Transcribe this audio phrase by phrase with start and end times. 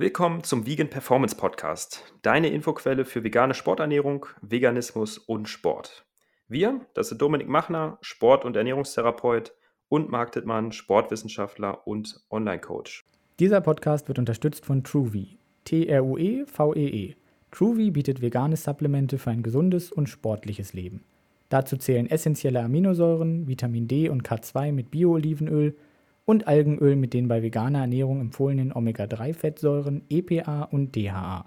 [0.00, 6.06] Willkommen zum Vegan Performance Podcast, deine Infoquelle für vegane Sporternährung, Veganismus und Sport.
[6.48, 9.52] Wir, das sind Dominik Machner, Sport- und Ernährungstherapeut
[9.90, 13.04] und Marc Dittmann, Sportwissenschaftler und Online-Coach.
[13.40, 15.36] Dieser Podcast wird unterstützt von TrueVie,
[15.66, 16.88] T-R-U-E-V-E-E.
[16.88, 17.16] -E -E.
[17.50, 21.04] TrueVie bietet vegane Supplemente für ein gesundes und sportliches Leben.
[21.50, 25.76] Dazu zählen essentielle Aminosäuren, Vitamin D und K2 mit Bio-Olivenöl–
[26.30, 31.46] und Algenöl mit den bei veganer Ernährung empfohlenen Omega-3-Fettsäuren EPA und DHA.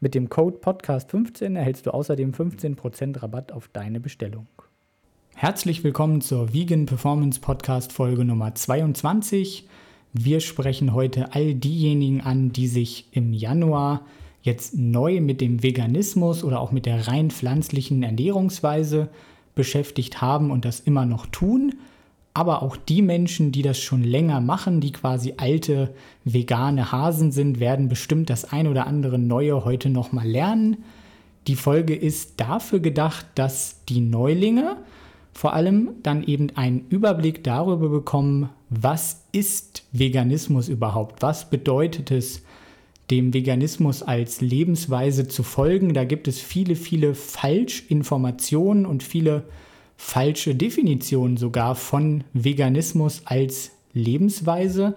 [0.00, 4.46] Mit dem Code Podcast15 erhältst du außerdem 15% Rabatt auf deine Bestellung.
[5.34, 9.68] Herzlich willkommen zur Vegan Performance Podcast Folge Nummer 22.
[10.14, 14.06] Wir sprechen heute all diejenigen an, die sich im Januar
[14.40, 19.10] jetzt neu mit dem Veganismus oder auch mit der rein pflanzlichen Ernährungsweise
[19.54, 21.74] beschäftigt haben und das immer noch tun
[22.34, 27.60] aber auch die Menschen, die das schon länger machen, die quasi alte vegane Hasen sind,
[27.60, 30.78] werden bestimmt das ein oder andere Neue heute nochmal lernen.
[31.46, 34.78] Die Folge ist dafür gedacht, dass die Neulinge
[35.32, 41.22] vor allem dann eben einen Überblick darüber bekommen, was ist Veganismus überhaupt?
[41.22, 42.42] Was bedeutet es,
[43.10, 45.94] dem Veganismus als Lebensweise zu folgen?
[45.94, 49.44] Da gibt es viele, viele Falschinformationen und viele
[49.96, 54.96] falsche Definition sogar von Veganismus als Lebensweise.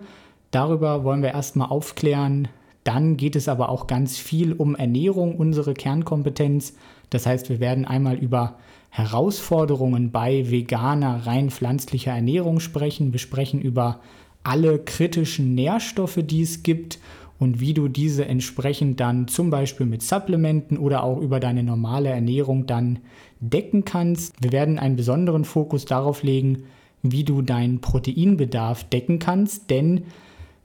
[0.51, 2.47] Darüber wollen wir erstmal aufklären.
[2.83, 6.73] Dann geht es aber auch ganz viel um Ernährung, unsere Kernkompetenz.
[7.09, 8.57] Das heißt, wir werden einmal über
[8.89, 13.11] Herausforderungen bei veganer, rein pflanzlicher Ernährung sprechen.
[13.11, 13.99] Wir sprechen über
[14.43, 16.99] alle kritischen Nährstoffe, die es gibt
[17.39, 22.09] und wie du diese entsprechend dann zum Beispiel mit Supplementen oder auch über deine normale
[22.09, 22.99] Ernährung dann
[23.39, 24.35] decken kannst.
[24.41, 26.63] Wir werden einen besonderen Fokus darauf legen,
[27.03, 30.05] wie du deinen Proteinbedarf decken kannst, denn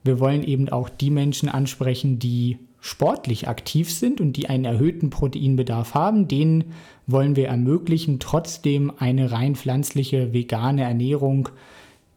[0.03, 5.09] wir wollen eben auch die Menschen ansprechen, die sportlich aktiv sind und die einen erhöhten
[5.09, 6.27] Proteinbedarf haben.
[6.27, 6.65] Denen
[7.07, 11.49] wollen wir ermöglichen, trotzdem eine rein pflanzliche vegane Ernährung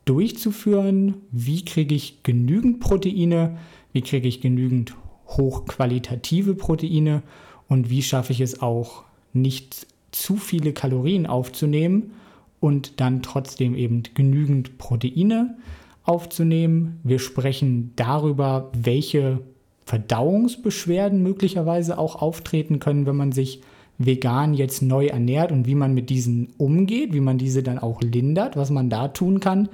[0.07, 1.15] durchzuführen.
[1.31, 3.59] Wie kriege ich genügend Proteine?
[3.93, 4.97] Wie kriege ich genügend
[5.29, 7.23] hochqualitative Proteine?
[7.69, 12.13] Und wie schaffe ich es auch, nicht zu viele Kalorien aufzunehmen
[12.59, 15.57] und dann trotzdem eben genügend Proteine
[16.05, 17.01] aufzunehmen.
[17.05, 19.41] Wir sprechen darüber, welche
[19.85, 23.61] Verdauungsbeschwerden möglicherweise auch auftreten können, wenn man sich
[23.99, 28.03] vegan jetzt neu ernährt und wie man mit diesen umgeht, wie man diese dann auch
[28.03, 29.69] lindert, was man da tun kann.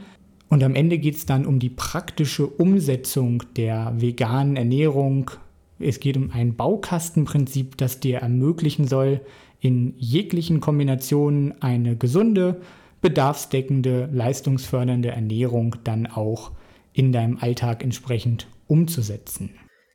[0.48, 5.30] Und am Ende geht es dann um die praktische Umsetzung der veganen Ernährung.
[5.78, 9.20] Es geht um ein Baukastenprinzip, das dir ermöglichen soll,
[9.62, 12.60] in jeglichen Kombinationen eine gesunde,
[13.00, 16.50] bedarfsdeckende, leistungsfördernde Ernährung dann auch
[16.92, 19.54] in deinem Alltag entsprechend umzusetzen.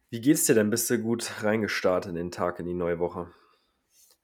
[0.10, 0.70] Wie geht's dir denn?
[0.70, 3.28] Bist du gut reingestartet in den Tag, in die neue Woche?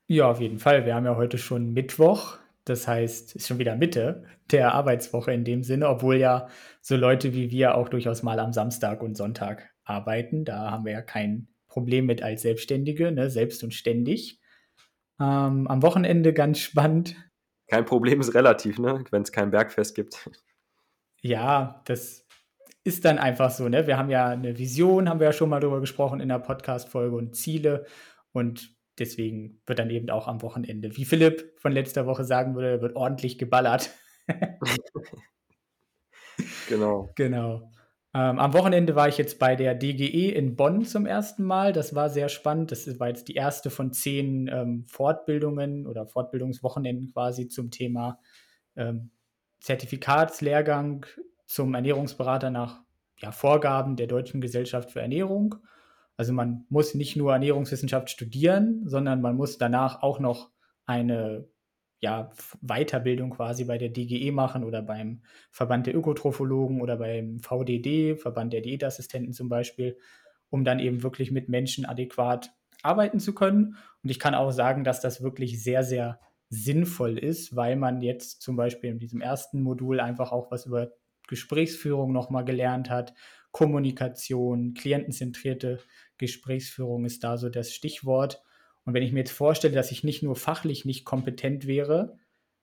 [0.08, 0.86] Ja, auf jeden Fall.
[0.86, 2.38] Wir haben ja heute schon Mittwoch.
[2.64, 6.48] Das heißt, ist schon wieder Mitte der Arbeitswoche in dem Sinne, obwohl ja
[6.82, 10.46] so Leute wie wir auch durchaus mal am Samstag und Sonntag arbeiten.
[10.46, 13.30] Da haben wir ja kein Problem mit als Selbstständige, ne?
[13.30, 14.40] selbst und ständig.
[15.20, 17.16] Ähm, am Wochenende ganz spannend.
[17.68, 19.04] Kein Problem ist relativ, ne?
[19.12, 20.30] wenn es kein Bergfest gibt.
[21.22, 22.26] Ja, das
[22.84, 23.70] ist dann einfach so.
[23.70, 23.88] Ne?
[23.88, 27.16] Wir haben ja eine Vision, haben wir ja schon mal darüber gesprochen in der Podcast-Folge
[27.16, 27.86] und Ziele.
[28.34, 32.82] Und deswegen wird dann eben auch am Wochenende, wie Philipp von letzter Woche sagen würde,
[32.82, 33.92] wird ordentlich geballert.
[36.68, 37.12] genau.
[37.16, 37.72] Genau.
[38.16, 41.74] Ähm, am Wochenende war ich jetzt bei der DGE in Bonn zum ersten Mal.
[41.74, 42.72] Das war sehr spannend.
[42.72, 48.20] Das war jetzt die erste von zehn ähm, Fortbildungen oder Fortbildungswochenenden quasi zum Thema
[48.76, 49.10] ähm,
[49.62, 51.06] Zertifikatslehrgang
[51.48, 52.82] zum Ernährungsberater nach
[53.18, 55.56] ja, Vorgaben der Deutschen Gesellschaft für Ernährung.
[56.16, 60.52] Also man muss nicht nur Ernährungswissenschaft studieren, sondern man muss danach auch noch
[60.86, 61.48] eine
[62.04, 62.32] ja,
[62.62, 65.22] Weiterbildung quasi bei der DGE machen oder beim
[65.52, 69.98] Verband der Ökotrophologen oder beim VDD, Verband der Diätassistenten zum Beispiel,
[70.50, 72.52] um dann eben wirklich mit Menschen adäquat
[72.82, 73.78] arbeiten zu können.
[74.04, 76.20] Und ich kann auch sagen, dass das wirklich sehr, sehr
[76.50, 80.92] sinnvoll ist, weil man jetzt zum Beispiel in diesem ersten Modul einfach auch was über
[81.30, 83.14] Gesprächsführung nochmal gelernt hat,
[83.52, 85.80] Kommunikation, klientenzentrierte
[86.18, 88.44] Gesprächsführung ist da so das Stichwort.
[88.86, 92.18] Und wenn ich mir jetzt vorstelle, dass ich nicht nur fachlich nicht kompetent wäre,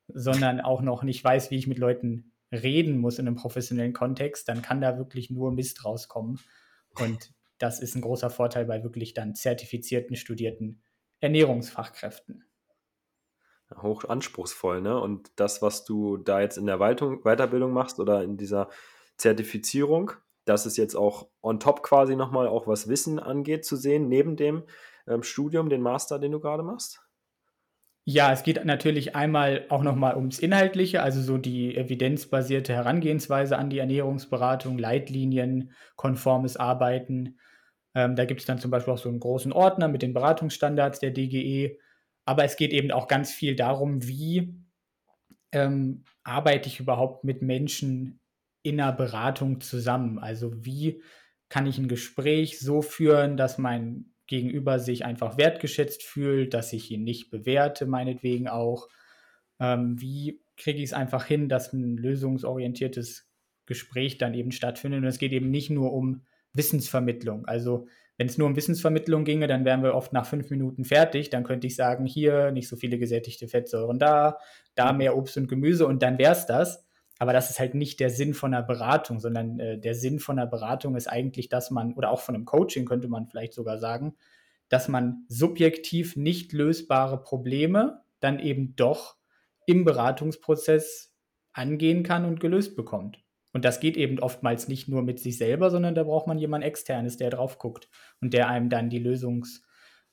[0.07, 4.47] sondern auch noch nicht weiß, wie ich mit Leuten reden muss in einem professionellen Kontext,
[4.47, 6.39] dann kann da wirklich nur Mist rauskommen.
[6.99, 10.81] Und das ist ein großer Vorteil bei wirklich dann zertifizierten, studierten
[11.21, 12.43] Ernährungsfachkräften.
[13.81, 14.99] Hoch anspruchsvoll, ne?
[14.99, 18.69] Und das, was du da jetzt in der Weiterbildung machst oder in dieser
[19.15, 20.11] Zertifizierung,
[20.45, 24.35] das ist jetzt auch on top quasi nochmal auch was Wissen angeht zu sehen, neben
[24.35, 24.63] dem
[25.07, 27.01] ähm, Studium, den Master, den du gerade machst?
[28.03, 33.69] Ja, es geht natürlich einmal auch nochmal ums Inhaltliche, also so die evidenzbasierte Herangehensweise an
[33.69, 37.37] die Ernährungsberatung, Leitlinien, konformes Arbeiten.
[37.93, 40.99] Ähm, da gibt es dann zum Beispiel auch so einen großen Ordner mit den Beratungsstandards
[40.99, 41.77] der DGE.
[42.25, 44.55] Aber es geht eben auch ganz viel darum, wie
[45.51, 48.19] ähm, arbeite ich überhaupt mit Menschen
[48.63, 50.17] in einer Beratung zusammen?
[50.17, 51.03] Also wie
[51.49, 56.89] kann ich ein Gespräch so führen, dass mein Gegenüber sich einfach wertgeschätzt fühlt, dass ich
[56.89, 58.87] ihn nicht bewerte, meinetwegen auch.
[59.59, 63.29] Ähm, wie kriege ich es einfach hin, dass ein lösungsorientiertes
[63.65, 65.01] Gespräch dann eben stattfindet?
[65.01, 66.23] Und es geht eben nicht nur um
[66.53, 67.45] Wissensvermittlung.
[67.45, 67.87] Also
[68.17, 71.29] wenn es nur um Wissensvermittlung ginge, dann wären wir oft nach fünf Minuten fertig.
[71.29, 74.37] Dann könnte ich sagen, hier nicht so viele gesättigte Fettsäuren da,
[74.75, 74.99] da mhm.
[74.99, 76.85] mehr Obst und Gemüse und dann wäre es das.
[77.21, 80.39] Aber das ist halt nicht der Sinn von einer Beratung, sondern äh, der Sinn von
[80.39, 83.77] einer Beratung ist eigentlich, dass man, oder auch von einem Coaching könnte man vielleicht sogar
[83.77, 84.15] sagen,
[84.69, 89.17] dass man subjektiv nicht lösbare Probleme dann eben doch
[89.67, 91.15] im Beratungsprozess
[91.53, 93.23] angehen kann und gelöst bekommt.
[93.53, 96.65] Und das geht eben oftmals nicht nur mit sich selber, sondern da braucht man jemanden
[96.67, 97.87] externes, der drauf guckt
[98.19, 99.67] und der einem dann die Lösungswege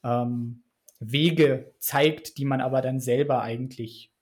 [0.04, 4.12] ähm, zeigt, die man aber dann selber eigentlich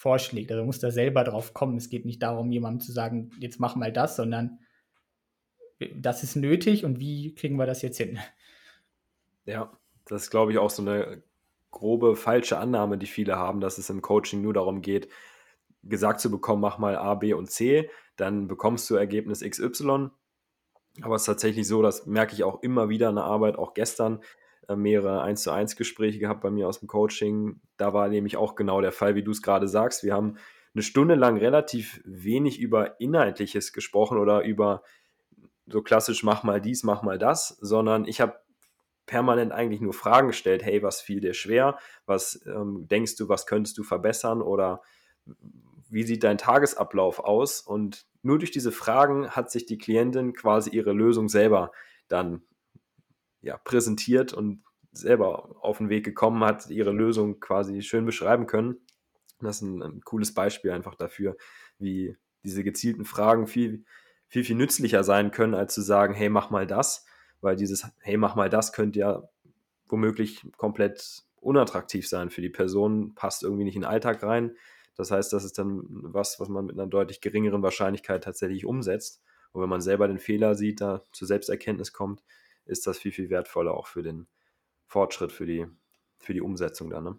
[0.00, 0.50] vorschlägt.
[0.50, 1.76] Also muss da selber drauf kommen.
[1.76, 4.58] Es geht nicht darum, jemandem zu sagen, jetzt mach mal das, sondern
[5.94, 8.18] das ist nötig und wie kriegen wir das jetzt hin?
[9.44, 9.70] Ja,
[10.06, 11.22] das ist, glaube ich, auch so eine
[11.70, 15.08] grobe falsche Annahme, die viele haben, dass es im Coaching nur darum geht,
[15.82, 20.08] gesagt zu bekommen, mach mal A, B und C, dann bekommst du Ergebnis XY.
[21.02, 23.74] Aber es ist tatsächlich so, das merke ich auch immer wieder in der Arbeit, auch
[23.74, 24.20] gestern,
[24.76, 27.60] mehrere 1 zu 1 Gespräche gehabt bei mir aus dem Coaching.
[27.76, 30.04] Da war nämlich auch genau der Fall, wie du es gerade sagst.
[30.04, 30.36] Wir haben
[30.74, 34.82] eine Stunde lang relativ wenig über Inhaltliches gesprochen oder über
[35.66, 38.40] so klassisch mach mal dies, mach mal das, sondern ich habe
[39.06, 40.64] permanent eigentlich nur Fragen gestellt.
[40.64, 41.78] Hey, was fiel dir schwer?
[42.06, 44.42] Was ähm, denkst du, was könntest du verbessern?
[44.42, 44.82] Oder
[45.88, 47.60] wie sieht dein Tagesablauf aus?
[47.60, 51.72] Und nur durch diese Fragen hat sich die Klientin quasi ihre Lösung selber
[52.08, 52.42] dann
[53.42, 58.76] ja, präsentiert und selber auf den Weg gekommen hat, ihre Lösung quasi schön beschreiben können.
[59.40, 61.36] Das ist ein, ein cooles Beispiel einfach dafür,
[61.78, 63.84] wie diese gezielten Fragen viel,
[64.28, 67.06] viel, viel nützlicher sein können, als zu sagen, hey, mach mal das,
[67.40, 69.28] weil dieses, hey, mach mal das könnte ja
[69.86, 74.56] womöglich komplett unattraktiv sein für die Person, passt irgendwie nicht in den Alltag rein.
[74.96, 79.22] Das heißt, das ist dann was, was man mit einer deutlich geringeren Wahrscheinlichkeit tatsächlich umsetzt.
[79.52, 82.22] Und wenn man selber den Fehler sieht, da zur Selbsterkenntnis kommt,
[82.64, 84.26] ist das viel, viel wertvoller auch für den
[84.86, 85.66] Fortschritt, für die,
[86.18, 87.04] für die Umsetzung dann.
[87.04, 87.18] Ne?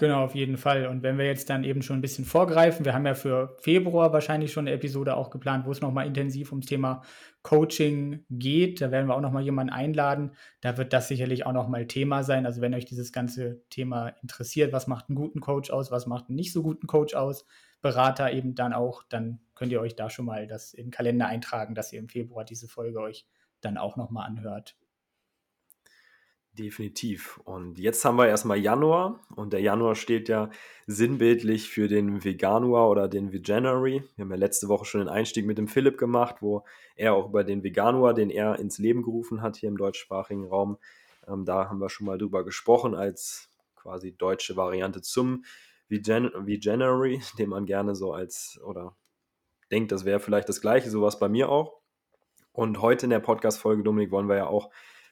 [0.00, 0.86] Genau, auf jeden Fall.
[0.86, 4.14] Und wenn wir jetzt dann eben schon ein bisschen vorgreifen, wir haben ja für Februar
[4.14, 7.02] wahrscheinlich schon eine Episode auch geplant, wo es nochmal intensiv ums Thema
[7.42, 8.80] Coaching geht.
[8.80, 10.30] Da werden wir auch nochmal jemanden einladen.
[10.62, 12.46] Da wird das sicherlich auch nochmal Thema sein.
[12.46, 16.28] Also wenn euch dieses ganze Thema interessiert, was macht einen guten Coach aus, was macht
[16.28, 17.44] einen nicht so guten Coach aus,
[17.82, 21.26] Berater eben dann auch, dann könnt ihr euch da schon mal das in den Kalender
[21.26, 23.26] eintragen, dass ihr im Februar diese Folge euch
[23.60, 24.76] dann auch nochmal anhört.
[26.52, 27.38] Definitiv.
[27.44, 30.50] Und jetzt haben wir erstmal Januar und der Januar steht ja
[30.86, 34.02] sinnbildlich für den Veganuar oder den Veganuary.
[34.16, 36.64] Wir haben ja letzte Woche schon den Einstieg mit dem Philipp gemacht, wo
[36.96, 40.76] er auch über den Veganuar, den er ins Leben gerufen hat hier im deutschsprachigen Raum,
[41.26, 45.44] ähm, da haben wir schon mal drüber gesprochen als quasi deutsche Variante zum
[45.88, 48.96] Vegan Veganuary, den man gerne so als oder
[49.70, 51.79] denkt, das wäre vielleicht das gleiche, sowas bei mir auch.
[52.60, 54.68] Und heute in der Podcast-Folge, Dominik, wollen wir ja auch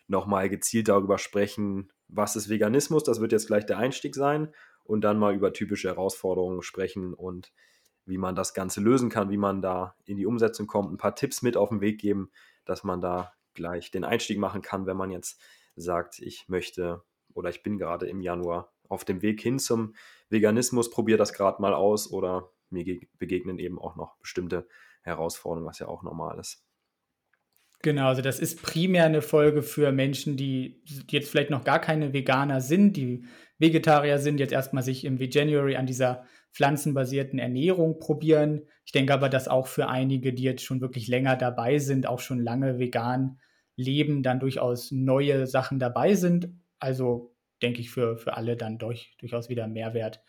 [0.06, 4.52] nochmal gezielt darüber sprechen, was ist Veganismus, das wird jetzt gleich der Einstieg sein,
[4.84, 7.54] und dann mal über typische Herausforderungen sprechen und
[8.04, 11.14] wie man das Ganze lösen kann, wie man da in die Umsetzung kommt, ein paar
[11.14, 12.30] Tipps mit auf den Weg geben,
[12.66, 15.40] dass man da gleich den Einstieg machen kann, wenn man jetzt
[15.74, 17.02] sagt, ich möchte
[17.32, 19.94] oder ich bin gerade im Januar auf dem Weg hin zum
[20.28, 24.68] Veganismus, probiere das gerade mal aus oder mir begegnen eben auch noch bestimmte
[25.00, 26.67] Herausforderungen, was ja auch normal ist.
[27.82, 32.12] Genau, also das ist primär eine Folge für Menschen, die jetzt vielleicht noch gar keine
[32.12, 33.24] Veganer sind, die
[33.58, 38.62] Vegetarier sind, jetzt erstmal sich im Veganuary an dieser pflanzenbasierten Ernährung probieren.
[38.84, 42.20] Ich denke aber, dass auch für einige, die jetzt schon wirklich länger dabei sind, auch
[42.20, 43.38] schon lange vegan
[43.76, 46.50] leben, dann durchaus neue Sachen dabei sind.
[46.80, 50.20] Also denke ich für, für alle dann durch, durchaus wieder Mehrwert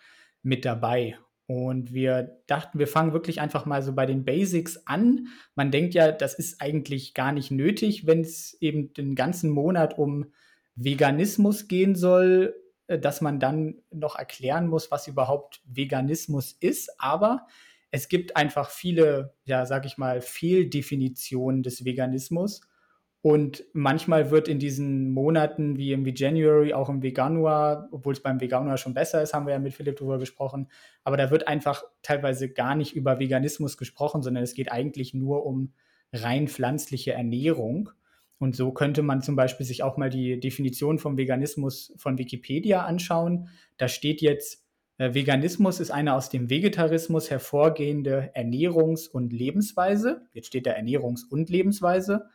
[0.43, 1.17] mit dabei.
[1.49, 5.29] Und wir dachten, wir fangen wirklich einfach mal so bei den Basics an.
[5.55, 9.97] Man denkt ja, das ist eigentlich gar nicht nötig, wenn es eben den ganzen Monat
[9.97, 10.31] um
[10.75, 12.53] Veganismus gehen soll,
[12.85, 16.91] äh, dass man dann noch erklären muss, was überhaupt Veganismus ist.
[17.01, 17.47] Aber
[17.89, 22.61] es gibt einfach viele, ja, sag ich mal, Fehldefinitionen des Veganismus.
[23.21, 28.39] Und manchmal wird in diesen Monaten wie im January, auch im Veganuar, obwohl es beim
[28.39, 30.69] Veganuar schon besser ist, haben wir ja mit Philipp drüber gesprochen,
[31.03, 35.45] aber da wird einfach teilweise gar nicht über Veganismus gesprochen, sondern es geht eigentlich nur
[35.45, 35.73] um
[36.13, 37.89] rein pflanzliche Ernährung.
[38.37, 42.85] Und so könnte man zum Beispiel sich auch mal die Definition vom Veganismus von Wikipedia
[42.85, 43.49] anschauen.
[43.75, 44.65] Da steht jetzt,
[44.97, 50.21] äh, Veganismus ist eine aus dem Vegetarismus hervorgehende Ernährungs- und Lebensweise.
[50.31, 52.29] Jetzt steht da Ernährungs- und Lebensweise.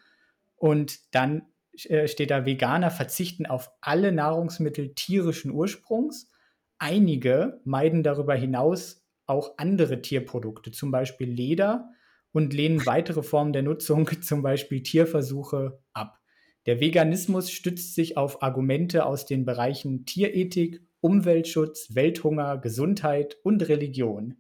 [0.65, 1.43] Und dann
[1.91, 6.31] äh, steht da, Veganer verzichten auf alle Nahrungsmittel tierischen Ursprungs.
[6.79, 11.91] Einige meiden darüber hinaus auch andere Tierprodukte, zum Beispiel Leder,
[12.33, 16.19] und lehnen weitere Formen der Nutzung, zum Beispiel Tierversuche, ab.
[16.65, 24.39] Der Veganismus stützt sich auf Argumente aus den Bereichen Tierethik, Umweltschutz, Welthunger, Gesundheit und Religion.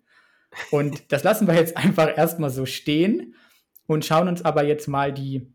[0.71, 3.35] Und das lassen wir jetzt einfach erstmal so stehen
[3.87, 5.53] und schauen uns aber jetzt mal die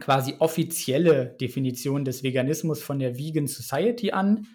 [0.00, 4.46] quasi offizielle Definition des Veganismus von der Vegan Society an.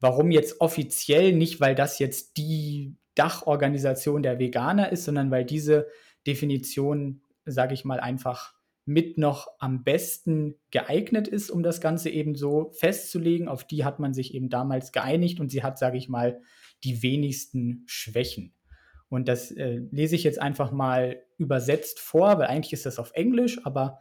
[0.00, 1.32] Warum jetzt offiziell?
[1.32, 5.86] Nicht, weil das jetzt die Dachorganisation der Veganer ist, sondern weil diese
[6.26, 8.54] Definition, sage ich mal, einfach
[8.86, 13.48] mit noch am besten geeignet ist, um das Ganze eben so festzulegen.
[13.48, 16.40] Auf die hat man sich eben damals geeinigt und sie hat, sage ich mal,
[16.82, 18.54] die wenigsten Schwächen.
[19.08, 23.12] Und das äh, lese ich jetzt einfach mal übersetzt vor, weil eigentlich ist das auf
[23.12, 24.00] Englisch, aber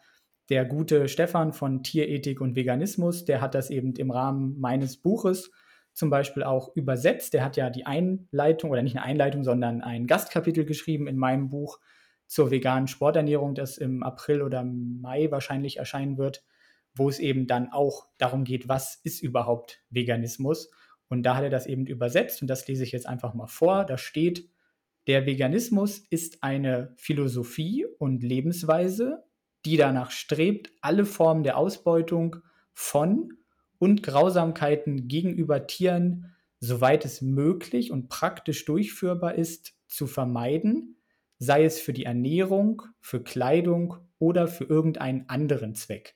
[0.49, 5.51] der gute Stefan von Tierethik und Veganismus, der hat das eben im Rahmen meines Buches
[5.93, 7.33] zum Beispiel auch übersetzt.
[7.33, 11.49] Der hat ja die Einleitung oder nicht eine Einleitung, sondern ein Gastkapitel geschrieben in meinem
[11.49, 11.79] Buch
[12.25, 16.43] zur veganen Sporternährung, das im April oder Mai wahrscheinlich erscheinen wird,
[16.95, 20.71] wo es eben dann auch darum geht, was ist überhaupt Veganismus.
[21.09, 23.83] Und da hat er das eben übersetzt und das lese ich jetzt einfach mal vor.
[23.83, 24.47] Da steht,
[25.07, 29.23] der Veganismus ist eine Philosophie und Lebensweise,
[29.65, 32.37] die danach strebt, alle Formen der Ausbeutung
[32.73, 33.33] von
[33.77, 40.97] und Grausamkeiten gegenüber Tieren, soweit es möglich und praktisch durchführbar ist, zu vermeiden,
[41.39, 46.15] sei es für die Ernährung, für Kleidung oder für irgendeinen anderen Zweck.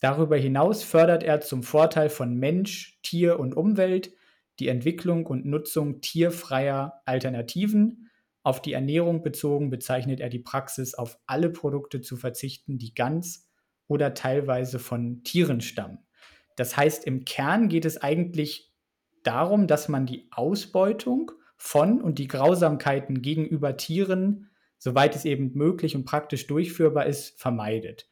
[0.00, 4.12] Darüber hinaus fördert er zum Vorteil von Mensch, Tier und Umwelt
[4.58, 8.03] die Entwicklung und Nutzung tierfreier Alternativen,
[8.44, 13.50] auf die Ernährung bezogen bezeichnet er die Praxis, auf alle Produkte zu verzichten, die ganz
[13.88, 15.98] oder teilweise von Tieren stammen.
[16.56, 18.72] Das heißt, im Kern geht es eigentlich
[19.22, 25.96] darum, dass man die Ausbeutung von und die Grausamkeiten gegenüber Tieren, soweit es eben möglich
[25.96, 28.10] und praktisch durchführbar ist, vermeidet.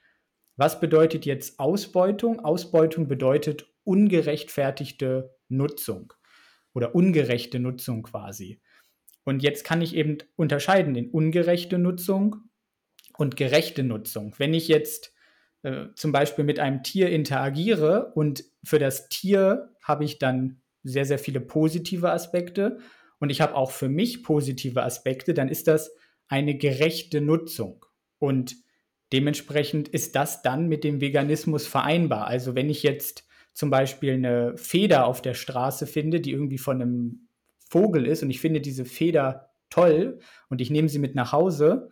[0.56, 2.40] Was bedeutet jetzt Ausbeutung?
[2.40, 6.14] Ausbeutung bedeutet ungerechtfertigte Nutzung
[6.72, 8.62] oder ungerechte Nutzung quasi.
[9.24, 12.36] Und jetzt kann ich eben unterscheiden in ungerechte Nutzung
[13.16, 14.34] und gerechte Nutzung.
[14.38, 15.12] Wenn ich jetzt
[15.62, 21.04] äh, zum Beispiel mit einem Tier interagiere und für das Tier habe ich dann sehr,
[21.04, 22.78] sehr viele positive Aspekte
[23.20, 25.92] und ich habe auch für mich positive Aspekte, dann ist das
[26.26, 27.86] eine gerechte Nutzung.
[28.18, 28.56] Und
[29.12, 32.26] dementsprechend ist das dann mit dem Veganismus vereinbar.
[32.26, 36.80] Also wenn ich jetzt zum Beispiel eine Feder auf der Straße finde, die irgendwie von
[36.80, 37.28] einem
[37.72, 40.18] Vogel ist und ich finde diese Feder toll
[40.50, 41.88] und ich nehme sie mit nach Hause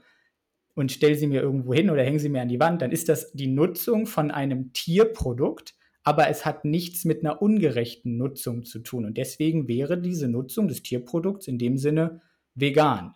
[0.74, 3.08] und stelle sie mir irgendwo hin oder hänge sie mir an die Wand, dann ist
[3.08, 8.80] das die Nutzung von einem Tierprodukt, aber es hat nichts mit einer ungerechten Nutzung zu
[8.80, 9.04] tun.
[9.06, 12.20] Und deswegen wäre diese Nutzung des Tierprodukts in dem Sinne
[12.54, 13.14] vegan.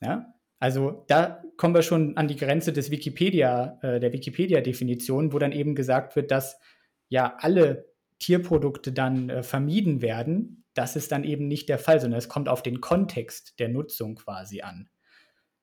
[0.00, 0.34] Ja?
[0.58, 5.52] Also da kommen wir schon an die Grenze des Wikipedia, äh, der Wikipedia-Definition, wo dann
[5.52, 6.58] eben gesagt wird, dass
[7.08, 7.86] ja alle
[8.18, 12.48] Tierprodukte dann äh, vermieden werden, das ist dann eben nicht der Fall, sondern es kommt
[12.48, 14.88] auf den Kontext der Nutzung quasi an.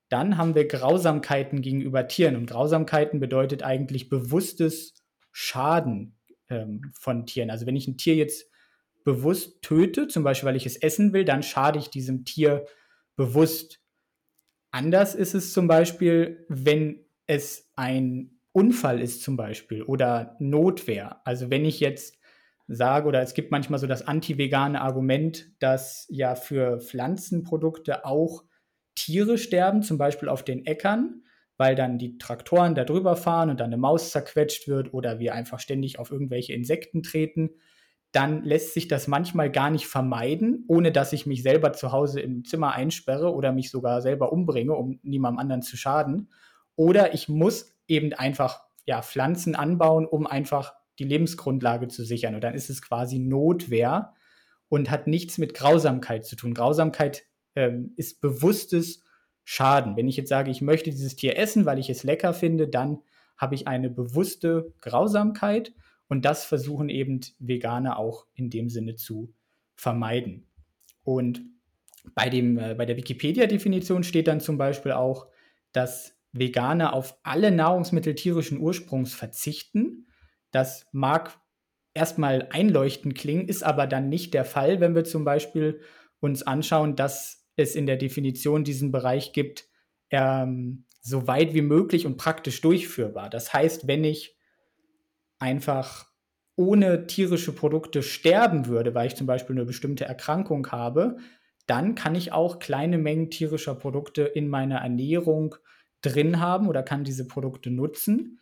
[0.09, 2.35] Dann haben wir Grausamkeiten gegenüber Tieren.
[2.35, 4.95] Und Grausamkeiten bedeutet eigentlich bewusstes
[5.31, 6.15] Schaden
[6.49, 7.49] ähm, von Tieren.
[7.49, 8.49] Also wenn ich ein Tier jetzt
[9.03, 12.65] bewusst töte, zum Beispiel weil ich es essen will, dann schade ich diesem Tier
[13.15, 13.81] bewusst.
[14.71, 21.21] Anders ist es zum Beispiel, wenn es ein Unfall ist zum Beispiel oder Notwehr.
[21.25, 22.17] Also wenn ich jetzt
[22.75, 28.43] sage, oder es gibt manchmal so das anti-vegane Argument, dass ja für Pflanzenprodukte auch
[28.95, 31.23] Tiere sterben, zum Beispiel auf den Äckern,
[31.57, 35.33] weil dann die Traktoren da drüber fahren und dann eine Maus zerquetscht wird oder wir
[35.33, 37.51] einfach ständig auf irgendwelche Insekten treten,
[38.11, 42.21] dann lässt sich das manchmal gar nicht vermeiden, ohne dass ich mich selber zu Hause
[42.21, 46.29] im Zimmer einsperre oder mich sogar selber umbringe, um niemandem anderen zu schaden.
[46.75, 52.35] Oder ich muss eben einfach ja, Pflanzen anbauen, um einfach die Lebensgrundlage zu sichern.
[52.35, 54.13] Und dann ist es quasi Notwehr
[54.69, 56.53] und hat nichts mit Grausamkeit zu tun.
[56.53, 57.23] Grausamkeit
[57.55, 59.03] ähm, ist bewusstes
[59.43, 59.95] schaden.
[59.95, 63.01] Wenn ich jetzt sage, ich möchte dieses Tier essen, weil ich es lecker finde, dann
[63.37, 65.73] habe ich eine bewusste Grausamkeit
[66.07, 69.33] und das versuchen eben Veganer auch in dem Sinne zu
[69.75, 70.47] vermeiden.
[71.03, 71.41] Und
[72.15, 75.27] bei, dem, äh, bei der Wikipedia-Definition steht dann zum Beispiel auch,
[75.71, 80.07] dass Veganer auf alle Nahrungsmittel tierischen Ursprungs verzichten.
[80.53, 81.37] Das mag
[81.93, 85.81] erstmal einleuchtend klingen, ist aber dann nicht der Fall, wenn wir zum Beispiel
[86.19, 89.67] uns anschauen, dass es in der Definition diesen Bereich gibt,
[90.09, 93.29] ähm, so weit wie möglich und praktisch durchführbar.
[93.29, 94.37] Das heißt, wenn ich
[95.39, 96.07] einfach
[96.55, 101.17] ohne tierische Produkte sterben würde, weil ich zum Beispiel eine bestimmte Erkrankung habe,
[101.65, 105.55] dann kann ich auch kleine Mengen tierischer Produkte in meiner Ernährung
[106.01, 108.39] drin haben oder kann diese Produkte nutzen.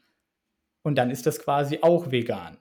[0.83, 2.57] Und dann ist das quasi auch vegan.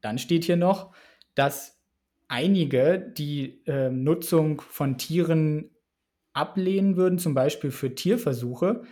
[0.00, 0.94] Dann steht hier noch,
[1.34, 1.80] dass
[2.28, 5.70] einige die äh, Nutzung von Tieren
[6.32, 8.82] ablehnen würden, zum Beispiel für Tierversuche.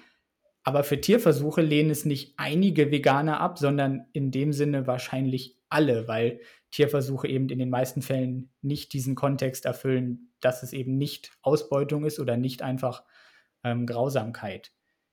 [0.63, 6.09] Aber für Tierversuche lehnen es nicht einige Veganer ab, sondern in dem Sinne wahrscheinlich alle,
[6.09, 6.41] weil
[6.71, 12.05] Tierversuche eben in den meisten Fällen nicht diesen Kontext erfüllen, dass es eben nicht Ausbeutung
[12.05, 13.05] ist oder nicht einfach
[13.63, 14.73] ähm, Grausamkeit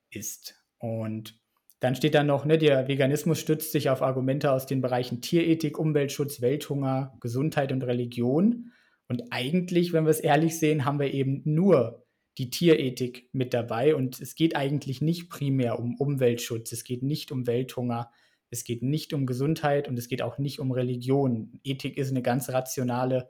[0.10, 0.63] ist.
[0.79, 1.39] Und
[1.84, 5.78] dann steht da noch, ne, der Veganismus stützt sich auf Argumente aus den Bereichen Tierethik,
[5.78, 8.72] Umweltschutz, Welthunger, Gesundheit und Religion.
[9.10, 12.06] Und eigentlich, wenn wir es ehrlich sehen, haben wir eben nur
[12.38, 13.96] die Tierethik mit dabei.
[13.96, 18.10] Und es geht eigentlich nicht primär um Umweltschutz, es geht nicht um Welthunger,
[18.50, 21.60] es geht nicht um Gesundheit und es geht auch nicht um Religion.
[21.66, 23.30] Ethik ist eine ganz rationale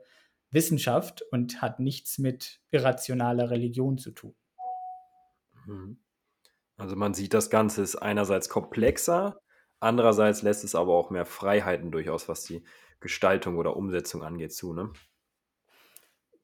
[0.52, 4.36] Wissenschaft und hat nichts mit irrationaler Religion zu tun.
[5.66, 6.03] Mhm.
[6.76, 9.40] Also man sieht, das Ganze ist einerseits komplexer,
[9.80, 12.64] andererseits lässt es aber auch mehr Freiheiten durchaus, was die
[13.00, 14.92] Gestaltung oder Umsetzung angeht, zu, ne?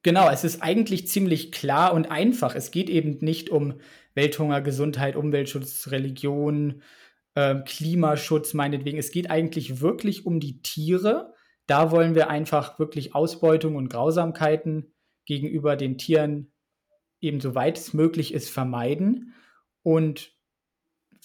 [0.03, 2.55] Genau, es ist eigentlich ziemlich klar und einfach.
[2.55, 3.81] Es geht eben nicht um
[4.15, 6.83] Welthunger, Gesundheit, Umweltschutz, Religion,
[7.35, 8.99] äh, Klimaschutz meinetwegen.
[8.99, 11.35] Es geht eigentlich wirklich um die Tiere.
[11.67, 14.95] Da wollen wir einfach wirklich Ausbeutung und Grausamkeiten
[15.27, 16.51] gegenüber den Tieren
[17.21, 19.35] eben so weit es möglich ist vermeiden.
[19.83, 20.33] Und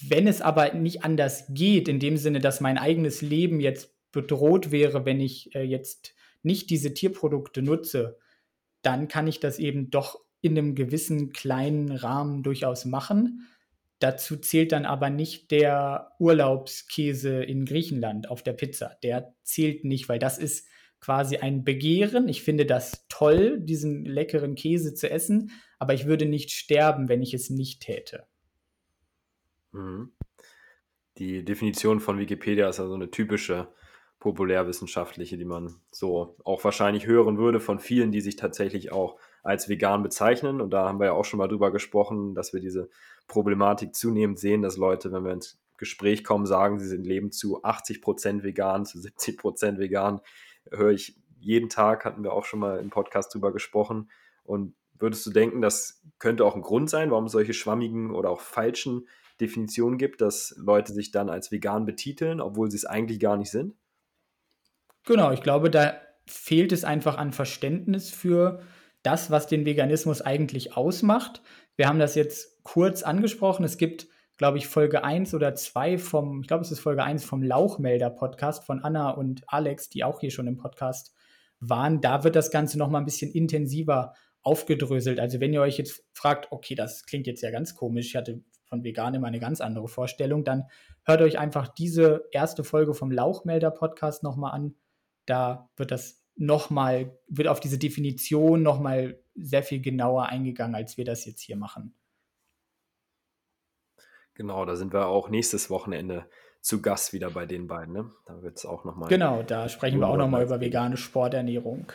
[0.02, 4.72] wenn es aber nicht anders geht, in dem Sinne, dass mein eigenes Leben jetzt bedroht
[4.72, 6.14] wäre, wenn ich äh, jetzt
[6.44, 8.18] nicht diese Tierprodukte nutze,
[8.82, 13.48] dann kann ich das eben doch in einem gewissen kleinen Rahmen durchaus machen.
[14.00, 18.98] Dazu zählt dann aber nicht der Urlaubskäse in Griechenland auf der Pizza.
[19.02, 20.68] Der zählt nicht, weil das ist
[21.00, 22.28] quasi ein Begehren.
[22.28, 27.22] Ich finde das toll, diesen leckeren Käse zu essen, aber ich würde nicht sterben, wenn
[27.22, 28.28] ich es nicht täte.
[29.76, 30.12] Mhm.
[31.18, 33.68] Die Definition von Wikipedia ist also eine typische
[34.20, 39.70] populärwissenschaftliche, die man so auch wahrscheinlich hören würde von vielen, die sich tatsächlich auch als
[39.70, 40.62] vegan bezeichnen.
[40.62, 42.90] Und da haben wir ja auch schon mal drüber gesprochen, dass wir diese
[43.28, 47.64] Problematik zunehmend sehen, dass Leute, wenn wir ins Gespräch kommen, sagen, sie sind leben zu
[47.64, 50.22] 80 Prozent vegan, zu 70 Prozent vegan.
[50.72, 54.10] Höre ich jeden Tag, hatten wir auch schon mal im Podcast drüber gesprochen.
[54.44, 58.42] Und würdest du denken, das könnte auch ein Grund sein, warum solche schwammigen oder auch
[58.42, 59.08] falschen
[59.42, 63.52] Definition gibt, dass Leute sich dann als vegan betiteln, obwohl sie es eigentlich gar nicht
[63.52, 63.76] sind?
[65.06, 68.62] Genau, ich glaube, da fehlt es einfach an Verständnis für
[69.04, 71.42] das, was den Veganismus eigentlich ausmacht.
[71.76, 73.64] Wir haben das jetzt kurz angesprochen.
[73.64, 77.24] Es gibt, glaube ich, Folge 1 oder 2 vom, ich glaube, es ist Folge 1
[77.24, 81.14] vom Lauchmelder-Podcast von Anna und Alex, die auch hier schon im Podcast
[81.60, 82.02] waren.
[82.02, 85.20] Da wird das Ganze noch mal ein bisschen intensiver aufgedröselt.
[85.20, 88.44] Also wenn ihr euch jetzt fragt, okay, das klingt jetzt ja ganz komisch, ich hatte
[88.66, 90.66] von vegan immer eine ganz andere Vorstellung, dann
[91.04, 94.76] hört euch einfach diese erste Folge vom Lauchmelder-Podcast nochmal an.
[95.26, 101.06] Da wird das nochmal, wird auf diese Definition nochmal sehr viel genauer eingegangen, als wir
[101.06, 101.94] das jetzt hier machen.
[104.34, 106.26] Genau, da sind wir auch nächstes Wochenende
[106.60, 107.94] zu Gast wieder bei den beiden.
[107.94, 108.12] Ne?
[108.26, 109.08] Da wird es auch nochmal.
[109.08, 111.92] Genau, da sprechen wir auch nochmal über vegane Sporternährung.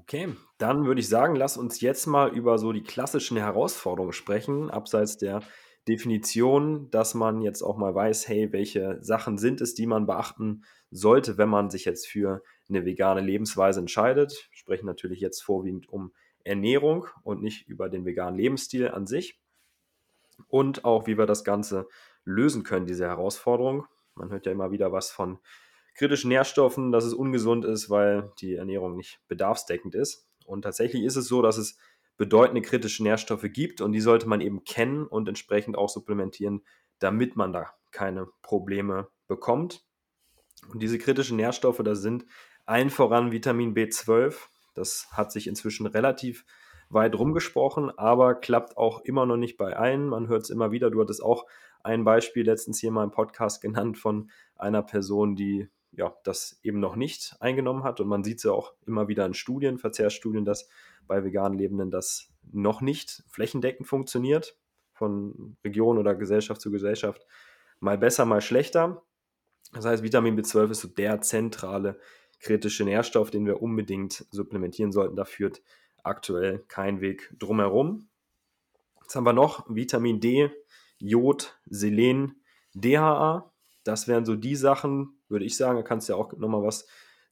[0.00, 4.70] Okay, dann würde ich sagen, lass uns jetzt mal über so die klassischen Herausforderungen sprechen,
[4.70, 5.40] abseits der
[5.86, 10.64] Definition, dass man jetzt auch mal weiß, hey, welche Sachen sind es, die man beachten
[10.90, 14.48] sollte, wenn man sich jetzt für eine vegane Lebensweise entscheidet.
[14.50, 19.40] Wir sprechen natürlich jetzt vorwiegend um Ernährung und nicht über den veganen Lebensstil an sich.
[20.48, 21.86] Und auch, wie wir das Ganze
[22.24, 23.86] lösen können, diese Herausforderung.
[24.14, 25.38] Man hört ja immer wieder was von
[25.94, 30.28] kritischen Nährstoffen, dass es ungesund ist, weil die Ernährung nicht bedarfsdeckend ist.
[30.46, 31.78] Und tatsächlich ist es so, dass es
[32.16, 36.64] bedeutende kritische Nährstoffe gibt und die sollte man eben kennen und entsprechend auch supplementieren,
[36.98, 39.84] damit man da keine Probleme bekommt.
[40.72, 42.24] Und diese kritischen Nährstoffe, da sind
[42.66, 44.36] allen voran Vitamin B12.
[44.74, 46.44] Das hat sich inzwischen relativ
[46.88, 50.08] weit rumgesprochen, aber klappt auch immer noch nicht bei allen.
[50.08, 50.90] Man hört es immer wieder.
[50.90, 51.46] Du hattest auch
[51.82, 56.80] ein Beispiel letztens hier mal im Podcast genannt von einer Person, die ja, das eben
[56.80, 58.00] noch nicht eingenommen hat.
[58.00, 60.68] Und man sieht es ja auch immer wieder in Studien, Verzehrsstudien, dass
[61.06, 64.58] bei vegan Lebenden das noch nicht flächendeckend funktioniert,
[64.92, 67.26] von Region oder Gesellschaft zu Gesellschaft.
[67.80, 69.02] Mal besser, mal schlechter.
[69.72, 71.98] Das heißt, Vitamin B12 ist so der zentrale
[72.40, 75.16] kritische Nährstoff, den wir unbedingt supplementieren sollten.
[75.16, 75.62] Da führt
[76.02, 78.08] aktuell kein Weg drumherum.
[79.02, 80.50] Jetzt haben wir noch Vitamin D,
[80.98, 82.42] Jod, Selen,
[82.74, 83.50] DHA.
[83.84, 86.86] Das wären so die Sachen, würde ich sagen, da kannst du ja auch nochmal was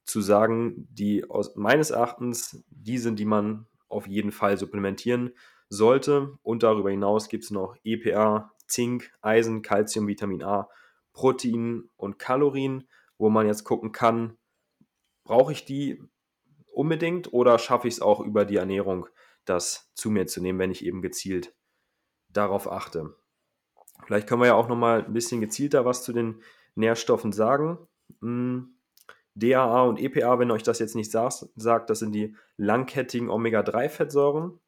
[0.05, 5.33] zu sagen, die aus meines Erachtens die sind, die man auf jeden Fall supplementieren
[5.69, 6.37] sollte.
[6.43, 10.69] Und darüber hinaus gibt es noch EPA, Zink, Eisen, Calcium, Vitamin A,
[11.13, 12.87] Protein und Kalorien,
[13.17, 14.37] wo man jetzt gucken kann,
[15.23, 16.01] brauche ich die
[16.71, 19.07] unbedingt oder schaffe ich es auch über die Ernährung,
[19.45, 21.55] das zu mir zu nehmen, wenn ich eben gezielt
[22.29, 23.15] darauf achte.
[24.05, 26.41] Vielleicht können wir ja auch nochmal ein bisschen gezielter was zu den
[26.75, 27.77] Nährstoffen sagen.
[28.21, 28.75] Hm,
[29.35, 34.59] DAA und EPA, wenn euch das jetzt nicht sagt, das sind die langkettigen Omega-3-Fettsäuren,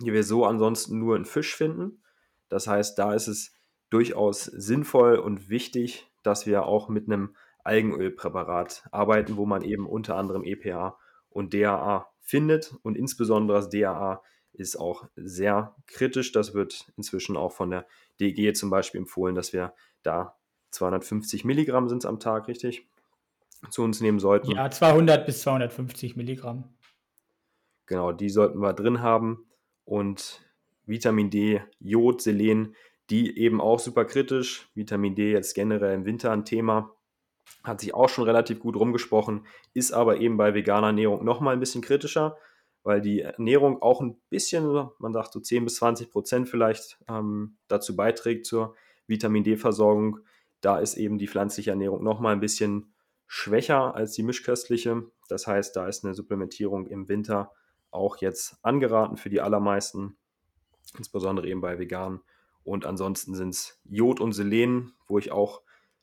[0.00, 2.02] die wir so ansonsten nur in Fisch finden.
[2.48, 3.52] Das heißt, da ist es
[3.90, 10.16] durchaus sinnvoll und wichtig, dass wir auch mit einem Algenölpräparat arbeiten, wo man eben unter
[10.16, 12.74] anderem EPA und DAA findet.
[12.82, 16.32] Und insbesondere das DAA ist auch sehr kritisch.
[16.32, 17.86] Das wird inzwischen auch von der
[18.20, 20.36] DG zum Beispiel empfohlen, dass wir da
[20.70, 22.88] 250 Milligramm sind es am Tag, richtig?
[23.70, 24.50] Zu uns nehmen sollten.
[24.50, 26.64] Ja, 200 bis 250 Milligramm.
[27.86, 29.46] Genau, die sollten wir drin haben.
[29.84, 30.42] Und
[30.86, 32.74] Vitamin D, Jod, Selen,
[33.10, 34.68] die eben auch super kritisch.
[34.74, 36.96] Vitamin D jetzt generell im Winter ein Thema.
[37.62, 41.60] Hat sich auch schon relativ gut rumgesprochen, ist aber eben bei veganer Ernährung nochmal ein
[41.60, 42.36] bisschen kritischer,
[42.82, 47.56] weil die Ernährung auch ein bisschen, man sagt so 10 bis 20 Prozent vielleicht, ähm,
[47.68, 48.74] dazu beiträgt zur
[49.06, 50.20] Vitamin D-Versorgung.
[50.60, 52.94] Da ist eben die pflanzliche Ernährung nochmal ein bisschen
[53.26, 55.04] schwächer als die mischköstliche.
[55.28, 57.52] Das heißt, da ist eine Supplementierung im Winter
[57.90, 60.16] auch jetzt angeraten für die allermeisten,
[60.96, 62.20] insbesondere eben bei Veganen.
[62.64, 65.62] Und ansonsten sind es Jod und Selen, wo ich auch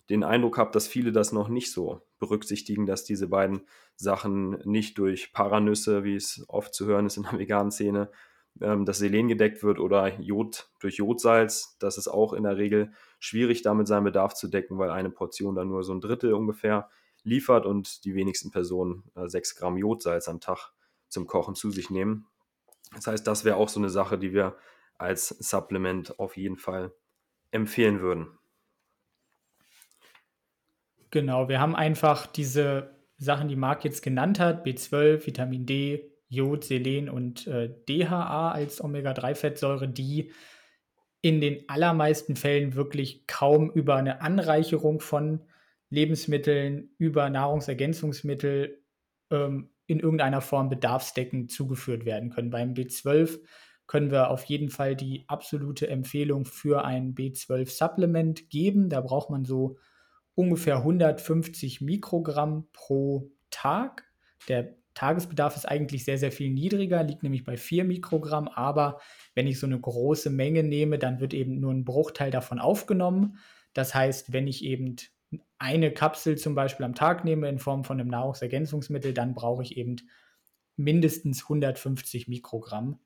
[0.09, 3.61] den Eindruck habe, dass viele das noch nicht so berücksichtigen, dass diese beiden
[3.95, 8.09] Sachen nicht durch Paranüsse, wie es oft zu hören ist in der veganen Szene,
[8.61, 11.77] ähm, das Selen gedeckt wird oder Jod durch Jodsalz.
[11.79, 15.55] Das ist auch in der Regel schwierig, damit seinen Bedarf zu decken, weil eine Portion
[15.55, 16.89] dann nur so ein Drittel ungefähr
[17.23, 20.71] liefert und die wenigsten Personen äh, 6 Gramm Jodsalz am Tag
[21.07, 22.27] zum Kochen zu sich nehmen.
[22.93, 24.55] Das heißt, das wäre auch so eine Sache, die wir
[24.97, 26.93] als Supplement auf jeden Fall
[27.51, 28.38] empfehlen würden.
[31.11, 36.63] Genau, wir haben einfach diese Sachen, die Marc jetzt genannt hat, B12, Vitamin D, Jod,
[36.63, 40.31] Selen und äh, DHA als Omega-3-Fettsäure, die
[41.21, 45.41] in den allermeisten Fällen wirklich kaum über eine Anreicherung von
[45.89, 48.83] Lebensmitteln, über Nahrungsergänzungsmittel
[49.31, 52.51] ähm, in irgendeiner Form bedarfsdeckend zugeführt werden können.
[52.51, 53.39] Beim B12
[53.87, 58.89] können wir auf jeden Fall die absolute Empfehlung für ein B12-Supplement geben.
[58.89, 59.77] Da braucht man so
[60.39, 64.05] ungefähr 150 Mikrogramm pro Tag.
[64.47, 68.47] Der Tagesbedarf ist eigentlich sehr, sehr viel niedriger, liegt nämlich bei 4 Mikrogramm.
[68.47, 69.01] Aber
[69.35, 73.37] wenn ich so eine große Menge nehme, dann wird eben nur ein Bruchteil davon aufgenommen.
[73.73, 74.95] Das heißt, wenn ich eben
[75.57, 79.75] eine Kapsel zum Beispiel am Tag nehme in Form von einem Nahrungsergänzungsmittel, dann brauche ich
[79.75, 79.97] eben
[80.77, 83.01] mindestens 150 Mikrogramm.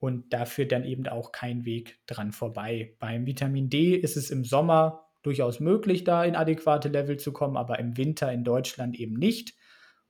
[0.00, 2.96] Und da führt dann eben auch kein Weg dran vorbei.
[2.98, 7.56] Beim Vitamin D ist es im Sommer durchaus möglich, da in adäquate Level zu kommen,
[7.56, 9.54] aber im Winter in Deutschland eben nicht.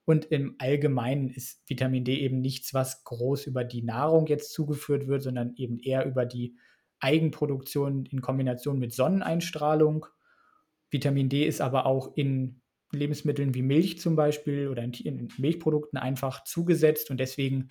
[0.04, 5.06] Und im Allgemeinen ist Vitamin D eben nichts, was groß über die Nahrung jetzt zugeführt
[5.06, 6.58] wird, sondern eben eher über die
[7.00, 10.06] Eigenproduktion in Kombination mit Sonneneinstrahlung.
[10.90, 12.60] Vitamin D ist aber auch in
[12.92, 17.70] Lebensmitteln wie Milch zum Beispiel oder in Milchprodukten einfach zugesetzt und deswegen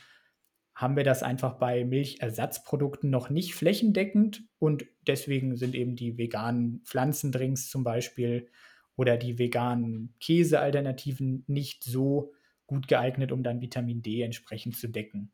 [0.75, 6.81] haben wir das einfach bei Milchersatzprodukten noch nicht flächendeckend und deswegen sind eben die veganen
[6.85, 8.47] Pflanzendrinks zum Beispiel
[8.95, 12.33] oder die veganen Käsealternativen nicht so
[12.65, 15.31] gut geeignet, um dann Vitamin D entsprechend zu decken.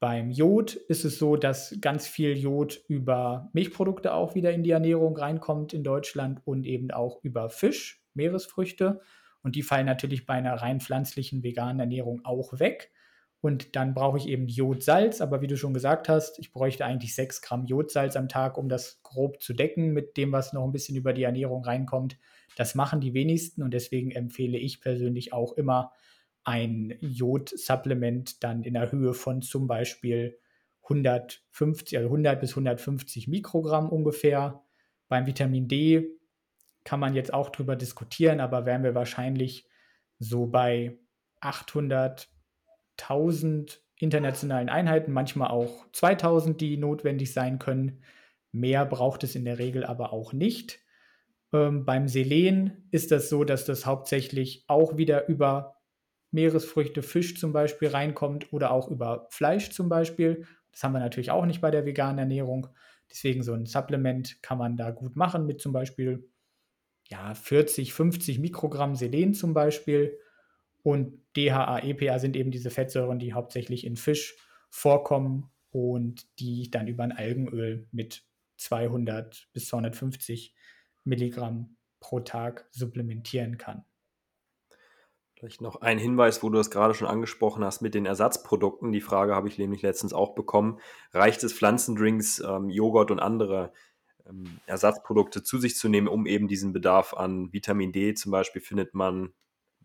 [0.00, 4.70] Beim Jod ist es so, dass ganz viel Jod über Milchprodukte auch wieder in die
[4.70, 9.00] Ernährung reinkommt in Deutschland und eben auch über Fisch, Meeresfrüchte.
[9.42, 12.92] Und die fallen natürlich bei einer rein pflanzlichen veganen Ernährung auch weg.
[13.40, 17.14] Und dann brauche ich eben Jodsalz, aber wie du schon gesagt hast, ich bräuchte eigentlich
[17.14, 20.72] 6 Gramm Jodsalz am Tag, um das grob zu decken mit dem, was noch ein
[20.72, 22.18] bisschen über die Ernährung reinkommt.
[22.56, 25.92] Das machen die wenigsten und deswegen empfehle ich persönlich auch immer
[26.42, 30.38] ein Jodsupplement dann in der Höhe von zum Beispiel
[30.82, 34.62] 150, also 100 bis 150 Mikrogramm ungefähr.
[35.08, 36.08] Beim Vitamin D
[36.84, 39.68] kann man jetzt auch drüber diskutieren, aber wären wir wahrscheinlich
[40.18, 40.98] so bei
[42.98, 48.02] 800.000 internationalen Einheiten, manchmal auch 2000, die notwendig sein können.
[48.52, 50.80] Mehr braucht es in der Regel aber auch nicht.
[51.52, 55.76] Ähm, beim Selen ist das so, dass das hauptsächlich auch wieder über
[56.30, 60.46] Meeresfrüchte, Fisch zum Beispiel reinkommt oder auch über Fleisch zum Beispiel.
[60.70, 62.68] Das haben wir natürlich auch nicht bei der veganen Ernährung.
[63.10, 66.28] Deswegen so ein Supplement kann man da gut machen mit zum Beispiel
[67.08, 70.18] ja, 40, 50 Mikrogramm Selen zum Beispiel.
[70.88, 74.38] Und DHA, EPA sind eben diese Fettsäuren, die hauptsächlich in Fisch
[74.70, 78.24] vorkommen und die dann über ein Algenöl mit
[78.56, 80.54] 200 bis 250
[81.04, 83.84] Milligramm pro Tag supplementieren kann.
[85.34, 88.90] Vielleicht noch ein Hinweis, wo du das gerade schon angesprochen hast mit den Ersatzprodukten.
[88.90, 90.80] Die Frage habe ich nämlich letztens auch bekommen.
[91.12, 93.74] Reicht es, Pflanzendrinks, ähm, Joghurt und andere
[94.26, 98.62] ähm, Ersatzprodukte zu sich zu nehmen, um eben diesen Bedarf an Vitamin D zum Beispiel
[98.62, 99.34] findet man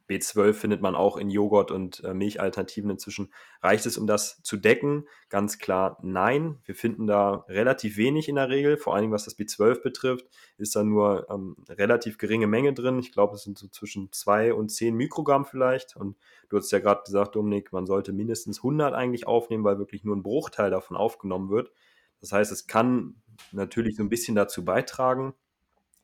[0.10, 3.34] B12 findet man auch in Joghurt und äh, Milchalternativen inzwischen.
[3.62, 5.08] Reicht es, um das zu decken?
[5.30, 6.60] Ganz klar nein.
[6.66, 10.26] Wir finden da relativ wenig in der Regel, vor allen Dingen was das B12 betrifft,
[10.58, 13.00] ist da nur ähm, relativ geringe Menge drin.
[13.00, 15.96] Ich glaube, es sind so zwischen 2 und 10 Mikrogramm vielleicht.
[15.96, 16.18] Und
[16.50, 20.16] du hast ja gerade gesagt, Dominik, man sollte mindestens 100 eigentlich aufnehmen, weil wirklich nur
[20.16, 21.72] ein Bruchteil davon aufgenommen wird.
[22.20, 25.34] Das heißt, es kann natürlich so ein bisschen dazu beitragen,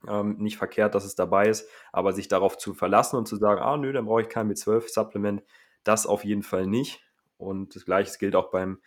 [0.08, 3.62] ähm, nicht verkehrt, dass es dabei ist, aber sich darauf zu verlassen und zu sagen,
[3.62, 5.44] ah nö, dann brauche ich kein B12-Supplement,
[5.84, 7.02] das auf jeden Fall nicht.
[7.38, 8.80] Und das gleiche gilt auch beim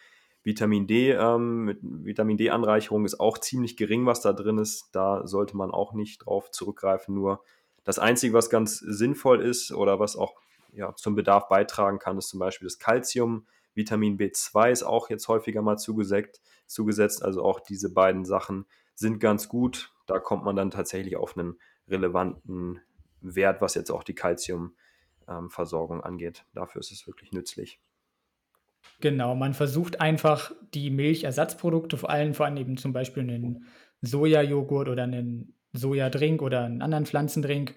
[0.44, 1.12] Vitamin D.
[1.12, 4.90] Ähm, mit Vitamin D-Anreicherung ist auch ziemlich gering, was da drin ist.
[4.92, 7.14] Da sollte man auch nicht drauf zurückgreifen.
[7.14, 7.42] Nur
[7.84, 10.34] das Einzige, was ganz sinnvoll ist oder was auch
[10.72, 13.46] ja, zum Bedarf beitragen kann, ist zum Beispiel das Calcium.
[13.74, 17.22] Vitamin B2 ist auch jetzt häufiger mal zugesetzt, zugesetzt.
[17.22, 19.92] Also auch diese beiden Sachen sind ganz gut.
[20.12, 22.80] Da kommt man dann tatsächlich auf einen relevanten
[23.22, 26.44] Wert, was jetzt auch die Kalziumversorgung angeht.
[26.52, 27.80] Dafür ist es wirklich nützlich.
[29.00, 33.66] Genau, man versucht einfach die Milchersatzprodukte, vor allem vor allem eben zum Beispiel einen
[34.02, 37.74] Sojajoghurt oder einen Sojadrink oder einen anderen Pflanzendrink,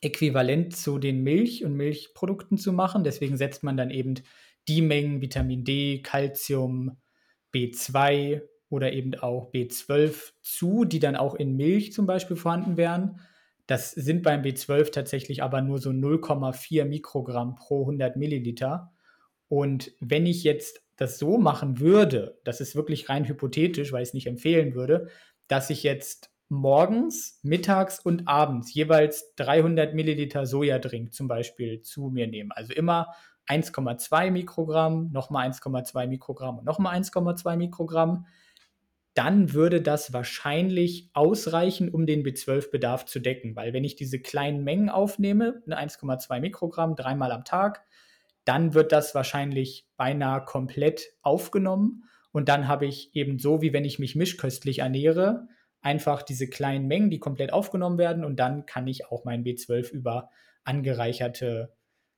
[0.00, 3.04] äquivalent zu den Milch- und Milchprodukten zu machen.
[3.04, 4.14] Deswegen setzt man dann eben
[4.66, 6.98] die Mengen Vitamin D, Calcium,
[7.54, 13.20] B2 oder eben auch B12 zu, die dann auch in Milch zum Beispiel vorhanden wären.
[13.66, 18.92] Das sind beim B12 tatsächlich aber nur so 0,4 Mikrogramm pro 100 Milliliter.
[19.48, 24.08] Und wenn ich jetzt das so machen würde, das ist wirklich rein hypothetisch, weil ich
[24.08, 25.08] es nicht empfehlen würde,
[25.46, 32.26] dass ich jetzt morgens, mittags und abends jeweils 300 Milliliter Sojadrink zum Beispiel zu mir
[32.26, 32.56] nehme.
[32.56, 33.14] Also immer
[33.46, 38.26] 1,2 Mikrogramm, nochmal 1,2 Mikrogramm und nochmal 1,2 Mikrogramm
[39.14, 43.56] dann würde das wahrscheinlich ausreichen, um den B12-Bedarf zu decken.
[43.56, 47.84] Weil wenn ich diese kleinen Mengen aufnehme, 1,2 Mikrogramm dreimal am Tag,
[48.44, 52.04] dann wird das wahrscheinlich beinahe komplett aufgenommen.
[52.32, 55.48] Und dann habe ich eben so, wie wenn ich mich mischköstlich ernähre,
[55.80, 58.24] einfach diese kleinen Mengen, die komplett aufgenommen werden.
[58.24, 60.30] Und dann kann ich auch mein B12 über
[60.64, 61.74] angereicherte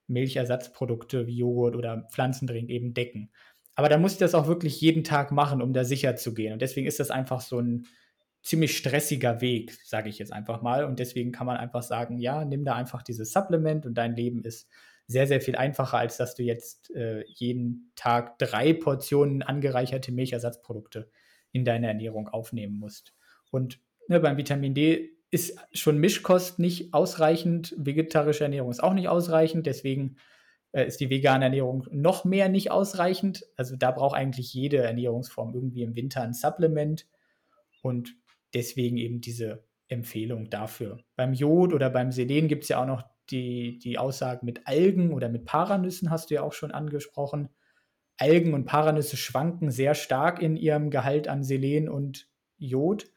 [0.07, 3.31] Milchersatzprodukte wie Joghurt oder Pflanzendrink eben decken.
[3.81, 6.53] Aber da muss ich das auch wirklich jeden Tag machen, um da sicher zu gehen.
[6.53, 7.87] Und deswegen ist das einfach so ein
[8.43, 10.85] ziemlich stressiger Weg, sage ich jetzt einfach mal.
[10.85, 14.45] Und deswegen kann man einfach sagen, ja, nimm da einfach dieses Supplement und dein Leben
[14.45, 14.69] ist
[15.07, 21.09] sehr, sehr viel einfacher, als dass du jetzt äh, jeden Tag drei Portionen angereicherte Milchersatzprodukte
[21.51, 23.15] in deine Ernährung aufnehmen musst.
[23.51, 29.09] Und ne, beim Vitamin D ist schon Mischkost nicht ausreichend, vegetarische Ernährung ist auch nicht
[29.09, 30.17] ausreichend, deswegen
[30.73, 33.45] äh, ist die vegane Ernährung noch mehr nicht ausreichend.
[33.57, 37.07] Also da braucht eigentlich jede Ernährungsform irgendwie im Winter ein Supplement
[37.83, 38.15] und
[38.55, 40.99] deswegen eben diese Empfehlung dafür.
[41.17, 45.13] Beim Jod oder beim Selen gibt es ja auch noch die, die Aussagen mit Algen
[45.13, 47.49] oder mit Paranüssen, hast du ja auch schon angesprochen.
[48.17, 52.29] Algen und Paranüsse schwanken sehr stark in ihrem Gehalt an Selen und
[52.59, 53.11] Jod.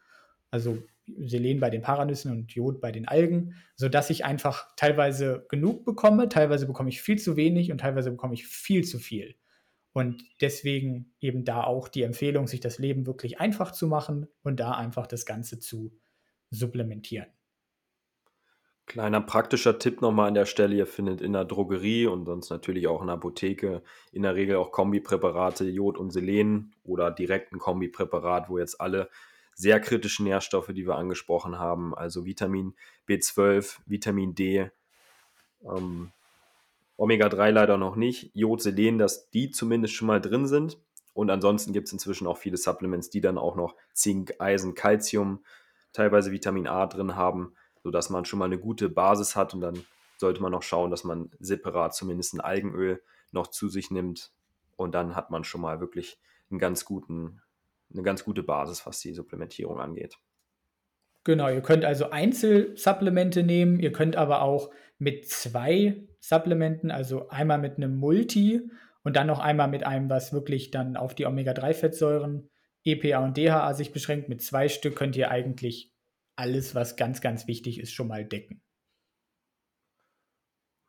[0.50, 5.86] Also Selen bei den Paranüssen und Jod bei den Algen, sodass ich einfach teilweise genug
[5.86, 9.36] bekomme, teilweise bekomme ich viel zu wenig und teilweise bekomme ich viel zu viel.
[9.92, 14.60] Und deswegen eben da auch die Empfehlung, sich das Leben wirklich einfach zu machen und
[14.60, 15.92] da einfach das Ganze zu
[16.50, 17.28] supplementieren.
[18.86, 22.88] Kleiner praktischer Tipp nochmal an der Stelle, ihr findet in der Drogerie und sonst natürlich
[22.88, 27.60] auch in der Apotheke in der Regel auch Kombipräparate Jod und Selen oder direkt ein
[27.60, 29.10] Kombipräparat, wo jetzt alle
[29.56, 32.76] sehr kritische Nährstoffe, die wir angesprochen haben, also Vitamin
[33.08, 34.70] B12, Vitamin D,
[35.64, 36.12] ähm,
[36.98, 40.78] Omega-3 leider noch nicht, Jod, Selen, dass die zumindest schon mal drin sind.
[41.14, 45.44] Und ansonsten gibt es inzwischen auch viele Supplements, die dann auch noch Zink, Eisen, Calcium,
[45.92, 49.54] teilweise Vitamin A drin haben, sodass man schon mal eine gute Basis hat.
[49.54, 49.86] Und dann
[50.18, 54.32] sollte man noch schauen, dass man separat zumindest ein Algenöl noch zu sich nimmt.
[54.76, 57.42] Und dann hat man schon mal wirklich einen ganz guten,
[57.94, 60.18] eine ganz gute Basis, was die Supplementierung angeht.
[61.24, 67.60] Genau, ihr könnt also Einzelsupplemente nehmen, ihr könnt aber auch mit zwei Supplementen, also einmal
[67.60, 68.62] mit einem Multi
[69.04, 72.50] und dann noch einmal mit einem, was wirklich dann auf die Omega-3-Fettsäuren,
[72.84, 74.28] EPA und DHA sich beschränkt.
[74.30, 75.94] Mit zwei Stück könnt ihr eigentlich
[76.36, 78.62] alles, was ganz, ganz wichtig ist, schon mal decken.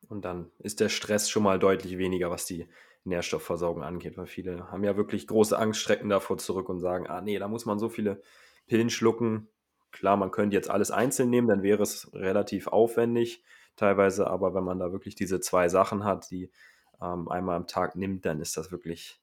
[0.08, 2.68] Und dann ist der Stress schon mal deutlich weniger, was die
[3.04, 7.20] Nährstoffversorgung angeht, weil viele haben ja wirklich große Angst, schrecken davor zurück und sagen, ah
[7.20, 8.22] nee, da muss man so viele
[8.66, 9.48] Pillen schlucken.
[9.92, 13.44] Klar, man könnte jetzt alles einzeln nehmen, dann wäre es relativ aufwendig
[13.76, 16.50] teilweise, aber wenn man da wirklich diese zwei Sachen hat, die
[17.00, 19.20] ähm, einmal am Tag nimmt, dann ist das wirklich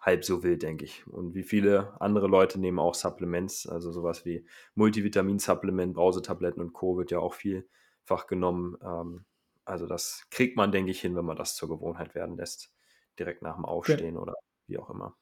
[0.00, 1.06] halb so wild, denke ich.
[1.06, 6.96] Und wie viele andere Leute nehmen auch Supplements, also sowas wie Multivitamin-Supplement, Brausetabletten und Co.
[6.96, 8.76] wird ja auch vielfach genommen.
[8.82, 9.24] Ähm,
[9.64, 12.72] also das kriegt man, denke ich, hin, wenn man das zur Gewohnheit werden lässt,
[13.18, 14.34] direkt nach dem Aufstehen Ge oder
[14.68, 15.16] wie auch immer.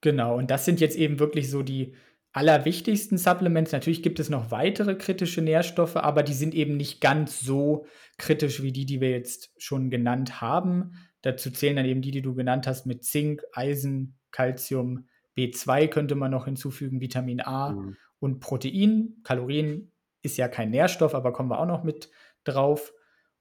[0.00, 1.94] Genau, und das sind jetzt eben wirklich so die
[2.32, 3.72] allerwichtigsten Supplements.
[3.72, 7.86] Natürlich gibt es noch weitere kritische Nährstoffe, aber die sind eben nicht ganz so
[8.18, 10.92] kritisch wie die, die wir jetzt schon genannt haben.
[11.20, 16.14] Dazu zählen dann eben die, die du genannt hast, mit Zink, Eisen, Calcium, B2 könnte
[16.14, 17.96] man noch hinzufügen, Vitamin A mhm.
[18.18, 19.20] und Protein.
[19.22, 22.10] Kalorien ist ja kein Nährstoff, aber kommen wir auch noch mit
[22.44, 22.92] drauf.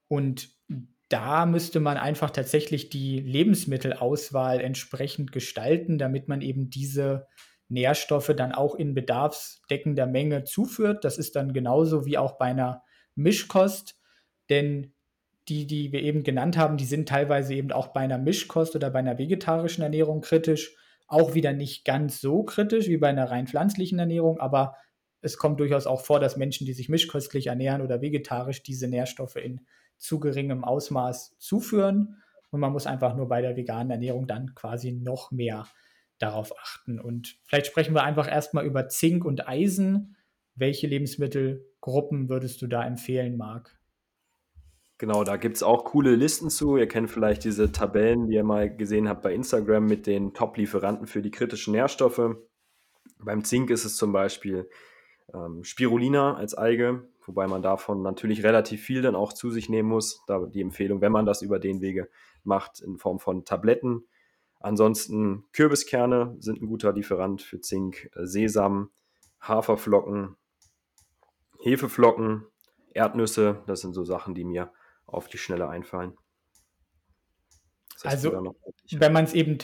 [0.07, 0.49] Und
[1.11, 7.27] da müsste man einfach tatsächlich die Lebensmittelauswahl entsprechend gestalten, damit man eben diese
[7.67, 11.03] Nährstoffe dann auch in bedarfsdeckender Menge zuführt.
[11.03, 12.83] Das ist dann genauso wie auch bei einer
[13.15, 13.99] Mischkost,
[14.49, 14.93] denn
[15.49, 18.89] die, die wir eben genannt haben, die sind teilweise eben auch bei einer Mischkost oder
[18.89, 20.75] bei einer vegetarischen Ernährung kritisch.
[21.07, 24.77] Auch wieder nicht ganz so kritisch wie bei einer rein pflanzlichen Ernährung, aber
[25.19, 29.35] es kommt durchaus auch vor, dass Menschen, die sich mischköstlich ernähren oder vegetarisch, diese Nährstoffe
[29.35, 29.61] in
[30.01, 32.21] zu geringem Ausmaß zuführen.
[32.49, 35.67] Und man muss einfach nur bei der veganen Ernährung dann quasi noch mehr
[36.19, 36.99] darauf achten.
[36.99, 40.17] Und vielleicht sprechen wir einfach erstmal über Zink und Eisen.
[40.55, 43.79] Welche Lebensmittelgruppen würdest du da empfehlen, Marc?
[44.97, 46.77] Genau, da gibt es auch coole Listen zu.
[46.77, 51.07] Ihr kennt vielleicht diese Tabellen, die ihr mal gesehen habt bei Instagram mit den Top-Lieferanten
[51.07, 52.35] für die kritischen Nährstoffe.
[53.17, 54.69] Beim Zink ist es zum Beispiel
[55.33, 59.89] ähm, Spirulina als Alge, wobei man davon natürlich relativ viel dann auch zu sich nehmen
[59.89, 60.23] muss.
[60.27, 62.09] Da die Empfehlung, wenn man das über den Wege
[62.43, 64.05] macht, in Form von Tabletten.
[64.59, 68.91] Ansonsten Kürbiskerne sind ein guter Lieferant für Zink, Sesam,
[69.41, 70.37] Haferflocken,
[71.63, 72.45] Hefeflocken,
[72.93, 73.63] Erdnüsse.
[73.65, 74.71] Das sind so Sachen, die mir
[75.05, 76.17] auf die Schnelle einfallen.
[78.03, 78.31] Also,
[78.91, 79.59] wenn man es eben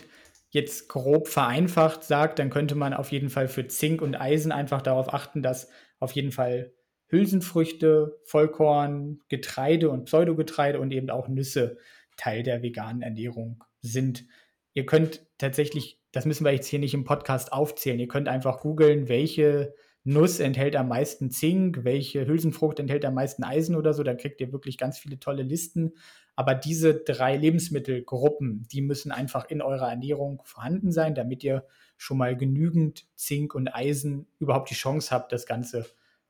[0.49, 4.81] jetzt grob vereinfacht sagt, dann könnte man auf jeden Fall für Zink und Eisen einfach
[4.81, 6.73] darauf achten, dass auf jeden Fall
[7.07, 11.77] Hülsenfrüchte, Vollkorn, Getreide und Pseudogetreide und eben auch Nüsse
[12.17, 14.25] Teil der veganen Ernährung sind.
[14.73, 18.59] Ihr könnt tatsächlich, das müssen wir jetzt hier nicht im Podcast aufzählen, ihr könnt einfach
[18.59, 24.03] googeln, welche Nuss enthält am meisten Zink, welche Hülsenfrucht enthält am meisten Eisen oder so.
[24.03, 25.95] Da kriegt ihr wirklich ganz viele tolle Listen.
[26.37, 31.65] Aber diese drei Lebensmittelgruppen, die müssen einfach in eurer Ernährung vorhanden sein, damit ihr
[31.97, 35.85] schon mal genügend Zink und Eisen überhaupt die Chance habt, das Ganze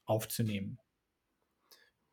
[0.08, 0.80] aufzunehmen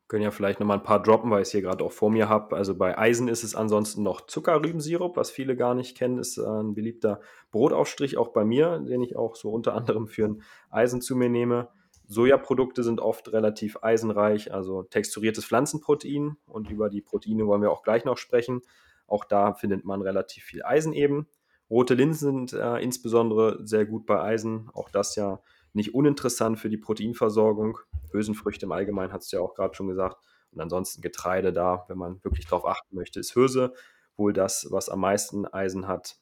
[0.07, 2.29] können ja vielleicht nochmal ein paar droppen, weil ich es hier gerade auch vor mir
[2.29, 2.55] habe.
[2.55, 6.45] Also bei Eisen ist es ansonsten noch Zuckerrübensirup, was viele gar nicht kennen, ist äh,
[6.45, 11.01] ein beliebter Brotaufstrich auch bei mir, den ich auch so unter anderem für ein Eisen
[11.01, 11.69] zu mir nehme.
[12.07, 17.81] Sojaprodukte sind oft relativ eisenreich, also texturiertes Pflanzenprotein und über die Proteine wollen wir auch
[17.81, 18.61] gleich noch sprechen.
[19.07, 21.27] Auch da findet man relativ viel Eisen eben.
[21.67, 25.41] Rote Linsen sind äh, insbesondere sehr gut bei Eisen, auch das ja
[25.75, 27.79] nicht uninteressant für die Proteinversorgung.
[28.11, 30.17] Hülsenfrüchte im Allgemeinen hast du ja auch gerade schon gesagt.
[30.51, 33.73] Und ansonsten Getreide da, wenn man wirklich darauf achten möchte, ist Hirse
[34.15, 36.17] wohl das, was am meisten Eisen hat.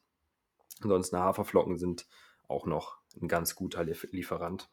[0.81, 2.07] Ansonsten Haferflocken sind
[2.47, 4.69] auch noch ein ganz guter Lieferant.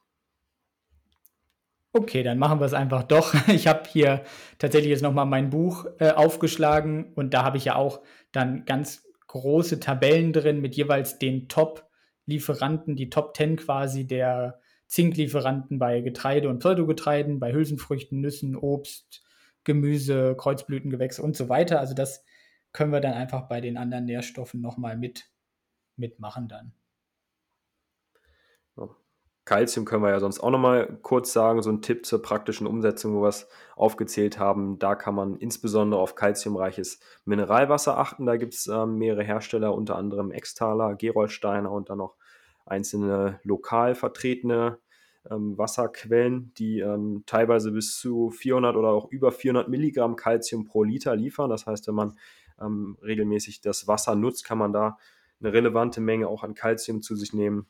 [1.93, 3.35] Okay, dann machen wir es einfach doch.
[3.49, 4.25] Ich habe hier
[4.59, 8.01] tatsächlich jetzt nochmal mein Buch äh, aufgeschlagen und da habe ich ja auch
[8.33, 14.61] dann ganz große Tabellen drin mit jeweils den Top-Lieferanten, die Top 10 quasi der
[14.91, 19.23] Zinklieferanten bei Getreide und Pseudogetreiden, bei Hülsenfrüchten, Nüssen, Obst,
[19.63, 21.79] Gemüse, Kreuzblütengewächse und so weiter.
[21.79, 22.25] Also das
[22.73, 25.31] können wir dann einfach bei den anderen Nährstoffen nochmal mit,
[25.97, 26.73] mitmachen dann.
[29.45, 33.15] Calcium können wir ja sonst auch nochmal kurz sagen, so ein Tipp zur praktischen Umsetzung,
[33.15, 34.79] wo wir es aufgezählt haben.
[34.79, 38.27] Da kann man insbesondere auf calciumreiches Mineralwasser achten.
[38.27, 42.17] Da gibt es äh, mehrere Hersteller, unter anderem Extaler, Gerolsteiner und dann noch
[42.71, 44.79] einzelne lokal vertretene
[45.31, 50.83] ähm, Wasserquellen, die ähm, teilweise bis zu 400 oder auch über 400 Milligramm Calcium pro
[50.83, 51.51] Liter liefern.
[51.51, 52.19] Das heißt, wenn man
[52.61, 54.99] ähm, regelmäßig das Wasser nutzt, kann man da
[55.41, 57.67] eine relevante Menge auch an Calcium zu sich nehmen.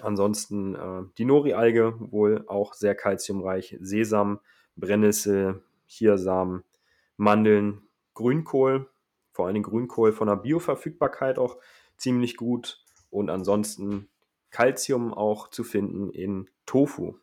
[0.00, 3.76] Ansonsten äh, die Nori-Alge, wohl auch sehr kalziumreich.
[3.80, 4.40] Sesam,
[4.76, 6.64] Brennnessel, Chiasamen,
[7.16, 7.82] Mandeln,
[8.14, 8.88] Grünkohl,
[9.32, 11.58] vor allem Grünkohl von der Bioverfügbarkeit auch
[11.96, 12.83] ziemlich gut.
[13.14, 14.08] Und ansonsten
[14.50, 17.14] Calcium auch zu finden in Tofu.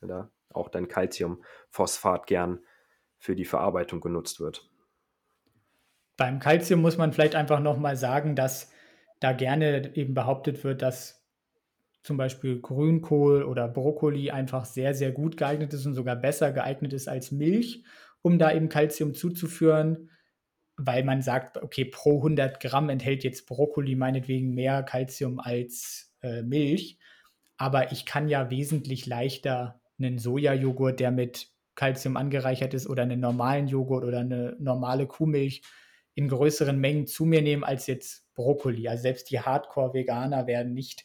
[0.00, 2.58] Da auch dann Calciumphosphat gern
[3.16, 4.68] für die Verarbeitung genutzt wird.
[6.16, 8.72] Beim Calcium muss man vielleicht einfach nochmal sagen, dass
[9.20, 11.24] da gerne eben behauptet wird, dass
[12.02, 16.92] zum Beispiel Grünkohl oder Brokkoli einfach sehr, sehr gut geeignet ist und sogar besser geeignet
[16.92, 17.84] ist als Milch,
[18.22, 20.10] um da eben Kalzium zuzuführen,
[20.82, 26.42] weil man sagt, okay, pro 100 Gramm enthält jetzt Brokkoli meinetwegen mehr Kalzium als äh,
[26.42, 26.98] Milch.
[27.58, 33.20] Aber ich kann ja wesentlich leichter einen Sojajoghurt, der mit Kalzium angereichert ist, oder einen
[33.20, 35.62] normalen Joghurt oder eine normale Kuhmilch
[36.14, 38.88] in größeren Mengen zu mir nehmen als jetzt Brokkoli.
[38.88, 41.04] Also selbst die Hardcore-Veganer werden nicht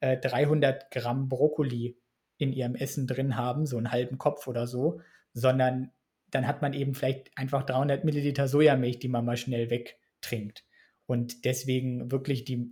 [0.00, 1.98] 300 äh, Gramm Brokkoli
[2.38, 5.00] in ihrem Essen drin haben, so einen halben Kopf oder so,
[5.32, 5.90] sondern
[6.36, 10.64] dann hat man eben vielleicht einfach 300 Milliliter Sojamilch, die man mal schnell wegtrinkt.
[11.06, 12.70] Und deswegen wirklich die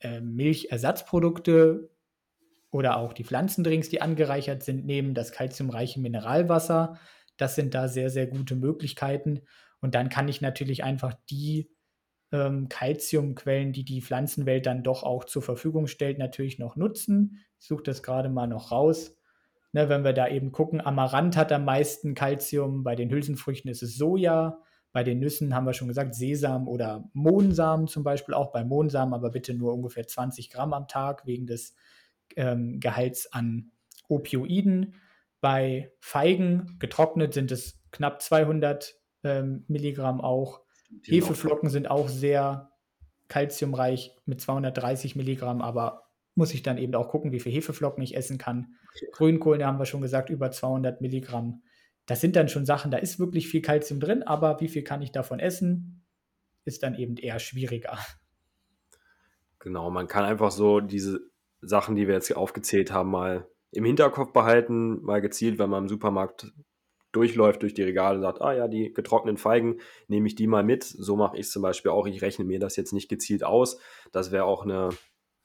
[0.00, 1.88] äh, Milchersatzprodukte
[2.72, 6.98] oder auch die Pflanzendrinks, die angereichert sind, nehmen das kalziumreiche Mineralwasser.
[7.36, 9.42] Das sind da sehr, sehr gute Möglichkeiten.
[9.80, 11.70] Und dann kann ich natürlich einfach die
[12.32, 17.38] ähm, Calciumquellen, die die Pflanzenwelt dann doch auch zur Verfügung stellt, natürlich noch nutzen.
[17.60, 19.16] Ich suche das gerade mal noch raus.
[19.72, 23.82] Ne, wenn wir da eben gucken, Amaranth hat am meisten Calcium, bei den Hülsenfrüchten ist
[23.82, 24.58] es Soja,
[24.92, 29.14] bei den Nüssen haben wir schon gesagt, Sesam oder Mohnsamen zum Beispiel, auch bei Mohnsamen,
[29.14, 31.76] aber bitte nur ungefähr 20 Gramm am Tag wegen des
[32.36, 33.70] ähm, Gehalts an
[34.08, 34.94] Opioiden.
[35.40, 40.62] Bei Feigen, getrocknet, sind es knapp 200 ähm, Milligramm auch.
[41.04, 42.72] Hefeflocken sind auch sehr
[43.28, 46.09] kalziumreich mit 230 Milligramm, aber
[46.40, 48.74] muss ich dann eben auch gucken, wie viel Hefeflocken ich essen kann.
[49.12, 51.62] Grünkohl, haben wir schon gesagt, über 200 Milligramm.
[52.06, 55.02] Das sind dann schon Sachen, da ist wirklich viel Kalzium drin, aber wie viel kann
[55.02, 56.02] ich davon essen,
[56.64, 57.98] ist dann eben eher schwieriger.
[59.58, 61.20] Genau, man kann einfach so diese
[61.60, 65.84] Sachen, die wir jetzt hier aufgezählt haben, mal im Hinterkopf behalten, mal gezielt, wenn man
[65.84, 66.54] im Supermarkt
[67.12, 69.76] durchläuft durch die Regale und sagt, ah ja, die getrockneten Feigen,
[70.08, 70.84] nehme ich die mal mit.
[70.84, 72.06] So mache ich es zum Beispiel auch.
[72.06, 73.78] Ich rechne mir das jetzt nicht gezielt aus.
[74.10, 74.88] Das wäre auch eine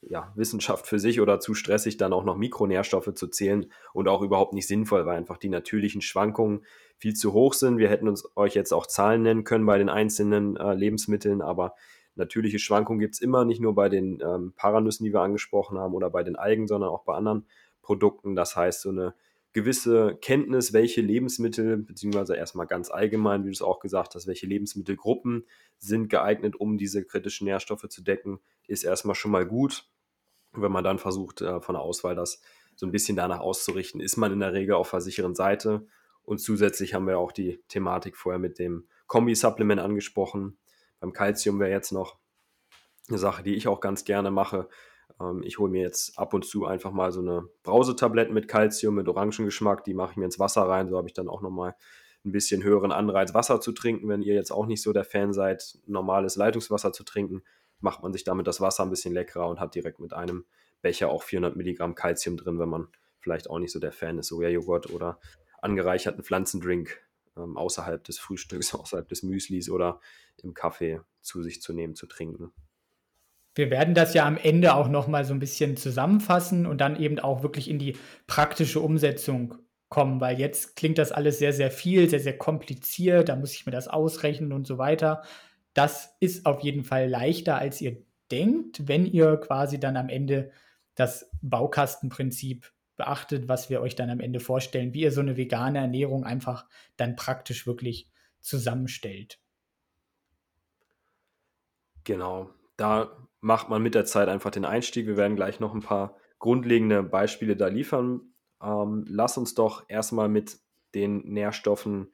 [0.01, 4.21] ja, Wissenschaft für sich oder zu stressig, dann auch noch Mikronährstoffe zu zählen und auch
[4.21, 6.65] überhaupt nicht sinnvoll, weil einfach die natürlichen Schwankungen
[6.97, 7.77] viel zu hoch sind.
[7.77, 11.75] Wir hätten uns euch jetzt auch Zahlen nennen können bei den einzelnen äh, Lebensmitteln, aber
[12.15, 15.93] natürliche Schwankungen gibt es immer, nicht nur bei den ähm, Paranüssen, die wir angesprochen haben,
[15.93, 17.45] oder bei den Algen, sondern auch bei anderen
[17.81, 18.35] Produkten.
[18.35, 19.13] Das heißt, so eine
[19.56, 24.45] gewisse Kenntnis, welche Lebensmittel, beziehungsweise erstmal ganz allgemein, wie du es auch gesagt hast, welche
[24.47, 25.45] Lebensmittelgruppen
[25.78, 29.89] sind geeignet, um diese kritischen Nährstoffe zu decken, ist erstmal schon mal gut.
[30.58, 32.41] wenn man dann versucht, äh, von der Auswahl das
[32.76, 35.86] so ein bisschen danach auszurichten, ist man in der Regel auf der sicheren Seite.
[36.24, 40.58] Und zusätzlich haben wir auch die Thematik vorher mit dem Kombi-Supplement angesprochen.
[41.01, 42.18] Beim Calcium wäre jetzt noch
[43.10, 44.70] eine Sache, die ich auch ganz gerne mache,
[45.20, 48.95] ähm, ich hole mir jetzt ab und zu einfach mal so eine Brausetablette mit Kalzium,
[48.95, 50.89] mit Orangengeschmack, die mache ich mir ins Wasser rein.
[50.89, 51.76] So habe ich dann auch nochmal
[52.26, 54.09] ein bisschen höheren Anreiz, Wasser zu trinken.
[54.09, 57.43] Wenn ihr jetzt auch nicht so der Fan seid, normales Leitungswasser zu trinken,
[57.80, 60.45] macht man sich damit das Wasser ein bisschen leckerer und hat direkt mit einem
[60.82, 62.88] Becher auch 400 Milligramm Kalzium drin, wenn man
[63.20, 65.20] vielleicht auch nicht so der Fan ist, Sojajoghurt oder
[65.61, 67.01] angereicherten Pflanzendrink
[67.38, 69.99] ähm, außerhalb des Frühstücks, außerhalb des Müslis oder
[70.41, 72.51] im Kaffee zu sich zu nehmen, zu trinken.
[73.56, 76.99] Wir werden das ja am Ende auch noch mal so ein bisschen zusammenfassen und dann
[76.99, 77.97] eben auch wirklich in die
[78.28, 79.56] praktische Umsetzung
[79.89, 83.66] kommen, weil jetzt klingt das alles sehr, sehr viel, sehr, sehr kompliziert, da muss ich
[83.66, 85.24] mir das ausrechnen und so weiter.
[85.74, 90.51] Das ist auf jeden Fall leichter, als ihr denkt, wenn ihr quasi dann am Ende
[90.95, 95.80] das Baukastenprinzip beachtet, was wir euch dann am Ende vorstellen, wie ihr so eine vegane
[95.80, 96.66] Ernährung einfach
[96.97, 99.39] dann praktisch wirklich zusammenstellt.
[102.03, 105.05] Genau, da macht man mit der Zeit einfach den Einstieg.
[105.05, 108.33] Wir werden gleich noch ein paar grundlegende Beispiele da liefern.
[108.59, 110.57] Ähm, lass uns doch erstmal mit
[110.95, 112.11] den Nährstoffen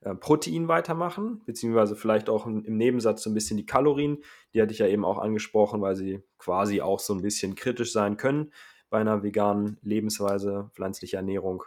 [0.00, 4.22] äh, Protein weitermachen, beziehungsweise vielleicht auch im Nebensatz so ein bisschen die Kalorien.
[4.52, 7.90] Die hatte ich ja eben auch angesprochen, weil sie quasi auch so ein bisschen kritisch
[7.90, 8.52] sein können.
[8.90, 11.64] bei einer veganen Lebensweise, pflanzlicher Ernährung,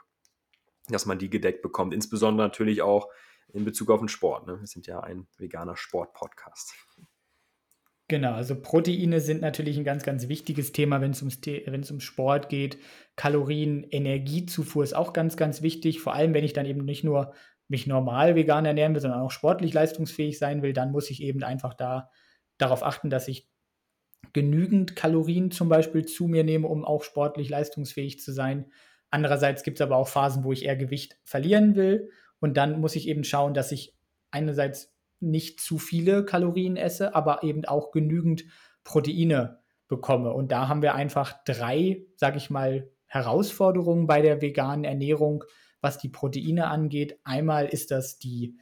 [0.90, 1.92] dass man die gedeckt bekommt.
[1.92, 3.10] Insbesondere natürlich auch
[3.52, 4.46] in Bezug auf den Sport.
[4.46, 4.60] Ne?
[4.60, 6.76] Wir sind ja ein veganer Sport-Podcast.
[8.10, 12.00] Genau, also Proteine sind natürlich ein ganz, ganz wichtiges Thema, wenn es wenn es um
[12.00, 12.78] Sport geht.
[13.18, 16.00] Kalorien, Energiezufuhr ist auch ganz, ganz wichtig.
[16.00, 17.34] Vor allem, wenn ich dann eben nicht nur
[17.68, 21.44] mich normal vegan ernähren will, sondern auch sportlich leistungsfähig sein will, dann muss ich eben
[21.44, 22.10] einfach da
[22.58, 23.50] darauf achten, dass ich
[24.32, 28.72] genügend Kalorien zum Beispiel zu mir nehme, um auch sportlich leistungsfähig zu sein.
[29.10, 32.10] Andererseits gibt es aber auch Phasen, wo ich eher Gewicht verlieren will.
[32.40, 33.98] Und dann muss ich eben schauen, dass ich
[34.32, 38.46] einerseits nicht zu viele Kalorien esse, aber eben auch genügend
[38.84, 40.34] Proteine bekomme.
[40.34, 45.44] Und da haben wir einfach drei, sage ich mal, Herausforderungen bei der veganen Ernährung,
[45.82, 47.20] was die Proteine angeht.
[47.24, 48.58] Einmal ist das die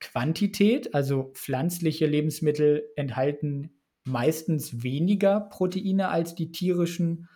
[0.00, 7.28] Quantität, also pflanzliche Lebensmittel enthalten meistens weniger Proteine als die tierischen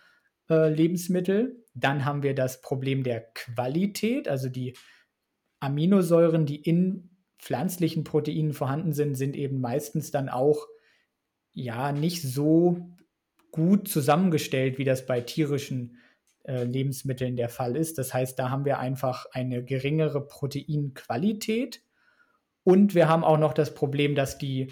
[0.49, 1.63] äh, Lebensmittel.
[1.73, 4.75] Dann haben wir das Problem der Qualität, also die
[5.59, 7.12] Aminosäuren, die in
[7.43, 10.65] pflanzlichen Proteinen vorhanden sind, sind eben meistens dann auch
[11.51, 12.89] ja nicht so
[13.51, 15.97] gut zusammengestellt, wie das bei tierischen
[16.43, 17.97] äh, Lebensmitteln der Fall ist.
[17.97, 21.83] Das heißt, da haben wir einfach eine geringere Proteinqualität
[22.63, 24.71] und wir haben auch noch das Problem, dass die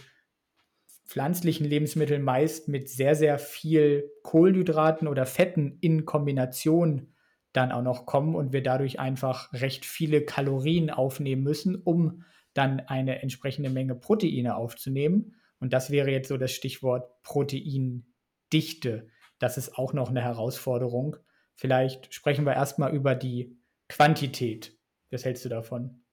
[1.06, 7.14] pflanzlichen Lebensmittel meist mit sehr, sehr viel Kohlenhydraten oder Fetten in Kombination
[7.52, 12.24] dann auch noch kommen und wir dadurch einfach recht viele Kalorien aufnehmen müssen, um
[12.54, 15.36] dann eine entsprechende Menge Proteine aufzunehmen.
[15.60, 19.08] Und das wäre jetzt so das Stichwort Proteindichte.
[19.40, 21.18] Das ist auch noch eine Herausforderung.
[21.56, 24.78] Vielleicht sprechen wir erstmal über die Quantität.
[25.12, 26.04] Was hältst du davon?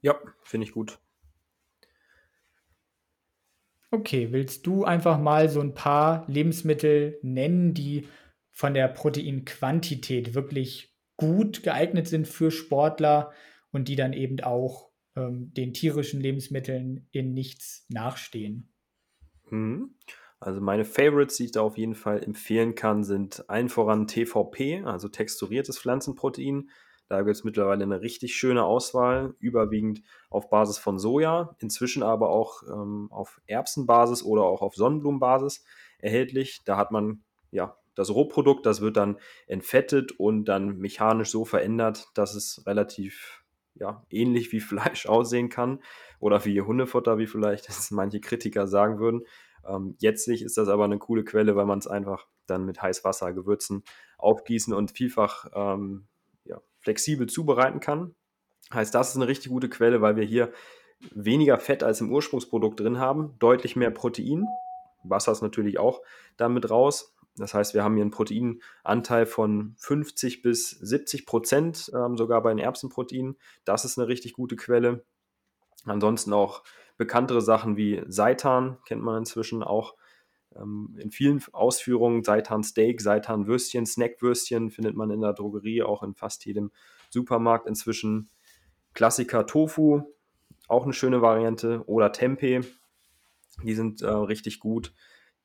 [0.00, 0.98] Ja, finde ich gut.
[3.90, 8.06] Okay, willst du einfach mal so ein paar Lebensmittel nennen, die
[8.50, 13.32] von der Proteinquantität wirklich gut geeignet sind für Sportler
[13.72, 14.87] und die dann eben auch
[15.18, 18.72] ähm, den tierischen Lebensmitteln in nichts nachstehen?
[19.50, 19.94] Mhm.
[20.40, 24.82] Also meine Favorites, die ich da auf jeden Fall empfehlen kann, sind allen voran TVP,
[24.84, 26.70] also texturiertes Pflanzenprotein.
[27.08, 32.28] Da gibt es mittlerweile eine richtig schöne Auswahl, überwiegend auf Basis von Soja, inzwischen aber
[32.28, 35.64] auch ähm, auf Erbsenbasis oder auch auf Sonnenblumenbasis
[35.98, 36.60] erhältlich.
[36.66, 42.06] Da hat man ja das Rohprodukt, das wird dann entfettet und dann mechanisch so verändert,
[42.14, 43.42] dass es relativ
[43.78, 45.80] ja, ähnlich wie Fleisch aussehen kann
[46.20, 49.22] oder wie Hundefutter, wie vielleicht manche Kritiker sagen würden.
[49.66, 53.32] Ähm, jetztlich ist das aber eine coole Quelle, weil man es einfach dann mit Heißwasser,
[53.32, 53.84] Gewürzen
[54.16, 56.06] aufgießen und vielfach ähm,
[56.80, 58.14] flexibel zubereiten kann.
[58.72, 60.52] Heißt, das ist eine richtig gute Quelle, weil wir hier
[61.12, 64.46] weniger Fett als im Ursprungsprodukt drin haben, deutlich mehr Protein.
[65.04, 66.00] Wasser ist natürlich auch
[66.36, 67.14] damit raus.
[67.38, 72.50] Das heißt, wir haben hier einen Proteinanteil von 50 bis 70 Prozent, ähm, sogar bei
[72.50, 73.36] den Erbsenproteinen.
[73.64, 75.04] Das ist eine richtig gute Quelle.
[75.84, 76.64] Ansonsten auch
[76.96, 79.94] bekanntere Sachen wie Seitan kennt man inzwischen auch
[80.56, 86.02] ähm, in vielen Ausführungen Seitan Steak, Seitan Würstchen, Snackwürstchen findet man in der Drogerie, auch
[86.02, 86.70] in fast jedem
[87.10, 88.28] Supermarkt inzwischen.
[88.94, 90.02] Klassiker Tofu,
[90.66, 91.84] auch eine schöne Variante.
[91.86, 92.62] Oder Tempeh,
[93.62, 94.92] die sind äh, richtig gut.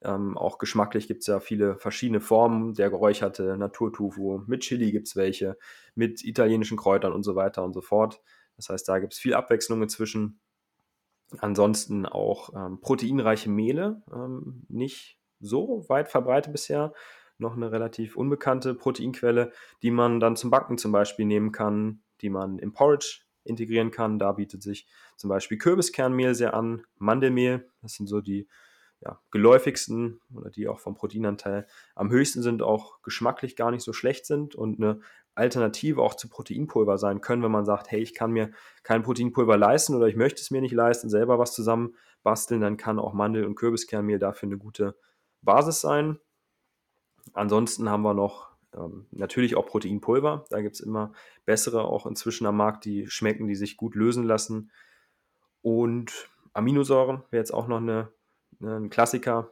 [0.04, 2.74] Ähm, auch geschmacklich gibt es ja viele verschiedene Formen.
[2.74, 5.58] Der geräucherte Naturtofu, mit Chili gibt es welche,
[5.96, 8.22] mit italienischen Kräutern und so weiter und so fort.
[8.58, 10.40] Das heißt, da gibt es viel Abwechslung inzwischen.
[11.40, 16.94] Ansonsten auch ähm, proteinreiche Mehle, ähm, nicht so weit verbreitet bisher.
[17.40, 19.52] Noch eine relativ unbekannte Proteinquelle,
[19.82, 24.20] die man dann zum Backen zum Beispiel nehmen kann, die man im Porridge integrieren kann.
[24.20, 24.88] Da bietet sich
[25.18, 28.48] zum Beispiel Kürbiskernmehl sehr an, Mandelmehl, das sind so die
[29.04, 33.92] ja, geläufigsten oder die auch vom Proteinanteil am höchsten sind, auch geschmacklich gar nicht so
[33.92, 35.02] schlecht sind und eine
[35.36, 38.52] Alternative auch zu Proteinpulver sein können, wenn man sagt, hey, ich kann mir
[38.84, 42.78] kein Proteinpulver leisten oder ich möchte es mir nicht leisten, selber was zusammen basteln, dann
[42.78, 44.96] kann auch Mandel- und Kürbiskernmehl dafür eine gute
[45.42, 46.20] Basis sein.
[47.34, 50.46] Ansonsten haben wir noch ähm, natürlich auch Proteinpulver.
[50.50, 51.12] Da gibt es immer
[51.46, 54.72] bessere auch inzwischen am Markt, die schmecken, die sich gut lösen lassen.
[55.62, 58.14] Und Aminosäuren wäre jetzt auch noch eine Ne,
[58.62, 59.52] ein Klassiker.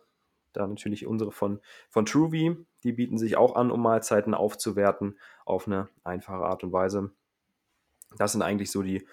[0.53, 2.57] Da natürlich unsere von, von TrueV.
[2.83, 7.11] Die bieten sich auch an, um Mahlzeiten aufzuwerten auf eine einfache Art und Weise.
[8.17, 9.07] Das sind eigentlich so die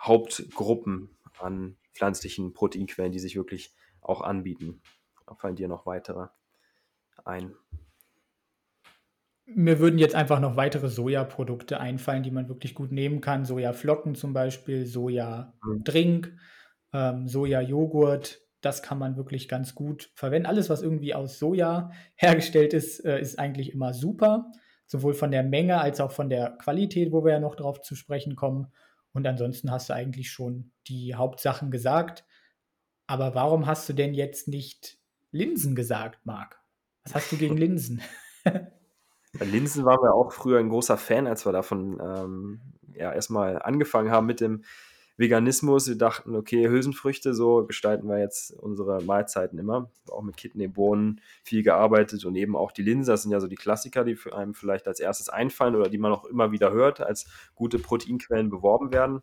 [0.00, 4.82] Hauptgruppen an pflanzlichen Proteinquellen, die sich wirklich auch anbieten.
[5.26, 6.28] Da fallen dir noch weitere
[7.24, 7.54] ein?
[9.46, 13.44] Mir würden jetzt einfach noch weitere Sojaprodukte einfallen, die man wirklich gut nehmen kann.
[13.44, 16.32] Sojaflocken zum Beispiel, Sojadrink,
[16.92, 20.46] ähm, Sojajoghurt, das kann man wirklich ganz gut verwenden.
[20.46, 24.50] Alles, was irgendwie aus Soja hergestellt ist, äh, ist eigentlich immer super.
[24.86, 27.94] Sowohl von der Menge als auch von der Qualität, wo wir ja noch drauf zu
[27.94, 28.68] sprechen kommen.
[29.12, 32.24] Und ansonsten hast du eigentlich schon die Hauptsachen gesagt.
[33.06, 34.98] Aber warum hast du denn jetzt nicht
[35.30, 36.60] Linsen gesagt, Marc?
[37.04, 38.02] Was hast du gegen Linsen?
[38.44, 42.60] Bei Linsen waren wir auch früher ein großer Fan, als wir davon ähm,
[42.94, 44.64] ja erstmal angefangen haben mit dem
[45.16, 45.88] Veganismus.
[45.88, 49.90] Wir dachten, okay, Hülsenfrüchte, so gestalten wir jetzt unsere Mahlzeiten immer.
[50.10, 53.12] Auch mit Kidneybohnen viel gearbeitet und eben auch die Linsen.
[53.12, 56.12] Das sind ja so die Klassiker, die einem vielleicht als erstes einfallen oder die man
[56.12, 59.22] auch immer wieder hört, als gute Proteinquellen beworben werden.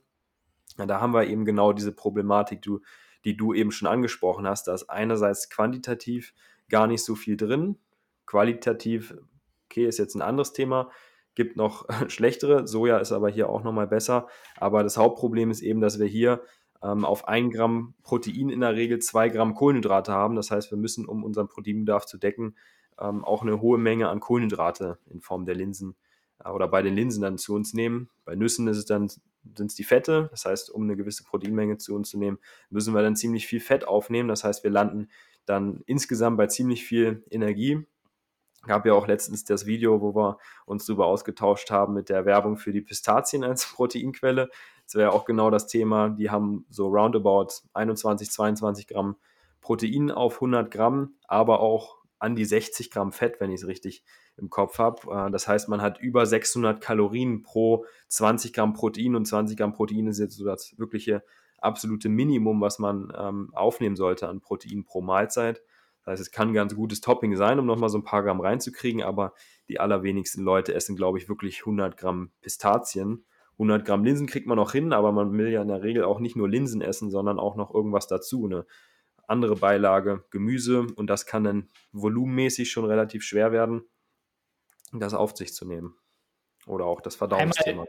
[0.77, 2.79] Ja, da haben wir eben genau diese Problematik, du,
[3.25, 4.67] die du eben schon angesprochen hast.
[4.67, 6.33] Da ist einerseits quantitativ
[6.69, 7.77] gar nicht so viel drin.
[8.25, 9.13] Qualitativ,
[9.65, 10.89] okay, ist jetzt ein anderes Thema
[11.35, 12.67] gibt noch schlechtere.
[12.67, 14.27] Soja ist aber hier auch nochmal besser.
[14.57, 16.41] Aber das Hauptproblem ist eben, dass wir hier
[16.83, 20.35] ähm, auf 1 Gramm Protein in der Regel 2 Gramm Kohlenhydrate haben.
[20.35, 22.55] Das heißt, wir müssen, um unseren Proteinbedarf zu decken,
[22.99, 25.95] ähm, auch eine hohe Menge an Kohlenhydrate in Form der Linsen
[26.43, 28.09] äh, oder bei den Linsen dann zu uns nehmen.
[28.25, 29.09] Bei Nüssen ist es dann
[29.57, 32.37] sind es die Fette, das heißt, um eine gewisse Proteinmenge zu uns zu nehmen,
[32.69, 34.29] müssen wir dann ziemlich viel Fett aufnehmen.
[34.29, 35.09] Das heißt, wir landen
[35.47, 37.87] dann insgesamt bei ziemlich viel Energie
[38.67, 42.57] Gab ja auch letztens das Video, wo wir uns darüber ausgetauscht haben mit der Werbung
[42.57, 44.49] für die Pistazien als Proteinquelle.
[44.85, 46.09] Das wäre auch genau das Thema.
[46.09, 49.15] Die haben so roundabout 21, 22 Gramm
[49.61, 54.03] Protein auf 100 Gramm, aber auch an die 60 Gramm Fett, wenn ich es richtig
[54.37, 55.27] im Kopf habe.
[55.27, 59.73] Äh, das heißt, man hat über 600 Kalorien pro 20 Gramm Protein und 20 Gramm
[59.73, 61.23] Protein ist jetzt so das wirkliche
[61.57, 65.61] absolute Minimum, was man ähm, aufnehmen sollte an Protein pro Mahlzeit.
[66.03, 69.03] Das heißt, es kann ganz gutes Topping sein, um nochmal so ein paar Gramm reinzukriegen,
[69.03, 69.33] aber
[69.69, 73.25] die allerwenigsten Leute essen, glaube ich, wirklich 100 Gramm Pistazien.
[73.53, 76.19] 100 Gramm Linsen kriegt man noch hin, aber man will ja in der Regel auch
[76.19, 78.65] nicht nur Linsen essen, sondern auch noch irgendwas dazu, eine
[79.27, 83.83] andere Beilage, Gemüse und das kann dann volumenmäßig schon relativ schwer werden,
[84.91, 85.95] das auf sich zu nehmen.
[86.65, 87.85] Oder auch das Verdauungsthema.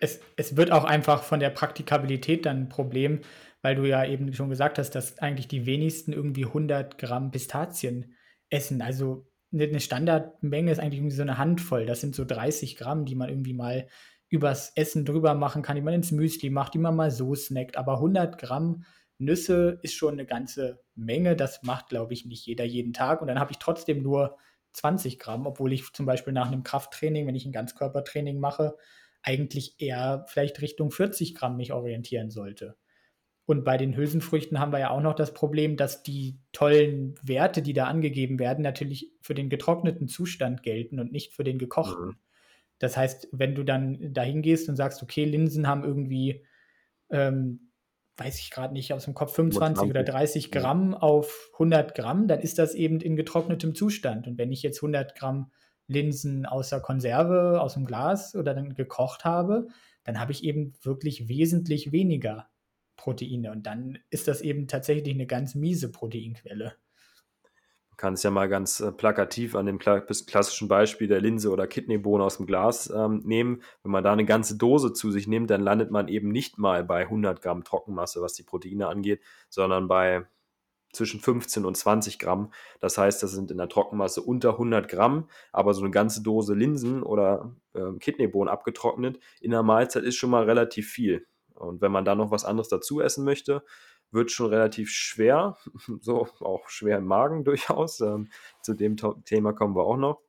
[0.00, 3.20] Es, es wird auch einfach von der Praktikabilität dann ein Problem,
[3.68, 8.14] weil du ja eben schon gesagt hast, dass eigentlich die wenigsten irgendwie 100 Gramm Pistazien
[8.48, 8.80] essen.
[8.80, 11.84] Also eine Standardmenge ist eigentlich irgendwie so eine Handvoll.
[11.84, 13.86] Das sind so 30 Gramm, die man irgendwie mal
[14.30, 17.76] übers Essen drüber machen kann, die man ins Müsli macht, die man mal so snackt.
[17.76, 18.84] Aber 100 Gramm
[19.18, 21.36] Nüsse ist schon eine ganze Menge.
[21.36, 23.20] Das macht, glaube ich, nicht jeder jeden Tag.
[23.20, 24.38] Und dann habe ich trotzdem nur
[24.72, 28.76] 20 Gramm, obwohl ich zum Beispiel nach einem Krafttraining, wenn ich ein Ganzkörpertraining mache,
[29.20, 32.78] eigentlich eher vielleicht Richtung 40 Gramm mich orientieren sollte.
[33.48, 37.62] Und bei den Hülsenfrüchten haben wir ja auch noch das Problem, dass die tollen Werte,
[37.62, 42.08] die da angegeben werden, natürlich für den getrockneten Zustand gelten und nicht für den gekochten.
[42.08, 42.16] Mhm.
[42.78, 46.44] Das heißt, wenn du dann dahin gehst und sagst, okay, Linsen haben irgendwie,
[47.08, 47.70] ähm,
[48.18, 50.98] weiß ich gerade nicht aus dem Kopf, 25 oder 30 Gramm ja.
[50.98, 54.26] auf 100 Gramm, dann ist das eben in getrocknetem Zustand.
[54.26, 55.52] Und wenn ich jetzt 100 Gramm
[55.86, 59.68] Linsen aus der Konserve, aus dem Glas oder dann gekocht habe,
[60.04, 62.50] dann habe ich eben wirklich wesentlich weniger
[62.98, 63.50] Proteine.
[63.50, 66.74] Und dann ist das eben tatsächlich eine ganz miese Proteinquelle.
[67.90, 71.66] Man kann es ja mal ganz äh, plakativ an dem klassischen Beispiel der Linse oder
[71.66, 73.62] Kidneybohne aus dem Glas ähm, nehmen.
[73.82, 76.84] Wenn man da eine ganze Dose zu sich nimmt, dann landet man eben nicht mal
[76.84, 80.26] bei 100 Gramm Trockenmasse, was die Proteine angeht, sondern bei
[80.92, 82.52] zwischen 15 und 20 Gramm.
[82.80, 86.54] Das heißt, das sind in der Trockenmasse unter 100 Gramm, aber so eine ganze Dose
[86.54, 91.26] Linsen oder äh, Kidneybohnen abgetrocknet in der Mahlzeit ist schon mal relativ viel.
[91.58, 93.62] Und wenn man da noch was anderes dazu essen möchte,
[94.10, 95.56] wird schon relativ schwer,
[96.00, 98.00] so auch schwer im Magen durchaus.
[98.00, 98.30] Ähm,
[98.62, 100.20] zu dem Thema kommen wir auch noch.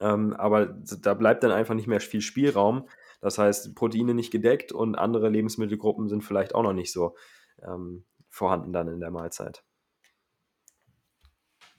[0.00, 2.88] Ähm, aber da bleibt dann einfach nicht mehr viel Spielraum.
[3.20, 7.14] Das heißt, Proteine nicht gedeckt und andere Lebensmittelgruppen sind vielleicht auch noch nicht so
[7.62, 9.62] ähm, vorhanden dann in der Mahlzeit.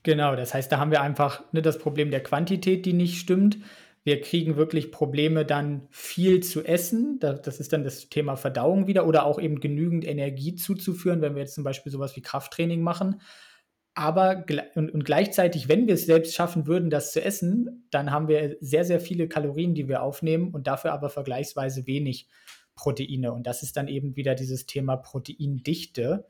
[0.03, 3.57] Genau, das heißt, da haben wir einfach ne, das Problem der Quantität, die nicht stimmt.
[4.03, 7.19] Wir kriegen wirklich Probleme, dann viel zu essen.
[7.19, 11.41] Das ist dann das Thema Verdauung wieder oder auch eben genügend Energie zuzuführen, wenn wir
[11.41, 13.21] jetzt zum Beispiel sowas wie Krafttraining machen.
[13.93, 14.45] Aber
[14.75, 18.85] und, gleichzeitig, wenn wir es selbst schaffen würden, das zu essen, dann haben wir sehr,
[18.85, 22.27] sehr viele Kalorien, die wir aufnehmen und dafür aber vergleichsweise wenig
[22.73, 23.33] Proteine.
[23.33, 26.25] Und das ist dann eben wieder dieses Thema Proteindichte,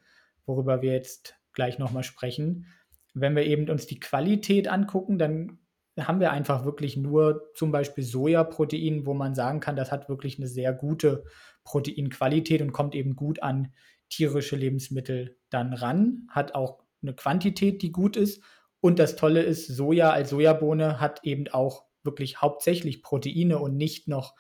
[0.46, 2.66] worüber wir jetzt gleich nochmal sprechen.
[3.14, 5.60] Wenn wir eben uns die Qualität angucken, dann
[6.08, 10.38] haben wir einfach wirklich nur zum Beispiel Sojaprotein, wo man sagen kann, das hat wirklich
[10.38, 11.24] eine sehr gute
[11.64, 13.74] Proteinqualität und kommt eben gut an
[14.10, 18.44] tierische Lebensmittel dann ran, hat auch eine Quantität, die gut ist.
[18.80, 24.08] Und das Tolle ist, Soja als Sojabohne hat eben auch wirklich hauptsächlich Proteine und nicht
[24.08, 24.36] noch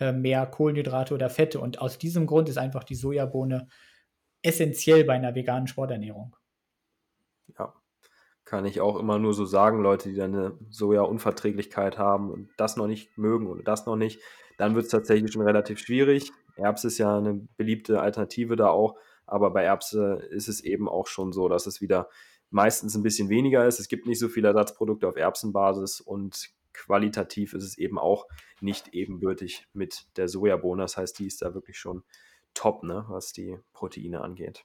[0.00, 1.60] äh, mehr Kohlenhydrate oder Fette.
[1.60, 3.68] Und aus diesem Grund ist einfach die Sojabohne
[4.42, 6.36] essentiell bei einer veganen Sporternährung.
[7.58, 7.72] Ja,
[8.44, 12.76] kann ich auch immer nur so sagen, Leute, die dann eine Soja-Unverträglichkeit haben und das
[12.76, 14.20] noch nicht mögen oder das noch nicht,
[14.58, 16.30] dann wird es tatsächlich schon relativ schwierig.
[16.56, 21.06] Erbse ist ja eine beliebte Alternative da auch, aber bei Erbse ist es eben auch
[21.06, 22.08] schon so, dass es wieder
[22.50, 23.80] meistens ein bisschen weniger ist.
[23.80, 28.26] Es gibt nicht so viele Ersatzprodukte auf Erbsenbasis und qualitativ ist es eben auch
[28.60, 30.82] nicht ebenbürtig mit der Sojabohne.
[30.82, 32.04] Das heißt, die ist da wirklich schon
[32.52, 34.64] top, ne, was die Proteine angeht.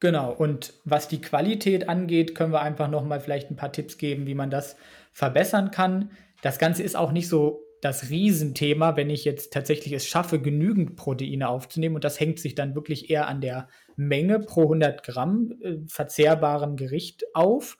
[0.00, 4.26] Genau, und was die Qualität angeht, können wir einfach nochmal vielleicht ein paar Tipps geben,
[4.26, 4.76] wie man das
[5.12, 6.10] verbessern kann.
[6.40, 10.96] Das Ganze ist auch nicht so das Riesenthema, wenn ich jetzt tatsächlich es schaffe, genügend
[10.96, 11.94] Proteine aufzunehmen.
[11.94, 16.76] Und das hängt sich dann wirklich eher an der Menge pro 100 Gramm äh, verzehrbaren
[16.76, 17.76] Gericht auf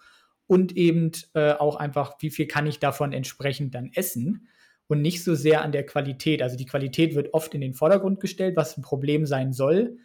[0.46, 4.48] und eben äh, auch einfach, wie viel kann ich davon entsprechend dann essen
[4.88, 6.42] und nicht so sehr an der Qualität.
[6.42, 9.98] Also die Qualität wird oft in den Vordergrund gestellt, was ein Problem sein soll,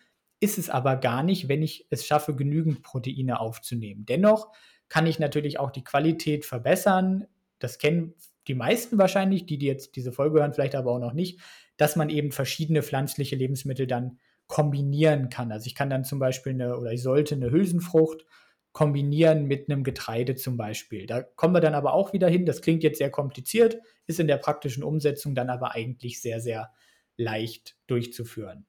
[0.45, 4.05] ist es aber gar nicht, wenn ich es schaffe, genügend Proteine aufzunehmen.
[4.05, 4.51] Dennoch
[4.89, 7.25] kann ich natürlich auch die Qualität verbessern.
[7.57, 8.13] Das kennen
[8.47, 11.41] die meisten wahrscheinlich, die, die jetzt diese Folge hören, vielleicht aber auch noch nicht,
[11.77, 15.51] dass man eben verschiedene pflanzliche Lebensmittel dann kombinieren kann.
[15.51, 18.23] Also ich kann dann zum Beispiel eine, oder ich sollte eine Hülsenfrucht
[18.71, 21.07] kombinieren mit einem Getreide zum Beispiel.
[21.07, 22.45] Da kommen wir dann aber auch wieder hin.
[22.45, 26.71] Das klingt jetzt sehr kompliziert, ist in der praktischen Umsetzung dann aber eigentlich sehr, sehr
[27.17, 28.67] leicht durchzuführen.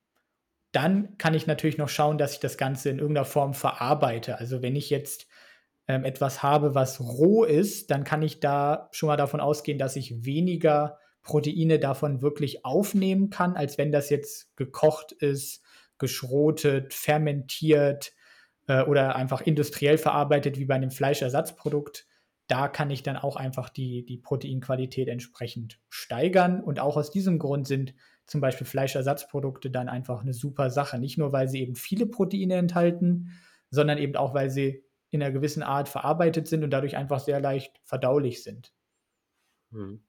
[0.77, 4.39] Dann kann ich natürlich noch schauen, dass ich das Ganze in irgendeiner Form verarbeite.
[4.39, 5.27] Also wenn ich jetzt
[5.89, 9.97] ähm, etwas habe, was roh ist, dann kann ich da schon mal davon ausgehen, dass
[9.97, 15.63] ich weniger Proteine davon wirklich aufnehmen kann, als wenn das jetzt gekocht ist,
[15.97, 18.13] geschrotet, fermentiert,
[18.67, 22.07] äh, oder einfach industriell verarbeitet wie bei einem Fleischersatzprodukt,
[22.49, 26.63] da kann ich dann auch einfach die, die Proteinqualität entsprechend steigern.
[26.63, 27.95] Und auch aus diesem Grund sind
[28.27, 30.99] zum Beispiel Fleischersatzprodukte dann einfach eine super Sache.
[30.99, 33.31] Nicht nur, weil sie eben viele Proteine enthalten,
[33.71, 37.41] sondern eben auch, weil sie in einer gewissen Art verarbeitet sind und dadurch einfach sehr
[37.41, 38.73] leicht verdaulich sind.
[39.73, 40.01] Hm.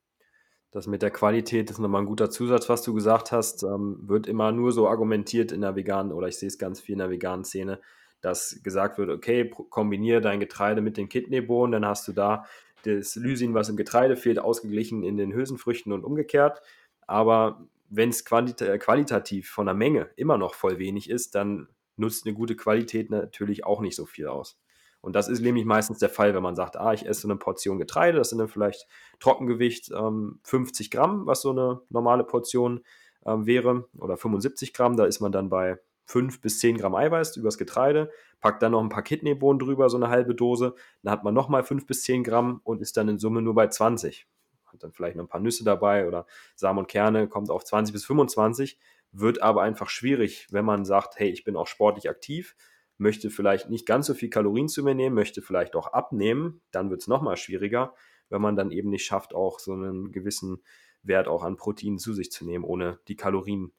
[0.72, 3.64] Das mit der Qualität ist nochmal ein guter Zusatz, was du gesagt hast.
[3.64, 6.94] Ähm, wird immer nur so argumentiert in der veganen, oder ich sehe es ganz viel
[6.94, 7.80] in der veganen Szene,
[8.22, 12.46] dass gesagt wird, okay, kombiniere dein Getreide mit den Kidneybohnen, dann hast du da
[12.84, 16.62] das Lysin, was im Getreide fehlt, ausgeglichen in den Hülsenfrüchten und umgekehrt.
[17.06, 22.26] Aber wenn es qualita qualitativ von der Menge immer noch voll wenig ist, dann nutzt
[22.26, 24.60] eine gute Qualität natürlich auch nicht so viel aus.
[25.02, 27.78] Und das ist nämlich meistens der Fall, wenn man sagt, ah, ich esse eine Portion
[27.78, 28.88] Getreide, das sind dann vielleicht
[29.20, 32.84] Trockengewicht ähm, 50 Gramm, was so eine normale Portion
[33.26, 37.38] ähm, wäre, oder 75 Gramm, da ist man dann bei 5 bis 10 Gramm Eiweiß
[37.38, 40.74] übers Getreide, packt dann noch ein paar Kidneybohnen drüber, so eine halbe Dose,
[41.04, 43.68] dann hat man nochmal 5 bis 10 Gramm und ist dann in Summe nur bei
[43.68, 44.28] 20.
[44.68, 47.94] Hat dann vielleicht noch ein paar Nüsse dabei oder Samen und Kerne, kommt auf 20
[47.94, 48.78] bis 25,
[49.12, 52.56] wird aber einfach schwierig, wenn man sagt, hey, ich bin auch sportlich aktiv,
[52.98, 56.90] möchte vielleicht nicht ganz so viel Kalorien zu mir nehmen, möchte vielleicht auch abnehmen, dann
[56.90, 57.94] wird es nochmal schwieriger,
[58.30, 60.62] wenn man dann eben nicht schafft, auch so einen gewissen
[61.04, 63.72] Wert auch an Proteinen zu sich zu nehmen, ohne die Kalorien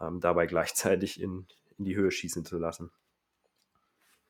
[0.00, 1.46] ähm, dabei gleichzeitig in,
[1.78, 2.90] in die Höhe schießen zu lassen.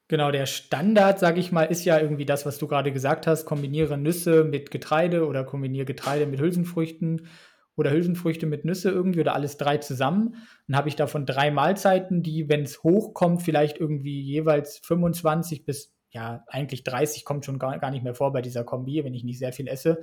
[0.09, 3.45] Genau, der Standard, sage ich mal, ist ja irgendwie das, was du gerade gesagt hast.
[3.45, 7.27] Kombiniere Nüsse mit Getreide oder kombiniere Getreide mit Hülsenfrüchten
[7.75, 10.37] oder Hülsenfrüchte mit Nüsse irgendwie oder alles drei zusammen.
[10.69, 15.93] Dann habe ich davon drei Mahlzeiten, die, wenn es hochkommt, vielleicht irgendwie jeweils 25 bis,
[16.11, 19.25] ja, eigentlich 30 kommt schon gar, gar nicht mehr vor bei dieser Kombi, wenn ich
[19.25, 20.01] nicht sehr viel esse.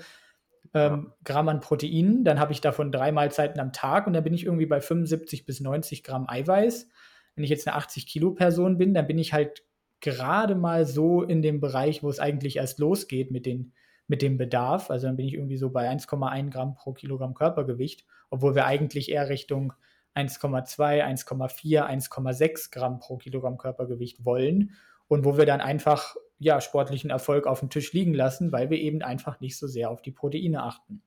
[0.74, 4.34] Ähm, Gramm an Proteinen, dann habe ich davon drei Mahlzeiten am Tag und dann bin
[4.34, 6.88] ich irgendwie bei 75 bis 90 Gramm Eiweiß
[7.36, 9.64] wenn ich jetzt eine 80 Kilo Person bin, dann bin ich halt
[10.04, 13.74] gerade mal so in dem Bereich, wo es eigentlich erst losgeht mit, den,
[14.08, 14.92] mit dem Bedarf.
[14.92, 19.10] Also dann bin ich irgendwie so bei 1,1 Gramm pro Kilogramm Körpergewicht, obwohl wir eigentlich
[19.10, 19.74] eher Richtung
[20.16, 24.76] 1,2, 1,4, 1,6 Gramm pro Kilogramm Körpergewicht wollen
[25.08, 28.78] und wo wir dann einfach ja, sportlichen Erfolg auf dem Tisch liegen lassen, weil wir
[28.78, 31.02] eben einfach nicht so sehr auf die Proteine achten.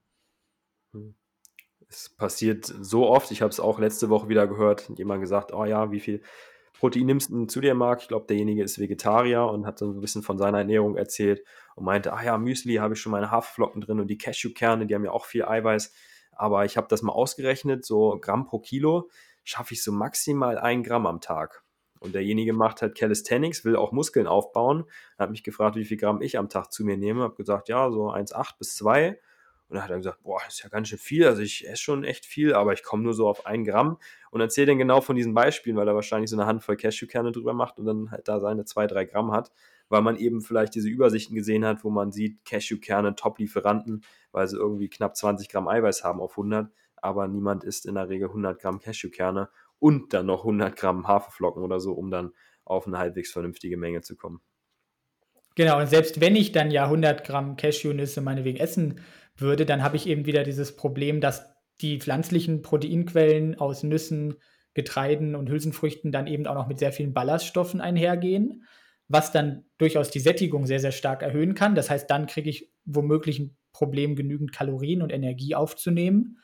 [0.92, 1.14] Hm
[1.88, 5.64] es passiert so oft, ich habe es auch letzte Woche wieder gehört, jemand gesagt, oh
[5.64, 6.20] ja, wie viel
[6.78, 8.02] Protein nimmst du zu dir, Marc?
[8.02, 11.42] Ich glaube, derjenige ist Vegetarier und hat so ein bisschen von seiner Ernährung erzählt
[11.74, 14.94] und meinte, ah ja, Müsli habe ich schon meine Haferflocken drin und die Cashewkerne, die
[14.94, 15.92] haben ja auch viel Eiweiß.
[16.32, 19.08] Aber ich habe das mal ausgerechnet, so Gramm pro Kilo
[19.42, 21.62] schaffe ich so maximal ein Gramm am Tag.
[21.98, 24.84] Und derjenige macht halt Calisthenics, will auch Muskeln aufbauen.
[25.18, 27.22] Hat mich gefragt, wie viel Gramm ich am Tag zu mir nehme.
[27.22, 29.18] Habe gesagt, ja, so 1,8 bis 2.
[29.68, 31.26] Und dann hat er gesagt, boah, ist ja ganz schön viel.
[31.26, 33.98] Also ich esse schon echt viel, aber ich komme nur so auf ein Gramm.
[34.30, 37.52] Und erzählt dann genau von diesen Beispielen, weil er wahrscheinlich so eine Handvoll Cashewkerne drüber
[37.52, 39.50] macht und dann halt da seine zwei, drei Gramm hat,
[39.88, 44.56] weil man eben vielleicht diese Übersichten gesehen hat, wo man sieht, Cashewkerne, Top-Lieferanten, weil sie
[44.56, 48.60] irgendwie knapp 20 Gramm Eiweiß haben auf 100, aber niemand isst in der Regel 100
[48.60, 49.48] Gramm Cashewkerne
[49.80, 52.32] und dann noch 100 Gramm Haferflocken oder so, um dann
[52.64, 54.40] auf eine halbwegs vernünftige Menge zu kommen.
[55.56, 59.00] Genau, und selbst wenn ich dann ja 100 Gramm Cashewnüsse meinetwegen essen
[59.36, 64.36] würde, dann habe ich eben wieder dieses Problem, dass die pflanzlichen Proteinquellen aus Nüssen,
[64.74, 68.64] Getreiden und Hülsenfrüchten dann eben auch noch mit sehr vielen Ballaststoffen einhergehen,
[69.08, 71.74] was dann durchaus die Sättigung sehr, sehr stark erhöhen kann.
[71.74, 76.38] Das heißt, dann kriege ich womöglich ein Problem, genügend Kalorien und Energie aufzunehmen.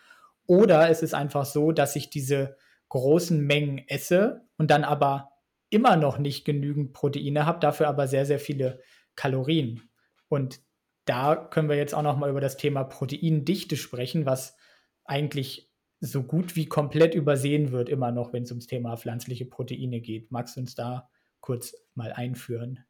[0.46, 2.56] Oder es ist einfach so, dass ich diese
[2.88, 5.30] großen Mengen esse und dann aber
[5.70, 8.80] immer noch nicht genügend Proteine habe, dafür aber sehr, sehr viele
[9.16, 9.82] Kalorien.
[10.28, 10.60] Und
[11.04, 14.56] da können wir jetzt auch noch mal über das Thema Proteindichte sprechen, was
[15.04, 20.00] eigentlich so gut wie komplett übersehen wird, immer noch, wenn es ums Thema pflanzliche Proteine
[20.00, 20.30] geht.
[20.32, 21.08] Magst du uns da
[21.40, 22.84] kurz mal einführen?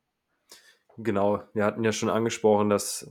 [0.96, 3.10] Genau, wir hatten ja schon angesprochen, dass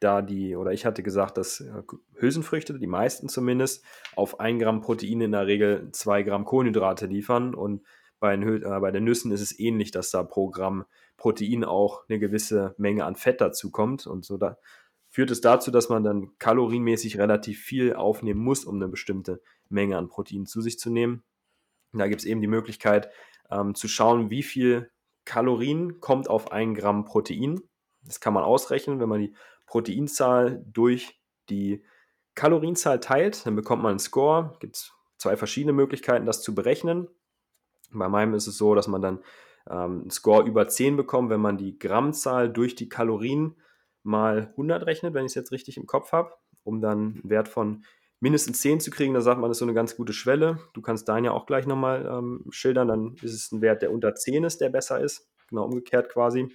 [0.00, 1.82] da die, oder ich hatte gesagt, dass äh,
[2.14, 3.84] Hülsenfrüchte, die meisten zumindest,
[4.16, 7.54] auf ein Gramm Protein in der Regel zwei Gramm Kohlenhydrate liefern.
[7.54, 7.82] Und
[8.18, 10.84] bei den, äh, bei den Nüssen ist es ähnlich, dass da pro Gramm
[11.20, 14.06] Protein auch eine gewisse Menge an Fett dazu kommt.
[14.06, 14.58] Und so da
[15.10, 19.98] führt es dazu, dass man dann kalorienmäßig relativ viel aufnehmen muss, um eine bestimmte Menge
[19.98, 21.22] an Protein zu sich zu nehmen.
[21.92, 23.10] Da gibt es eben die Möglichkeit
[23.50, 24.90] ähm, zu schauen, wie viel
[25.24, 27.60] Kalorien kommt auf ein Gramm Protein.
[28.02, 29.34] Das kann man ausrechnen, wenn man die
[29.66, 31.84] Proteinzahl durch die
[32.34, 34.56] Kalorienzahl teilt, dann bekommt man einen Score.
[34.60, 37.08] Gibt es zwei verschiedene Möglichkeiten, das zu berechnen.
[37.92, 39.18] Bei meinem ist es so, dass man dann
[39.68, 43.56] ähm, einen Score über 10 bekommt, wenn man die Grammzahl durch die Kalorien
[44.02, 46.32] mal 100 rechnet, wenn ich es jetzt richtig im Kopf habe,
[46.64, 47.84] um dann einen Wert von
[48.20, 49.14] mindestens 10 zu kriegen.
[49.14, 50.58] Da sagt man, das ist so eine ganz gute Schwelle.
[50.74, 52.88] Du kannst deinen ja auch gleich nochmal ähm, schildern.
[52.88, 55.28] Dann ist es ein Wert, der unter 10 ist, der besser ist.
[55.48, 56.48] Genau umgekehrt quasi.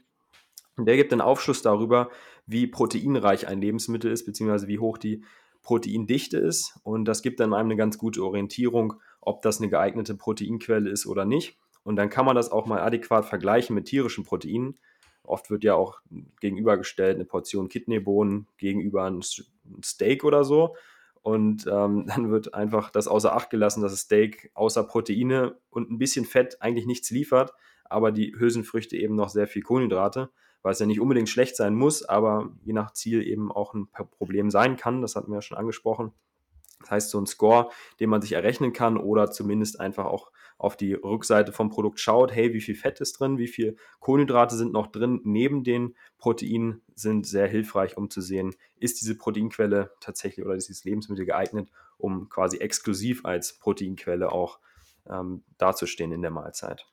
[0.77, 2.09] Und der gibt einen Aufschluss darüber,
[2.45, 5.23] wie proteinreich ein Lebensmittel ist, beziehungsweise wie hoch die
[5.61, 6.79] Proteindichte ist.
[6.83, 11.07] Und das gibt dann einem eine ganz gute Orientierung, ob das eine geeignete Proteinquelle ist
[11.07, 11.57] oder nicht.
[11.85, 14.77] Und dann kann man das auch mal adäquat vergleichen mit tierischen Proteinen.
[15.23, 16.01] Oft wird ja auch
[16.41, 19.21] gegenübergestellt eine Portion Kidneybohnen gegenüber ein
[19.83, 20.75] Steak oder so.
[21.21, 25.89] Und ähm, dann wird einfach das außer Acht gelassen, dass das Steak außer Proteine und
[25.89, 27.53] ein bisschen Fett eigentlich nichts liefert,
[27.85, 30.29] aber die Hülsenfrüchte eben noch sehr viel Kohlenhydrate
[30.65, 33.87] weil es ja nicht unbedingt schlecht sein muss, aber je nach Ziel eben auch ein
[33.91, 35.03] Problem sein kann.
[35.03, 36.11] Das hatten wir ja schon angesprochen.
[36.79, 37.69] Das heißt, so ein Score,
[37.99, 42.33] den man sich errechnen kann oder zumindest einfach auch auf die Rückseite vom Produkt schaut,
[42.33, 46.81] hey, wie viel Fett ist drin, wie viel Kohlenhydrate sind noch drin neben den Proteinen,
[46.95, 51.69] sind sehr hilfreich, um zu sehen, ist diese Proteinquelle tatsächlich oder ist dieses Lebensmittel geeignet,
[51.97, 54.59] um quasi exklusiv als Proteinquelle auch
[55.09, 56.87] ähm, dazustehen in der Mahlzeit.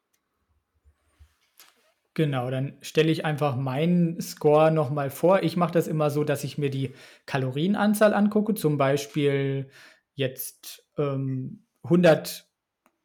[2.15, 5.43] Genau, dann stelle ich einfach meinen Score nochmal vor.
[5.43, 6.93] Ich mache das immer so, dass ich mir die
[7.25, 9.71] Kalorienanzahl angucke, zum Beispiel
[10.15, 12.47] jetzt ähm, 100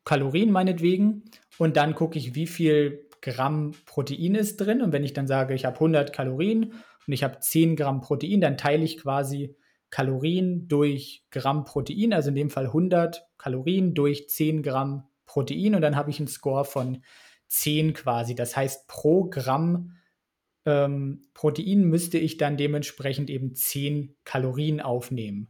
[0.03, 1.23] Kalorien meinetwegen.
[1.57, 4.81] Und dann gucke ich, wie viel Gramm Protein ist drin.
[4.81, 6.73] Und wenn ich dann sage, ich habe 100 Kalorien
[7.07, 9.55] und ich habe 10 Gramm Protein, dann teile ich quasi
[9.89, 15.75] Kalorien durch Gramm Protein, also in dem Fall 100 Kalorien durch 10 Gramm Protein.
[15.75, 17.03] Und dann habe ich einen Score von
[17.47, 18.35] 10 quasi.
[18.35, 19.97] Das heißt, pro Gramm
[20.65, 25.49] ähm, Protein müsste ich dann dementsprechend eben 10 Kalorien aufnehmen.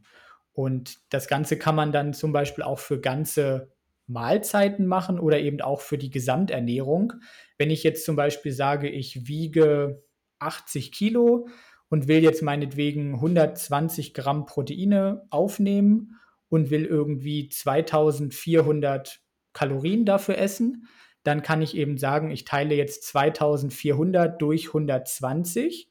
[0.52, 3.72] Und das Ganze kann man dann zum Beispiel auch für ganze
[4.06, 7.12] Mahlzeiten machen oder eben auch für die Gesamternährung.
[7.58, 10.02] Wenn ich jetzt zum Beispiel sage, ich wiege
[10.38, 11.48] 80 Kilo
[11.88, 16.16] und will jetzt meinetwegen 120 Gramm Proteine aufnehmen
[16.48, 19.20] und will irgendwie 2400
[19.52, 20.88] Kalorien dafür essen,
[21.22, 25.90] dann kann ich eben sagen, ich teile jetzt 2400 durch 120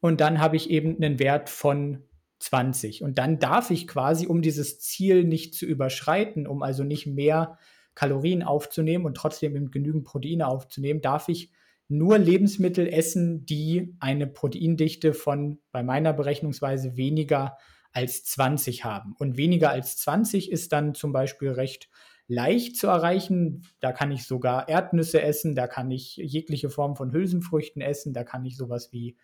[0.00, 2.04] und dann habe ich eben einen Wert von
[2.38, 3.02] 20.
[3.02, 7.58] Und dann darf ich quasi, um dieses Ziel nicht zu überschreiten, um also nicht mehr
[7.94, 11.50] Kalorien aufzunehmen und trotzdem eben genügend Proteine aufzunehmen, darf ich
[11.88, 17.56] nur Lebensmittel essen, die eine Proteindichte von bei meiner Berechnungsweise weniger
[17.92, 19.14] als 20 haben.
[19.18, 21.88] Und weniger als 20 ist dann zum Beispiel recht
[22.28, 23.66] leicht zu erreichen.
[23.80, 28.22] Da kann ich sogar Erdnüsse essen, da kann ich jegliche Form von Hülsenfrüchten essen, da
[28.22, 29.16] kann ich sowas wie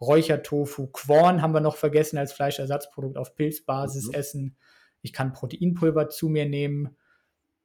[0.00, 4.14] Räuchertofu, Quorn haben wir noch vergessen als Fleischersatzprodukt auf Pilzbasis mhm.
[4.14, 4.56] essen.
[5.02, 6.96] Ich kann Proteinpulver zu mir nehmen.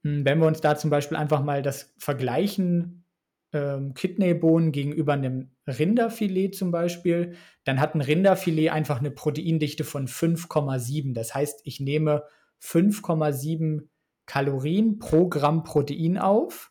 [0.02, 3.04] Hm, wenn wir uns da zum Beispiel einfach mal das vergleichen,
[3.52, 7.34] ähm, Kidneybohnen gegenüber einem Rinderfilet zum Beispiel,
[7.64, 11.14] dann hat ein Rinderfilet einfach eine Proteindichte von 5,7.
[11.14, 12.24] Das heißt, ich nehme
[12.62, 13.88] 5,7
[14.28, 16.70] Kalorien pro Gramm Protein auf.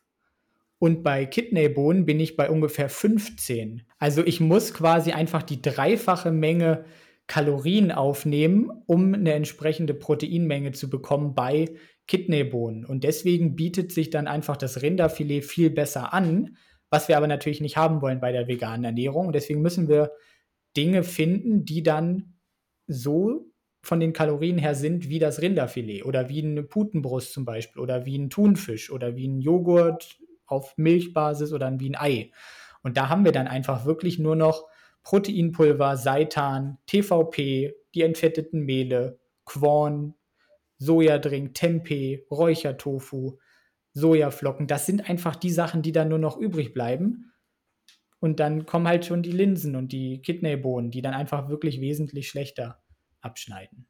[0.78, 3.82] Und bei Kidneybohnen bin ich bei ungefähr 15.
[3.98, 6.84] Also ich muss quasi einfach die dreifache Menge
[7.26, 11.66] Kalorien aufnehmen, um eine entsprechende Proteinmenge zu bekommen bei
[12.06, 12.86] Kidneybohnen.
[12.86, 16.56] Und deswegen bietet sich dann einfach das Rinderfilet viel besser an,
[16.90, 19.26] was wir aber natürlich nicht haben wollen bei der veganen Ernährung.
[19.26, 20.12] Und deswegen müssen wir
[20.76, 22.34] Dinge finden, die dann
[22.86, 23.47] so
[23.82, 28.04] von den Kalorien her sind wie das Rinderfilet oder wie eine Putenbrust zum Beispiel oder
[28.04, 32.30] wie ein Thunfisch oder wie ein Joghurt auf Milchbasis oder wie ein Ei.
[32.82, 34.66] Und da haben wir dann einfach wirklich nur noch
[35.02, 40.14] Proteinpulver, Seitan, TVP, die entfetteten Mehle, Quorn,
[40.78, 43.38] Sojadrink, Tempeh, Räuchertofu,
[43.94, 44.66] Sojaflocken.
[44.66, 47.32] Das sind einfach die Sachen, die dann nur noch übrig bleiben.
[48.20, 52.28] Und dann kommen halt schon die Linsen und die Kidneybohnen, die dann einfach wirklich wesentlich
[52.28, 52.82] schlechter
[53.28, 53.86] abschneiden.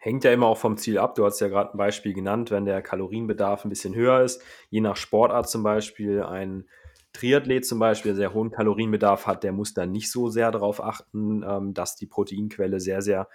[0.00, 1.16] Hängt ja immer auch vom Ziel ab.
[1.16, 4.80] Du hast ja gerade ein Beispiel genannt, wenn der Kalorienbedarf ein bisschen höher ist, je
[4.80, 6.68] nach Sportart zum Beispiel, ein
[7.12, 10.82] Triathlet zum Beispiel, der sehr hohen Kalorienbedarf hat, der muss dann nicht so sehr darauf
[10.82, 13.28] achten, ähm, dass die Proteinquelle sehr, sehr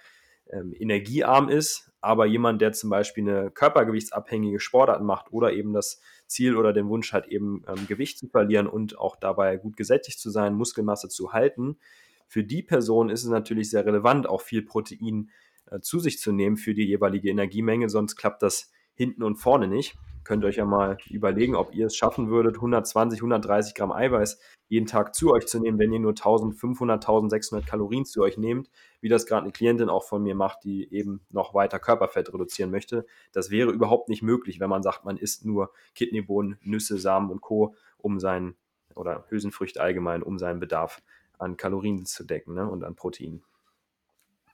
[0.50, 1.90] ähm, energiearm ist.
[2.00, 6.88] Aber jemand, der zum Beispiel eine körpergewichtsabhängige Sportart macht oder eben das Ziel oder den
[6.88, 11.08] Wunsch hat, eben ähm, Gewicht zu verlieren und auch dabei gut gesättigt zu sein, Muskelmasse
[11.08, 11.78] zu halten,
[12.26, 15.30] für die Person ist es natürlich sehr relevant, auch viel Protein
[15.70, 19.68] äh, zu sich zu nehmen für die jeweilige Energiemenge, sonst klappt das hinten und vorne
[19.68, 23.92] nicht könnt ihr euch ja mal überlegen, ob ihr es schaffen würdet, 120, 130 Gramm
[23.92, 28.38] Eiweiß jeden Tag zu euch zu nehmen, wenn ihr nur 1500, 1600 Kalorien zu euch
[28.38, 28.70] nehmt,
[29.00, 32.70] wie das gerade eine Klientin auch von mir macht, die eben noch weiter Körperfett reduzieren
[32.70, 33.06] möchte.
[33.32, 37.42] Das wäre überhaupt nicht möglich, wenn man sagt, man isst nur Kidneybohnen, Nüsse, Samen und
[37.42, 38.56] Co., um seinen,
[38.94, 41.02] oder Hülsenfrüchte allgemein, um seinen Bedarf
[41.38, 43.42] an Kalorien zu decken ne, und an Protein.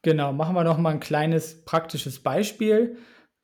[0.03, 2.97] Genau, machen wir noch mal ein kleines praktisches Beispiel.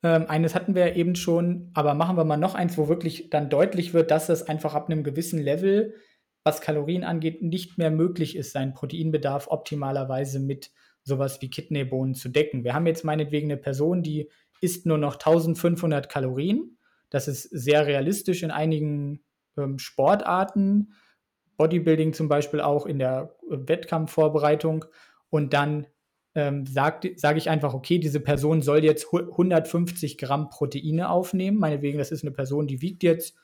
[0.03, 3.29] Ähm, eines hatten wir ja eben schon, aber machen wir mal noch eins, wo wirklich
[3.29, 5.95] dann deutlich wird, dass es einfach ab einem gewissen Level,
[6.43, 10.71] was Kalorien angeht, nicht mehr möglich ist, seinen Proteinbedarf optimalerweise mit
[11.03, 12.63] sowas wie Kidneybohnen zu decken.
[12.63, 14.29] Wir haben jetzt meinetwegen eine Person, die
[14.61, 16.77] isst nur noch 1500 Kalorien.
[17.09, 19.23] Das ist sehr realistisch in einigen
[19.57, 20.93] ähm, Sportarten,
[21.57, 24.85] Bodybuilding zum Beispiel auch in der äh, Wettkampfvorbereitung.
[25.29, 25.87] Und dann
[26.35, 31.57] ähm, sage sag ich einfach, okay, diese Person soll jetzt 150 Gramm Proteine aufnehmen.
[31.57, 33.35] Meinetwegen, das ist eine Person, die wiegt jetzt,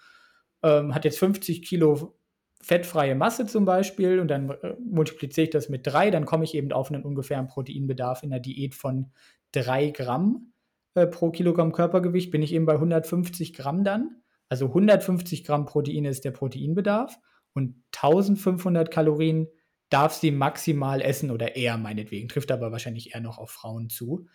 [0.62, 2.16] ähm, hat jetzt 50 Kilo
[2.62, 6.56] fettfreie Masse zum Beispiel und dann äh, multipliziere ich das mit drei, dann komme ich
[6.56, 9.12] eben auf einen ungefähren Proteinbedarf in der Diät von
[9.52, 10.54] drei Gramm
[10.94, 14.22] äh, pro Kilogramm Körpergewicht, bin ich eben bei 150 Gramm dann.
[14.48, 17.20] Also 150 Gramm Proteine ist der Proteinbedarf
[17.54, 19.48] und 1500 Kalorien
[19.90, 24.28] darf sie maximal essen oder eher meinetwegen, trifft aber wahrscheinlich eher noch auf Frauen zu.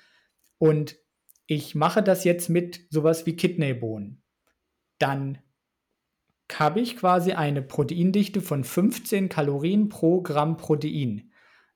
[0.58, 0.96] Und
[1.46, 4.22] ich mache das jetzt mit sowas wie Kidneybohnen.
[4.98, 5.38] Dann
[6.52, 11.32] habe ich quasi eine Proteindichte von 15 Kalorien pro Gramm Protein.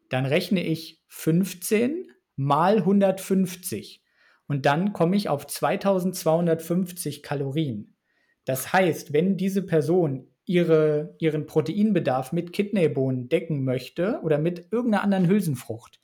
[0.08, 4.04] Dann rechne ich 15 mal 150
[4.46, 7.96] und dann komme ich auf 2250 Kalorien.
[8.44, 15.02] Das heißt, wenn diese Person ihre, ihren Proteinbedarf mit Kidneybohnen decken möchte oder mit irgendeiner
[15.02, 16.00] anderen Hülsenfrucht,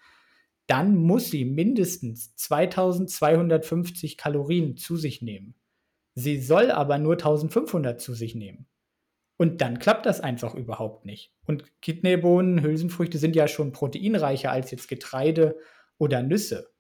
[0.66, 5.55] dann muss sie mindestens 2250 Kalorien zu sich nehmen.
[6.14, 8.66] Sie soll aber nur 1500 zu sich nehmen.
[9.36, 11.32] Und dann klappt das einfach überhaupt nicht.
[11.46, 15.57] Und Kidneybohnen, Hülsenfrüchte sind ja schon proteinreicher als jetzt Getreide
[15.96, 16.70] oder Nüsse.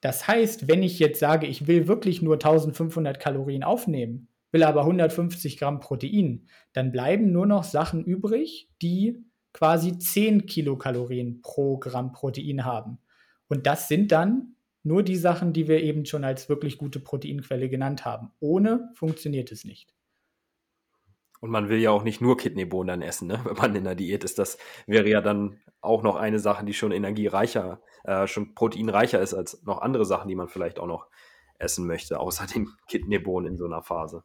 [0.00, 4.82] Das heißt, wenn ich jetzt sage, ich will wirklich nur 1500 Kalorien aufnehmen, will aber
[4.82, 12.12] 150 Gramm Protein, dann bleiben nur noch Sachen übrig, die quasi 10 Kilokalorien pro Gramm
[12.12, 12.98] Protein haben.
[13.48, 17.68] Und das sind dann nur die Sachen, die wir eben schon als wirklich gute Proteinquelle
[17.68, 18.32] genannt haben.
[18.40, 19.94] Ohne funktioniert es nicht.
[21.40, 23.40] Und man will ja auch nicht nur Kidneybohnen dann essen, ne?
[23.44, 24.38] wenn man in der Diät ist.
[24.38, 29.34] Das wäre ja dann auch noch eine Sache, die schon energiereicher, äh, schon proteinreicher ist
[29.34, 31.08] als noch andere Sachen, die man vielleicht auch noch
[31.62, 34.24] essen möchte, außer den Kidneybohnen in so einer Phase.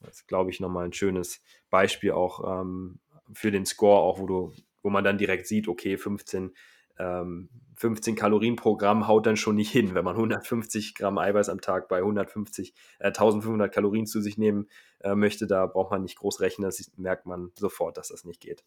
[0.00, 3.00] Das ist, glaube ich, nochmal ein schönes Beispiel auch ähm,
[3.32, 6.54] für den Score, auch wo du, wo man dann direkt sieht, okay, 15,
[6.98, 11.48] ähm, 15 Kalorien pro Gramm haut dann schon nicht hin, wenn man 150 Gramm Eiweiß
[11.48, 14.68] am Tag bei 150, äh, 1500 Kalorien zu sich nehmen
[15.00, 18.40] äh, möchte, da braucht man nicht groß rechnen, das merkt man sofort, dass das nicht
[18.40, 18.64] geht.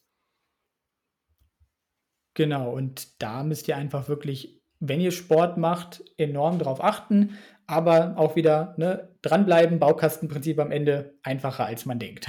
[2.36, 7.38] Genau, und da müsst ihr einfach wirklich, wenn ihr Sport macht, enorm darauf achten
[7.70, 12.28] aber auch wieder ne, dranbleiben, Baukastenprinzip am Ende einfacher als man denkt.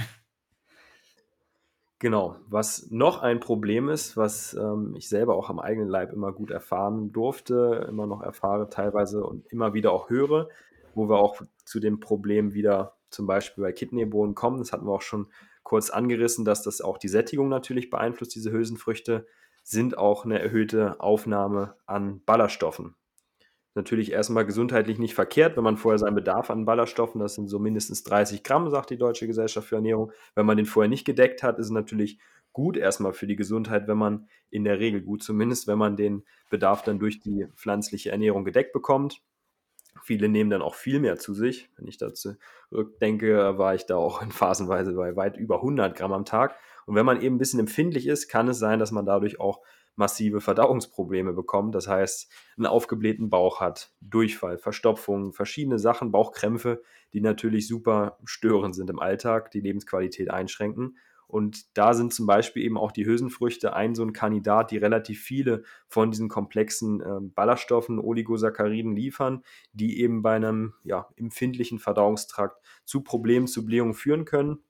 [1.97, 6.31] Genau, was noch ein Problem ist, was ähm, ich selber auch am eigenen Leib immer
[6.31, 10.47] gut erfahren durfte, immer noch erfahre teilweise und immer wieder auch höre,
[10.93, 14.59] wo wir auch zu dem Problem wieder zum Beispiel bei Kidneybohnen kommen.
[14.59, 15.27] Das hatten wir auch schon
[15.63, 19.25] kurz angerissen, dass das auch die Sättigung natürlich beeinflusst, diese Hülsenfrüchte,
[19.71, 22.95] sind auch eine erhöhte Aufnahme an Ballaststoffen.
[23.73, 27.57] natürlich erstmal gesundheitlich nicht verkehrt, wenn man vorher seinen Bedarf an Ballaststoffen, das sind so
[27.57, 30.11] mindestens 30 Gramm, sagt die Deutsche Gesellschaft für Ernährung.
[30.35, 32.19] Wenn man den vorher nicht gedeckt hat, ist es natürlich
[32.51, 36.25] gut erstmal für die Gesundheit, wenn man in der Regel gut zumindest, wenn man den
[36.49, 39.21] Bedarf dann durch die pflanzliche Ernährung gedeckt bekommt.
[40.03, 41.69] Viele nehmen dann auch viel mehr zu sich.
[41.77, 42.35] Wenn ich dazu
[42.73, 46.55] rückdenke, war ich da auch in phasenweise bei weit über 100 Gramm am Tag.
[46.91, 49.61] Und wenn man eben ein bisschen empfindlich ist, kann es sein, dass man dadurch auch
[49.95, 51.73] massive Verdauungsprobleme bekommt.
[51.73, 56.81] Das heißt, einen aufgeblähten Bauch hat, Durchfall, Verstopfung, verschiedene Sachen, Bauchkrämpfe,
[57.13, 60.97] die natürlich super störend sind im Alltag, die Lebensqualität einschränken.
[61.27, 65.21] Und da sind zum Beispiel eben auch die Hülsenfrüchte ein so ein Kandidat, die relativ
[65.21, 72.61] viele von diesen komplexen äh, Ballaststoffen, Oligosacchariden liefern, die eben bei einem ja, empfindlichen Verdauungstrakt
[72.83, 74.61] zu Problemen, zu Blähungen führen können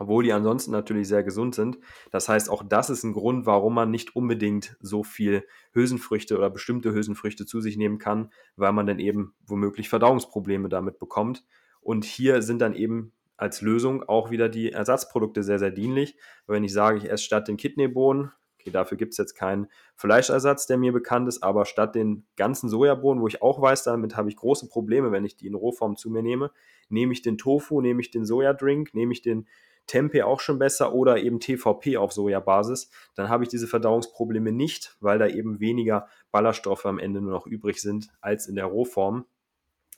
[0.00, 1.78] obwohl die ansonsten natürlich sehr gesund sind.
[2.10, 6.48] Das heißt, auch das ist ein Grund, warum man nicht unbedingt so viel Hülsenfrüchte oder
[6.48, 11.44] bestimmte Hülsenfrüchte zu sich nehmen kann, weil man dann eben womöglich Verdauungsprobleme damit bekommt.
[11.82, 16.16] Und hier sind dann eben als Lösung auch wieder die Ersatzprodukte sehr, sehr dienlich.
[16.46, 20.66] wenn ich sage, ich esse statt den Kidneybohnen, okay, dafür gibt es jetzt keinen Fleischersatz,
[20.66, 24.30] der mir bekannt ist, aber statt den ganzen Sojabohnen, wo ich auch weiß, damit habe
[24.30, 26.52] ich große Probleme, wenn ich die in Rohform zu mir nehme,
[26.88, 29.46] nehme ich den Tofu, nehme ich den Sojadrink, nehme ich den
[29.90, 34.96] Tempeh auch schon besser oder eben TVP auf Sojabasis, dann habe ich diese Verdauungsprobleme nicht,
[35.00, 39.26] weil da eben weniger Ballaststoffe am Ende nur noch übrig sind als in der Rohform.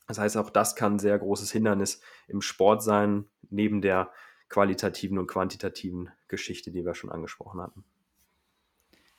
[0.08, 4.10] Das heißt, auch das kann ein sehr großes Hindernis im Sport sein, neben der
[4.48, 7.84] qualitativen und quantitativen Geschichte, die wir schon angesprochen hatten.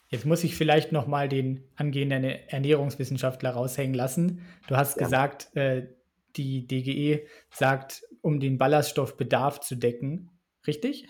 [0.07, 4.41] Jetzt muss ich vielleicht noch mal den angehenden Ernährungswissenschaftler raushängen lassen.
[4.67, 5.03] Du hast ja.
[5.03, 5.87] gesagt, äh,
[6.35, 10.31] die DGE sagt, um den Ballaststoffbedarf zu decken,
[10.67, 11.07] Richtig?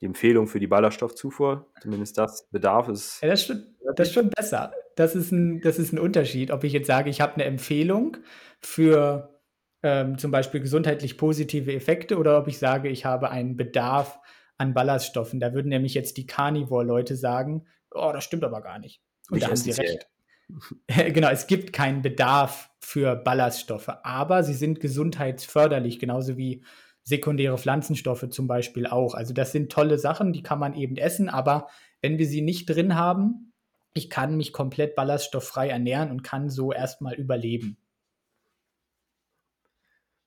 [0.00, 3.20] Die Empfehlung für die Ballaststoffzufuhr, zumindest das Bedarf ist.
[3.20, 4.72] Ja, das, stimmt, das ist schon besser.
[4.94, 8.16] Das ist, ein, das ist ein Unterschied, ob ich jetzt sage, ich habe eine Empfehlung
[8.60, 9.40] für
[9.82, 14.18] ähm, zum Beispiel gesundheitlich positive Effekte oder ob ich sage, ich habe einen Bedarf
[14.56, 15.40] an Ballaststoffen.
[15.40, 19.00] Da würden nämlich jetzt die Carnivore-Leute sagen, oh, das stimmt aber gar nicht.
[19.30, 20.08] Und nicht da haben sie recht.
[21.14, 26.64] genau, es gibt keinen Bedarf für Ballaststoffe, aber sie sind gesundheitsförderlich, genauso wie
[27.08, 29.14] sekundäre Pflanzenstoffe zum Beispiel auch.
[29.14, 31.68] Also das sind tolle Sachen, die kann man eben essen, aber
[32.02, 33.54] wenn wir sie nicht drin haben,
[33.94, 37.78] ich kann mich komplett ballaststofffrei ernähren und kann so erstmal überleben.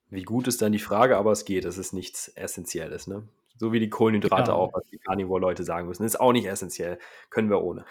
[0.10, 3.28] Wie gut ist dann die Frage, aber es geht, es ist nichts Essentielles, ne?
[3.58, 4.58] So wie die Kohlenhydrate genau.
[4.58, 6.04] auch, was die Carnivore-Leute sagen müssen.
[6.04, 6.98] Ist auch nicht essentiell,
[7.30, 7.86] können wir ohne.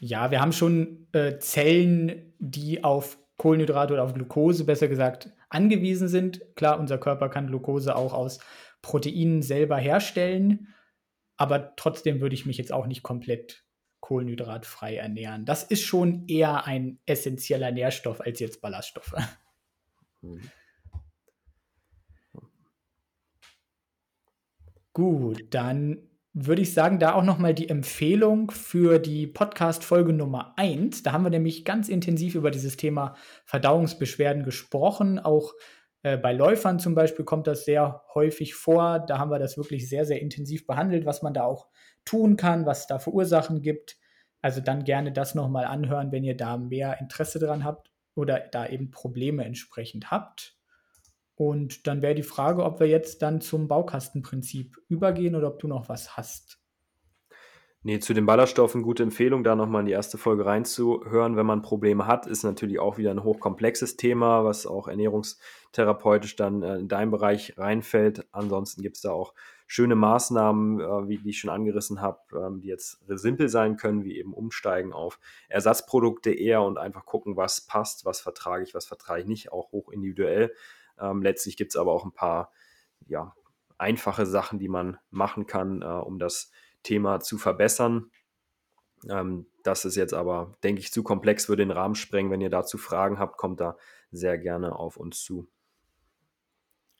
[0.00, 6.08] Ja, wir haben schon äh, Zellen, die auf Kohlenhydrate oder auf Glucose, besser gesagt, angewiesen
[6.08, 6.40] sind.
[6.56, 8.40] Klar, unser Körper kann Glucose auch aus
[8.82, 10.74] Proteinen selber herstellen,
[11.36, 13.64] aber trotzdem würde ich mich jetzt auch nicht komplett
[14.00, 15.44] kohlenhydratfrei ernähren.
[15.44, 19.14] Das ist schon eher ein essentieller Nährstoff als jetzt Ballaststoffe.
[20.22, 20.40] Mhm.
[24.92, 31.02] Gut, dann würde ich sagen, da auch nochmal die Empfehlung für die Podcast-Folge Nummer 1.
[31.02, 35.18] Da haben wir nämlich ganz intensiv über dieses Thema Verdauungsbeschwerden gesprochen.
[35.18, 35.52] Auch
[36.02, 39.00] äh, bei Läufern zum Beispiel kommt das sehr häufig vor.
[39.00, 41.68] Da haben wir das wirklich sehr, sehr intensiv behandelt, was man da auch
[42.06, 43.98] tun kann, was es da für Ursachen gibt.
[44.40, 48.66] Also dann gerne das nochmal anhören, wenn ihr da mehr Interesse dran habt oder da
[48.66, 50.56] eben Probleme entsprechend habt.
[51.44, 55.66] Und dann wäre die Frage, ob wir jetzt dann zum Baukastenprinzip übergehen oder ob du
[55.66, 56.60] noch was hast.
[57.82, 61.62] Nee, zu den Ballaststoffen gute Empfehlung, da nochmal in die erste Folge reinzuhören, wenn man
[61.62, 62.28] Probleme hat.
[62.28, 67.58] Ist natürlich auch wieder ein hochkomplexes Thema, was auch ernährungstherapeutisch dann äh, in deinen Bereich
[67.58, 68.24] reinfällt.
[68.30, 69.34] Ansonsten gibt es da auch
[69.66, 74.16] schöne Maßnahmen, äh, wie ich schon angerissen habe, ähm, die jetzt simpel sein können, wie
[74.16, 79.22] eben umsteigen auf Ersatzprodukte eher und einfach gucken, was passt, was vertrage ich, was vertrage
[79.22, 80.52] ich nicht, auch hoch individuell.
[80.98, 82.52] Ähm, letztlich gibt es aber auch ein paar
[83.06, 83.34] ja,
[83.78, 86.50] einfache Sachen, die man machen kann, äh, um das
[86.82, 88.10] Thema zu verbessern.
[89.08, 92.30] Ähm, das ist jetzt aber, denke ich, zu komplex, würde den Rahmen sprengen.
[92.30, 93.76] Wenn ihr dazu Fragen habt, kommt da
[94.10, 95.48] sehr gerne auf uns zu.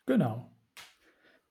[0.06, 0.51] Genau.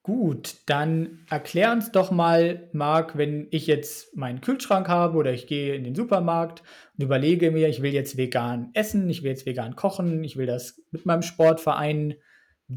[0.04, 5.46] Gut, dann erklär uns doch mal, Marc, wenn ich jetzt meinen Kühlschrank habe oder ich
[5.46, 6.64] gehe in den Supermarkt
[6.98, 10.48] und überlege mir, ich will jetzt vegan essen, ich will jetzt vegan kochen, ich will
[10.48, 12.16] das mit meinem Sport vereinen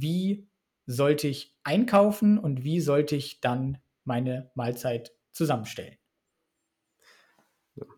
[0.00, 0.48] wie
[0.86, 5.96] sollte ich einkaufen und wie sollte ich dann meine Mahlzeit zusammenstellen?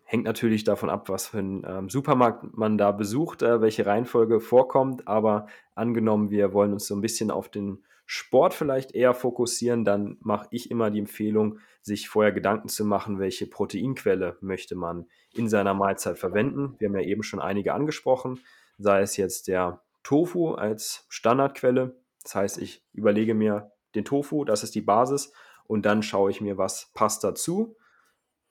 [0.05, 4.39] Hängt natürlich davon ab, was für einen ähm, Supermarkt man da besucht, äh, welche Reihenfolge
[4.39, 5.07] vorkommt.
[5.07, 10.15] Aber angenommen, wir wollen uns so ein bisschen auf den Sport vielleicht eher fokussieren, dann
[10.21, 15.49] mache ich immer die Empfehlung, sich vorher Gedanken zu machen, welche Proteinquelle möchte man in
[15.49, 16.75] seiner Mahlzeit verwenden.
[16.79, 18.39] Wir haben ja eben schon einige angesprochen,
[18.77, 21.99] sei es jetzt der Tofu als Standardquelle.
[22.23, 25.33] Das heißt, ich überlege mir den Tofu, das ist die Basis,
[25.65, 27.75] und dann schaue ich mir, was passt dazu.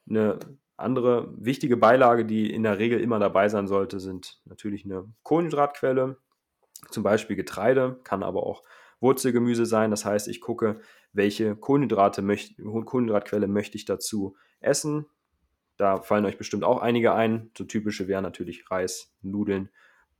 [0.06, 0.38] Eine
[0.76, 6.18] andere wichtige Beilage, die in der Regel immer dabei sein sollte, sind natürlich eine Kohlenhydratquelle,
[6.90, 8.62] zum Beispiel Getreide, kann aber auch
[9.00, 9.90] Wurzelgemüse sein.
[9.90, 10.82] Das heißt, ich gucke,
[11.14, 15.06] welche Kohlenhydrate möcht, Kohlenhydratquelle möchte ich dazu essen.
[15.78, 17.50] Da fallen euch bestimmt auch einige ein.
[17.56, 19.70] So typische wären natürlich Reis, Nudeln,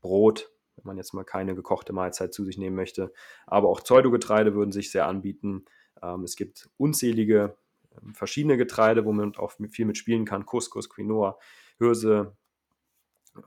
[0.01, 3.13] Brot, wenn man jetzt mal keine gekochte Mahlzeit zu sich nehmen möchte.
[3.47, 5.65] Aber auch Pseudogetreide würden sich sehr anbieten.
[6.03, 7.57] Ähm, es gibt unzählige
[8.03, 10.47] ähm, verschiedene Getreide, wo man auch viel mit spielen kann.
[10.47, 11.39] Couscous, Quinoa,
[11.79, 12.37] Hirse,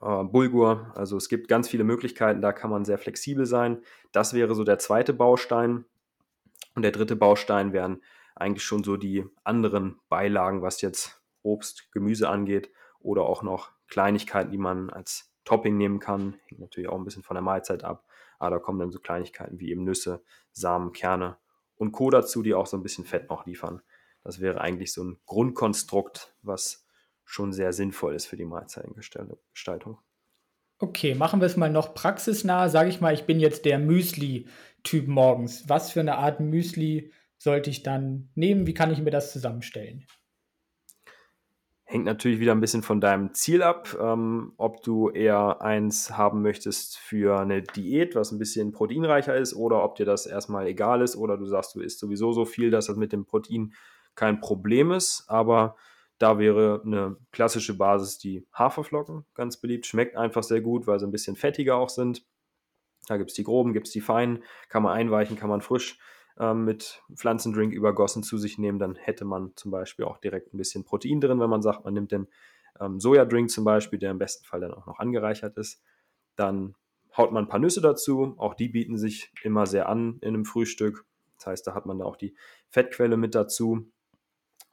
[0.01, 0.91] äh, Bulgur.
[0.95, 3.81] Also es gibt ganz viele Möglichkeiten, da kann man sehr flexibel sein.
[4.11, 5.85] Das wäre so der zweite Baustein.
[6.75, 8.01] Und der dritte Baustein wären
[8.35, 14.51] eigentlich schon so die anderen Beilagen, was jetzt Obst, Gemüse angeht oder auch noch Kleinigkeiten,
[14.51, 16.35] die man als Topping nehmen kann.
[16.45, 18.05] Hängt natürlich auch ein bisschen von der Mahlzeit ab.
[18.37, 20.21] Aber da kommen dann so Kleinigkeiten wie eben Nüsse,
[20.51, 21.37] Samen, Kerne
[21.75, 22.11] und Co.
[22.11, 23.81] dazu, die auch so ein bisschen Fett noch liefern.
[24.23, 26.85] Das wäre eigentlich so ein Grundkonstrukt, was
[27.25, 29.97] schon sehr sinnvoll ist für die Mahlzeitengestaltung.
[30.77, 32.69] Okay, machen wir es mal noch praxisnah.
[32.69, 35.67] Sage ich mal, ich bin jetzt der Müsli-Typ morgens.
[35.67, 38.67] Was für eine Art Müsli sollte ich dann nehmen?
[38.67, 40.05] Wie kann ich mir das zusammenstellen?
[41.91, 46.43] Hängt natürlich wieder ein bisschen von deinem Ziel ab, ähm, ob du eher eins haben
[46.43, 51.01] möchtest für eine Diät, was ein bisschen proteinreicher ist, oder ob dir das erstmal egal
[51.01, 53.73] ist, oder du sagst, du isst sowieso so viel, dass das mit dem Protein
[54.13, 55.23] kein Problem ist.
[55.29, 55.77] Aber
[56.19, 59.87] da wäre eine klassische Basis die Haferflocken, ganz beliebt.
[59.87, 62.23] Schmeckt einfach sehr gut, weil sie ein bisschen fettiger auch sind.
[63.07, 64.43] Da gibt es die groben, gibt es die feinen.
[64.67, 65.97] Kann man einweichen, kann man frisch
[66.39, 68.79] mit Pflanzendrink übergossen zu sich nehmen.
[68.79, 71.93] Dann hätte man zum Beispiel auch direkt ein bisschen Protein drin, wenn man sagt, man
[71.93, 72.27] nimmt den
[72.79, 75.81] ähm, Sojadrink zum Beispiel, der im besten Fall dann auch noch angereichert ist.
[76.35, 76.75] Dann
[77.17, 78.35] haut man ein paar Nüsse dazu.
[78.37, 81.05] Auch die bieten sich immer sehr an in einem Frühstück.
[81.37, 82.35] Das heißt, da hat man da auch die
[82.69, 83.91] Fettquelle mit dazu.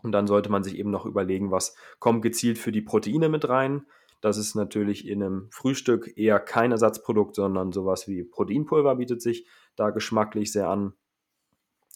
[0.02, 3.48] Und dann sollte man sich eben noch überlegen, was kommt gezielt für die Proteine mit
[3.48, 3.86] rein.
[4.20, 9.46] Das ist natürlich in einem Frühstück eher kein Ersatzprodukt, sondern sowas wie Proteinpulver bietet sich
[9.74, 10.94] da geschmacklich sehr an.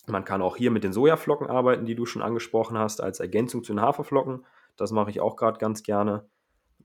[0.07, 3.65] Man kann auch hier mit den Sojaflocken arbeiten, die du schon angesprochen hast, als Ergänzung
[3.65, 4.45] zu den Haferflocken.
[4.77, 6.27] Das mache ich auch gerade ganz gerne.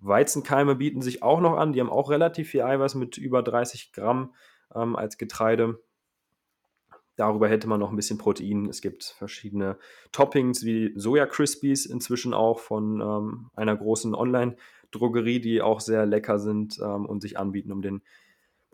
[0.02, 1.74] Weizenkeime bieten sich auch noch an.
[1.74, 4.34] Die haben auch relativ viel Eiweiß mit über 30 Gramm
[4.74, 5.80] ähm, als Getreide.
[7.16, 8.68] Darüber hätte man noch ein bisschen Protein.
[8.68, 9.78] Es gibt verschiedene
[10.12, 16.40] Toppings wie Soja Crispies inzwischen auch von ähm, einer großen Online-Drogerie, die auch sehr lecker
[16.40, 18.02] sind ähm, und sich anbieten, um den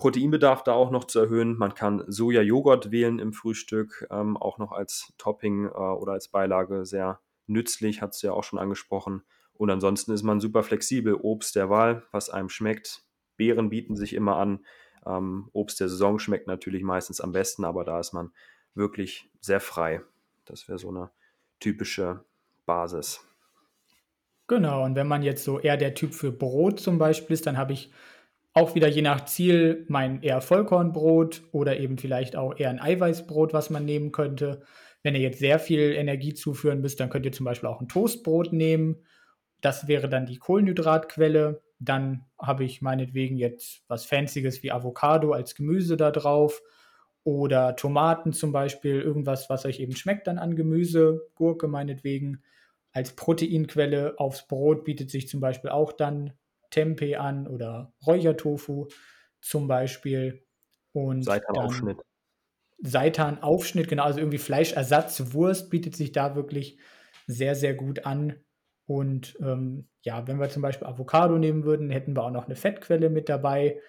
[0.01, 1.55] Proteinbedarf da auch noch zu erhöhen.
[1.55, 6.87] Man kann Soja-Joghurt wählen im Frühstück, ähm, auch noch als Topping äh, oder als Beilage
[6.87, 9.21] sehr nützlich, hat es ja auch schon angesprochen.
[9.53, 11.13] Und ansonsten ist man super flexibel.
[11.13, 13.03] Obst der Wahl, was einem schmeckt.
[13.37, 14.65] Beeren bieten sich immer an.
[15.05, 18.31] Ähm, Obst der Saison schmeckt natürlich meistens am besten, aber da ist man
[18.73, 20.01] wirklich sehr frei.
[20.45, 21.11] Das wäre so eine
[21.59, 22.25] typische
[22.65, 23.23] Basis.
[24.47, 27.59] Genau, und wenn man jetzt so eher der Typ für Brot zum Beispiel ist, dann
[27.59, 27.91] habe ich
[28.53, 33.53] auch wieder je nach Ziel mein eher Vollkornbrot oder eben vielleicht auch eher ein Eiweißbrot,
[33.53, 34.61] was man nehmen könnte.
[35.03, 37.87] Wenn ihr jetzt sehr viel Energie zuführen müsst, dann könnt ihr zum Beispiel auch ein
[37.87, 39.05] Toastbrot nehmen.
[39.61, 41.61] Das wäre dann die Kohlenhydratquelle.
[41.79, 46.61] Dann habe ich meinetwegen jetzt was Fancyes wie Avocado als Gemüse da drauf
[47.23, 52.43] oder Tomaten zum Beispiel, irgendwas, was euch eben schmeckt dann an Gemüse, Gurke meinetwegen.
[52.91, 56.33] Als Proteinquelle aufs Brot bietet sich zum Beispiel auch dann
[56.71, 58.87] Tempeh an oder Räuchertofu
[59.41, 60.43] zum Beispiel.
[60.93, 62.01] Und Seitanaufschnitt.
[62.79, 66.79] Seitanaufschnitt, genau, also irgendwie Fleischersatzwurst bietet sich da wirklich
[67.27, 68.43] sehr, sehr gut an.
[68.87, 72.55] Und ähm, ja, wenn wir zum Beispiel Avocado nehmen würden, hätten wir auch noch eine
[72.55, 73.79] Fettquelle mit dabei.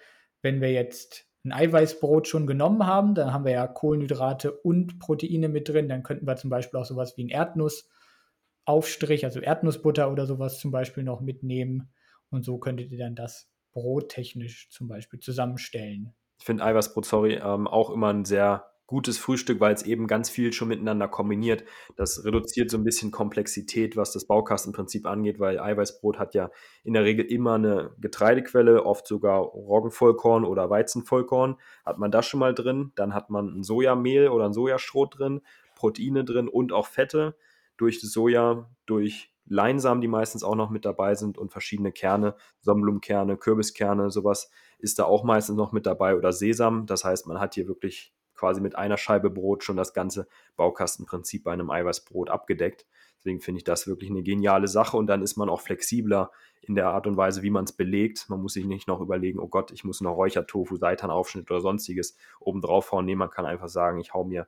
[0.41, 5.49] Wenn wir jetzt ein Eiweißbrot schon genommen haben, dann haben wir ja Kohlenhydrate und Proteine
[5.49, 5.89] mit drin.
[5.89, 10.71] Dann könnten wir zum Beispiel auch sowas wie ein Erdnussaufstrich, also Erdnussbutter oder sowas zum
[10.71, 11.91] Beispiel noch mitnehmen.
[12.33, 16.13] Und so könntet ihr dann das brottechnisch zum Beispiel zusammenstellen.
[16.39, 20.31] Ich finde Eiweißbrot, sorry, ähm, auch immer ein sehr gutes Frühstück, weil es eben ganz
[20.31, 21.63] viel schon miteinander kombiniert.
[21.95, 26.49] Das reduziert so ein bisschen Komplexität, was das Baukastenprinzip angeht, weil Eiweißbrot hat ja
[26.83, 31.57] in der Regel immer eine Getreidequelle, oft sogar Roggenvollkorn oder Weizenvollkorn.
[31.85, 35.41] Hat man das schon mal drin, dann hat man ein Sojamehl oder ein Sojastroh drin,
[35.75, 37.35] Proteine drin und auch Fette
[37.77, 42.35] durch das Soja, durch Leinsamen, die meistens auch noch mit dabei sind und verschiedene Kerne,
[42.61, 44.49] Sonnenblumenkerne, Kürbiskerne, sowas
[44.79, 46.85] ist da auch meistens noch mit dabei oder Sesam.
[46.85, 51.43] Das heißt, man hat hier wirklich quasi mit einer Scheibe Brot schon das ganze Baukastenprinzip
[51.43, 52.85] bei einem Eiweißbrot abgedeckt.
[53.17, 56.75] Deswegen finde ich das wirklich eine geniale Sache und dann ist man auch flexibler in
[56.75, 58.25] der Art und Weise, wie man es belegt.
[58.29, 62.17] Man muss sich nicht noch überlegen, oh Gott, ich muss noch Räuchertofu, Seitanaufschnitt oder sonstiges
[62.41, 63.05] oben drauf hauen.
[63.05, 64.47] Nee, man kann einfach sagen, ich hau mir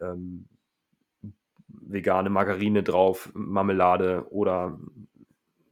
[0.00, 0.48] ähm,
[1.86, 4.78] vegane Margarine drauf, Marmelade oder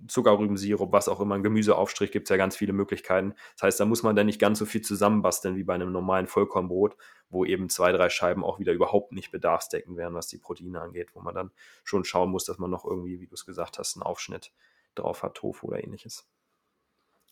[0.06, 3.34] Zuckerrübensirup, was auch immer, ein Gemüseaufstrich, gibt es ja ganz viele Möglichkeiten.
[3.54, 6.26] Das heißt, da muss man dann nicht ganz so viel zusammenbasteln wie bei einem normalen
[6.26, 6.96] Vollkornbrot,
[7.30, 11.14] wo eben zwei, drei Scheiben auch wieder überhaupt nicht bedarfsdeckend wären, was die Proteine angeht,
[11.14, 11.50] wo man dann
[11.84, 14.52] schon schauen muss, dass man noch irgendwie, wie du es gesagt hast, einen Aufschnitt
[14.94, 16.28] drauf hat, Tofu oder ähnliches.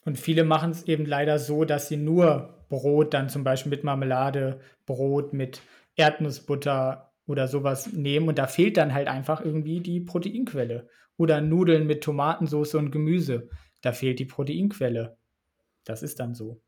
[0.05, 3.85] Und viele machen es eben leider so, dass sie nur Brot dann zum Beispiel mit
[3.85, 5.61] Marmelade, Brot mit
[5.95, 10.89] Erdnussbutter oder sowas nehmen und da fehlt dann halt einfach irgendwie die Proteinquelle.
[11.17, 13.49] Oder Nudeln mit Tomatensauce und Gemüse.
[13.83, 15.17] Da fehlt die Proteinquelle.
[15.85, 16.61] Das ist dann so.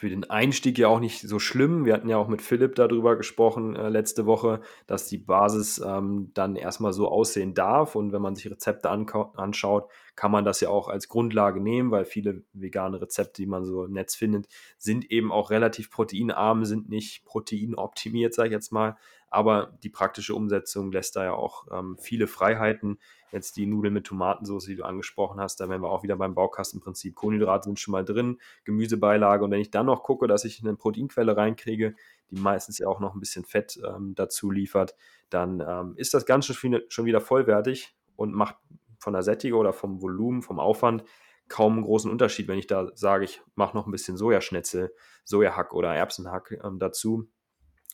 [0.00, 1.84] Für den Einstieg ja auch nicht so schlimm.
[1.84, 6.30] Wir hatten ja auch mit Philipp darüber gesprochen äh, letzte Woche, dass die Basis ähm,
[6.32, 7.96] dann erstmal so aussehen darf.
[7.96, 12.06] Und wenn man sich Rezepte anschaut, kann man das ja auch als Grundlage nehmen, weil
[12.06, 14.48] viele vegane Rezepte, die man so im Netz findet,
[14.78, 18.96] sind eben auch relativ proteinarm, sind nicht proteinoptimiert, sage ich jetzt mal
[19.30, 22.98] aber die praktische Umsetzung lässt da ja auch ähm, viele Freiheiten.
[23.30, 26.34] Jetzt die Nudeln mit Tomatensauce, die du angesprochen hast, da wären wir auch wieder beim
[26.34, 27.14] Baukastenprinzip.
[27.14, 30.74] Kohlenhydrate sind schon mal drin, Gemüsebeilage und wenn ich dann noch gucke, dass ich eine
[30.74, 31.94] Proteinquelle reinkriege,
[32.30, 34.96] die meistens ja auch noch ein bisschen Fett ähm, dazu liefert,
[35.30, 38.56] dann ähm, ist das Ganze schon wieder vollwertig und macht
[38.98, 41.04] von der Sättigung oder vom Volumen, vom Aufwand
[41.48, 44.94] kaum einen großen Unterschied, wenn ich da sage, ich mache noch ein bisschen Sojaschnitzel,
[45.24, 47.28] Sojahack oder Erbsenhack ähm, dazu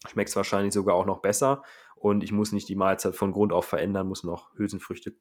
[0.08, 1.62] schmeckt es wahrscheinlich sogar auch noch besser
[1.94, 5.14] und ich muss nicht die Mahlzeit von Grund auf verändern, muss noch Hülsenfrüchte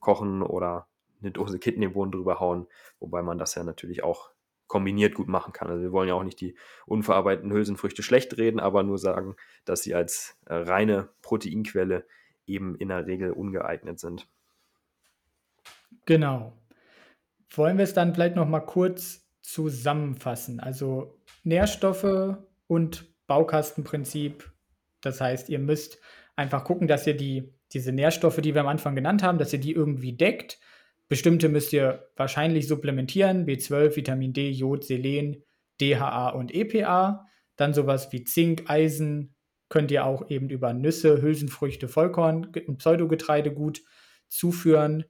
[0.00, 0.88] kochen oder
[1.20, 2.66] eine Dose Kidneybohnen drüber hauen,
[3.00, 4.30] wobei man das ja natürlich auch
[4.68, 5.68] kombiniert gut machen kann.
[5.68, 6.56] Also wir wollen ja auch nicht die
[6.86, 9.34] unverarbeiteten Hülsenfrüchte schlecht reden, aber nur sagen,
[9.64, 12.06] dass sie als äh, reine Proteinquelle
[12.46, 14.28] eben in der Regel ungeeignet sind.
[16.04, 16.52] Genau.
[17.50, 20.60] Wollen wir es dann vielleicht noch mal kurz zusammenfassen?
[20.60, 22.36] Also Nährstoffe
[22.66, 24.50] und Baukastenprinzip.
[25.00, 26.00] Das heißt, ihr müsst
[26.34, 29.60] einfach gucken, dass ihr die, diese Nährstoffe, die wir am Anfang genannt haben, dass ihr
[29.60, 30.58] die irgendwie deckt.
[31.08, 35.42] Bestimmte müsst ihr wahrscheinlich supplementieren, B12, Vitamin D, Jod, Selen,
[35.80, 37.26] DHA und EPA.
[37.56, 39.34] Dann sowas wie Zink, Eisen
[39.68, 43.82] könnt ihr auch eben über Nüsse, Hülsenfrüchte, Vollkorn und Pseudogetreide gut
[44.28, 45.04] zuführen.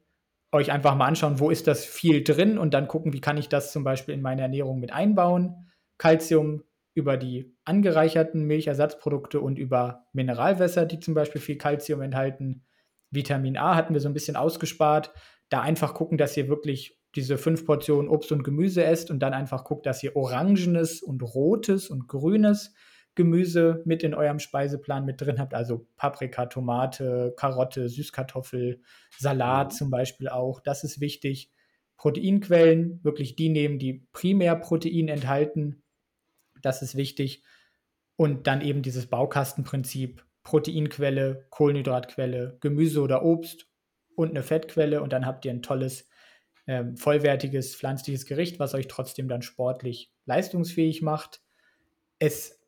[0.51, 3.49] Euch einfach mal anschauen, wo ist das viel drin und dann gucken, wie kann ich
[3.49, 5.69] das zum Beispiel in meine Ernährung mit einbauen.
[5.99, 6.65] Calcium
[6.99, 12.65] über die angereicherten Milchersatzprodukte und über Mineralwässer, die zum Beispiel viel Kalzium enthalten.
[13.13, 15.13] Vitamin A hatten wir so ein bisschen ausgespart.
[15.49, 19.33] Da einfach gucken, dass ihr wirklich diese fünf Portionen Obst und Gemüse esst und dann
[19.33, 22.75] einfach guckt, dass ihr orangenes und rotes und grünes
[23.15, 25.55] Gemüse mit in eurem Speiseplan mit drin habt.
[25.55, 28.83] Also Paprika, Tomate, Karotte, Süßkartoffel,
[29.17, 30.59] Salat zum Beispiel auch.
[30.59, 31.53] Das ist wichtig.
[31.97, 35.85] Proteinquellen, wirklich die nehmen, die primär Protein enthalten
[36.63, 37.43] das ist wichtig.
[38.17, 43.67] Und dann eben dieses Baukastenprinzip, Proteinquelle, Kohlenhydratquelle, Gemüse oder Obst
[44.17, 45.03] und eine Fettquelle.
[45.03, 46.09] Und dann habt ihr ein tolles,
[46.67, 51.43] ähm, vollwertiges pflanzliches Gericht, was euch trotzdem dann sportlich leistungsfähig macht.
[52.19, 52.61] Es,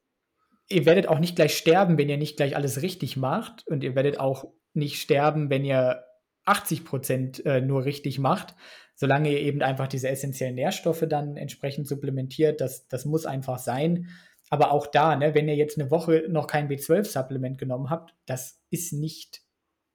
[0.69, 3.67] ihr werdet auch nicht gleich sterben, wenn ihr nicht gleich alles richtig macht.
[3.67, 6.05] Und ihr werdet auch nicht sterben, wenn ihr
[6.45, 8.55] 80 Prozent äh, nur richtig macht,
[9.01, 14.09] solange ihr eben einfach diese essentiellen Nährstoffe dann entsprechend supplementiert, das, das muss einfach sein.
[14.51, 18.61] Aber auch da, ne, wenn ihr jetzt eine Woche noch kein B12-Supplement genommen habt, das
[18.69, 19.41] ist nicht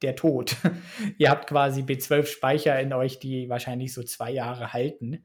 [0.02, 0.56] der Tod.
[1.20, 5.24] ihr habt quasi B12-Speicher in euch, die wahrscheinlich so zwei Jahre halten.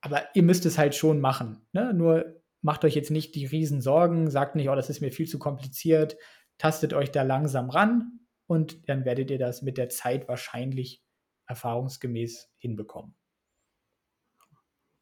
[0.00, 1.68] Aber ihr müsst es halt schon machen.
[1.72, 1.94] Ne?
[1.94, 5.38] Nur macht euch jetzt nicht die Riesensorgen, sagt nicht, oh, das ist mir viel zu
[5.38, 6.16] kompliziert,
[6.58, 8.18] tastet euch da langsam ran
[8.48, 11.04] und dann werdet ihr das mit der Zeit wahrscheinlich
[11.48, 13.14] erfahrungsgemäß hinbekommen.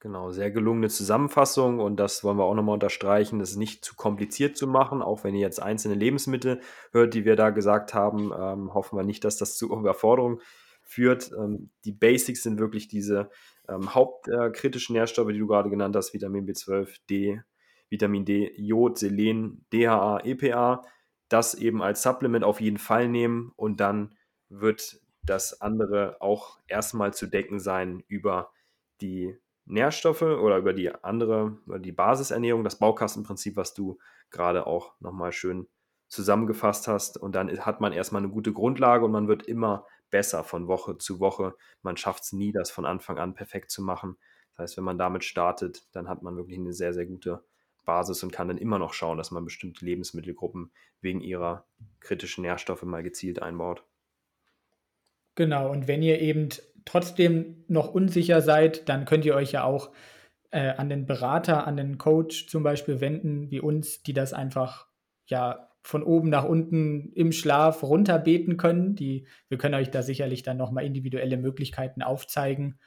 [0.01, 4.57] Genau, sehr gelungene Zusammenfassung und das wollen wir auch nochmal unterstreichen, das nicht zu kompliziert
[4.57, 6.61] zu machen, auch wenn ihr jetzt einzelne Lebensmittel
[6.93, 10.41] hört, die wir da gesagt haben, ähm, hoffen wir nicht, dass das zu Überforderung
[10.83, 11.33] führt.
[11.33, 13.31] Ähm, die Basics sind wirklich diese
[13.69, 17.41] ähm, hauptkritischen äh, Nährstoffe, die du gerade genannt hast, Vitamin B12, D,
[17.89, 20.83] Vitamin D, Jod, Selen, DHA, EPA,
[21.29, 24.15] das eben als Supplement auf jeden Fall nehmen und dann
[24.49, 28.53] wird das andere auch erstmal zu decken sein über
[29.01, 29.37] die
[29.67, 33.99] Nährstoffe oder über die andere, über die Basisernährung, das Baukastenprinzip, was du
[34.31, 35.67] gerade auch nochmal schön
[36.09, 37.19] zusammengefasst hast.
[37.19, 40.99] Und dann hat man erstmal eine gute Grundlage und man wird immer besser von Woche
[40.99, 41.57] zu Woche.
[41.83, 44.17] Man schafft es nie, das von Anfang an perfekt zu machen.
[44.53, 47.45] Das heißt, wenn man damit startet, dann hat man wirklich eine sehr, sehr gute
[47.85, 51.67] Basis und kann dann immer noch schauen, dass man bestimmte Lebensmittelgruppen wegen ihrer
[52.01, 53.85] kritischen Nährstoffe mal gezielt einbaut.
[55.37, 56.49] Genau, und wenn ihr eben
[56.87, 59.93] trotzdem noch unsicher seid, dann könnt ihr euch ja auch
[60.51, 64.87] äh, an den Berater, an den Coach zum Beispiel wenden, wie uns, die das einfach
[65.27, 68.97] ja von oben nach unten im Schlaf runterbeten können.
[68.97, 72.79] Die, wir können euch da sicherlich dann nochmal individuelle Möglichkeiten aufzeigen.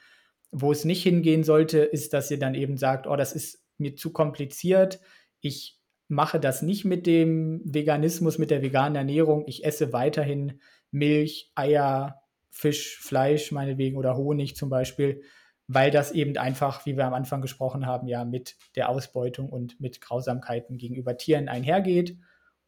[0.50, 3.94] Wo es nicht hingehen sollte, ist, dass ihr dann eben sagt, oh, das ist mir
[3.94, 5.00] zu kompliziert.
[5.40, 5.78] Ich
[6.08, 9.44] mache das nicht mit dem Veganismus, mit der veganen Ernährung.
[9.46, 10.60] Ich esse weiterhin
[10.90, 12.20] Milch, Eier,
[12.60, 15.22] Fisch, Fleisch meinetwegen oder Honig zum Beispiel,
[15.66, 19.80] weil das eben einfach, wie wir am Anfang gesprochen haben, ja mit der Ausbeutung und
[19.80, 22.18] mit Grausamkeiten gegenüber Tieren einhergeht.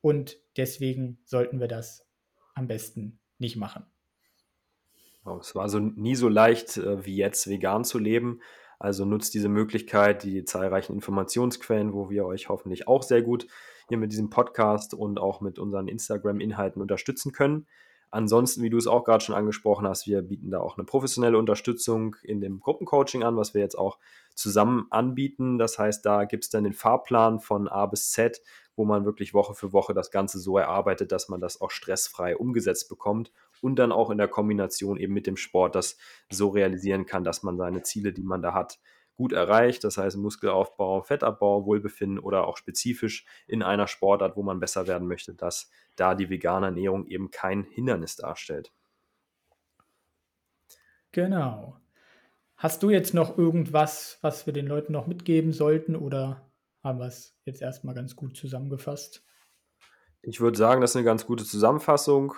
[0.01, 2.07] Und deswegen sollten wir das
[2.55, 3.85] am besten nicht machen.
[5.41, 8.41] Es war so nie so leicht äh, wie jetzt vegan zu leben.
[8.79, 13.47] Also nutzt diese Möglichkeit, die zahlreichen Informationsquellen, wo wir euch hoffentlich auch sehr gut
[13.89, 17.67] hier mit diesem Podcast und auch mit unseren Instagram-Inhalten unterstützen können.
[18.15, 21.39] Ansonsten, wie du es auch gerade schon angesprochen hast, wir bieten da auch eine professionelle
[21.39, 23.99] Unterstützung in dem Gruppencoaching an, was wir jetzt auch
[24.35, 25.57] zusammen anbieten.
[25.57, 28.43] Das heißt, da gibt es dann den Fahrplan von A bis Z,
[28.77, 32.37] wo man wirklich Woche für Woche das Ganze so erarbeitet, dass man das auch stressfrei
[32.37, 33.33] umgesetzt bekommt
[33.63, 35.97] und dann auch in der Kombination eben mit dem Sport das
[36.29, 38.79] so realisieren kann, dass man seine Ziele, die man da hat,
[39.17, 39.85] gut erreicht.
[39.85, 45.09] Das heißt Muskelaufbau, Fettabbau, Wohlbefinden oder auch spezifisch in einer Sportart, wo man besser werden
[45.09, 48.73] möchte, dass da die vegane Ernährung eben kein Hindernis darstellt.
[51.13, 51.79] Genau.
[52.57, 56.51] Hast du jetzt noch irgendwas, was wir den Leuten noch mitgeben sollten oder
[56.83, 59.25] haben wir es jetzt erstmal ganz gut zusammengefasst?
[60.23, 62.35] Ich würde sagen, das ist eine ganz gute Zusammenfassung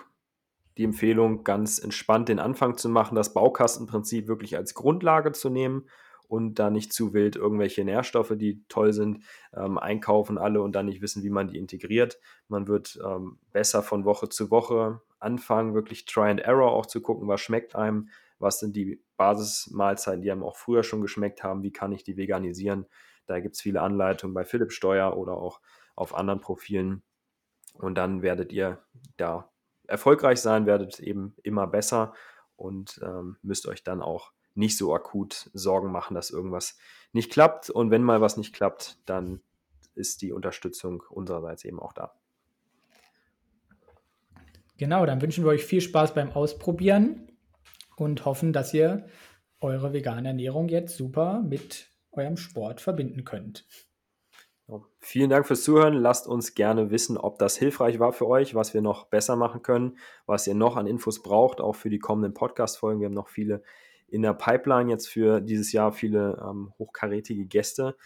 [0.76, 5.88] die Empfehlung, ganz entspannt den Anfang zu machen, das Baukastenprinzip wirklich als Grundlage zu nehmen
[6.28, 9.24] und da nicht zu wild irgendwelche Nährstoffe, die toll sind,
[9.54, 12.18] ähm, einkaufen alle und dann nicht wissen, wie man die integriert.
[12.48, 17.00] Man wird ähm, besser von Woche zu Woche anfangen, wirklich Try and Error auch zu
[17.00, 21.62] gucken, was schmeckt einem, was sind die Basismahlzeiten, die einem auch früher schon geschmeckt haben,
[21.62, 22.86] wie kann ich die veganisieren.
[23.26, 25.60] Da gibt es viele Anleitungen bei Philipp Steuer oder auch
[25.96, 27.02] auf anderen Profilen.
[27.74, 28.82] Und dann werdet ihr
[29.16, 29.50] da
[29.86, 32.14] erfolgreich sein, werdet eben immer besser
[32.56, 36.78] und ähm, müsst euch dann auch nicht so akut Sorgen machen, dass irgendwas
[37.12, 37.70] nicht klappt.
[37.70, 39.40] Und wenn mal was nicht klappt, dann
[39.94, 42.14] ist die Unterstützung unsererseits eben auch da.
[44.76, 47.28] Genau, dann wünschen wir euch viel Spaß beim Ausprobieren
[47.96, 49.06] und hoffen, dass ihr
[49.60, 53.66] eure vegane Ernährung jetzt super mit eurem Sport verbinden könnt.
[54.98, 55.94] Vielen Dank fürs Zuhören.
[55.94, 59.62] Lasst uns gerne wissen, ob das hilfreich war für euch, was wir noch besser machen
[59.62, 63.00] können, was ihr noch an Infos braucht, auch für die kommenden Podcast-Folgen.
[63.00, 63.62] Wir haben noch viele
[64.14, 67.96] in der Pipeline jetzt für dieses Jahr, viele ähm, hochkarätige Gäste.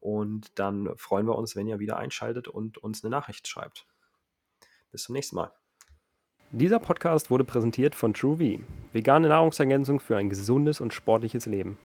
[0.00, 3.86] Und dann freuen wir uns, wenn ihr wieder einschaltet und uns eine Nachricht schreibt.
[4.90, 5.52] Bis zum nächsten Mal.
[6.50, 8.58] Dieser Podcast wurde präsentiert von TrueV,
[8.92, 11.78] vegane Nahrungsergänzung für ein gesundes und sportliches Leben.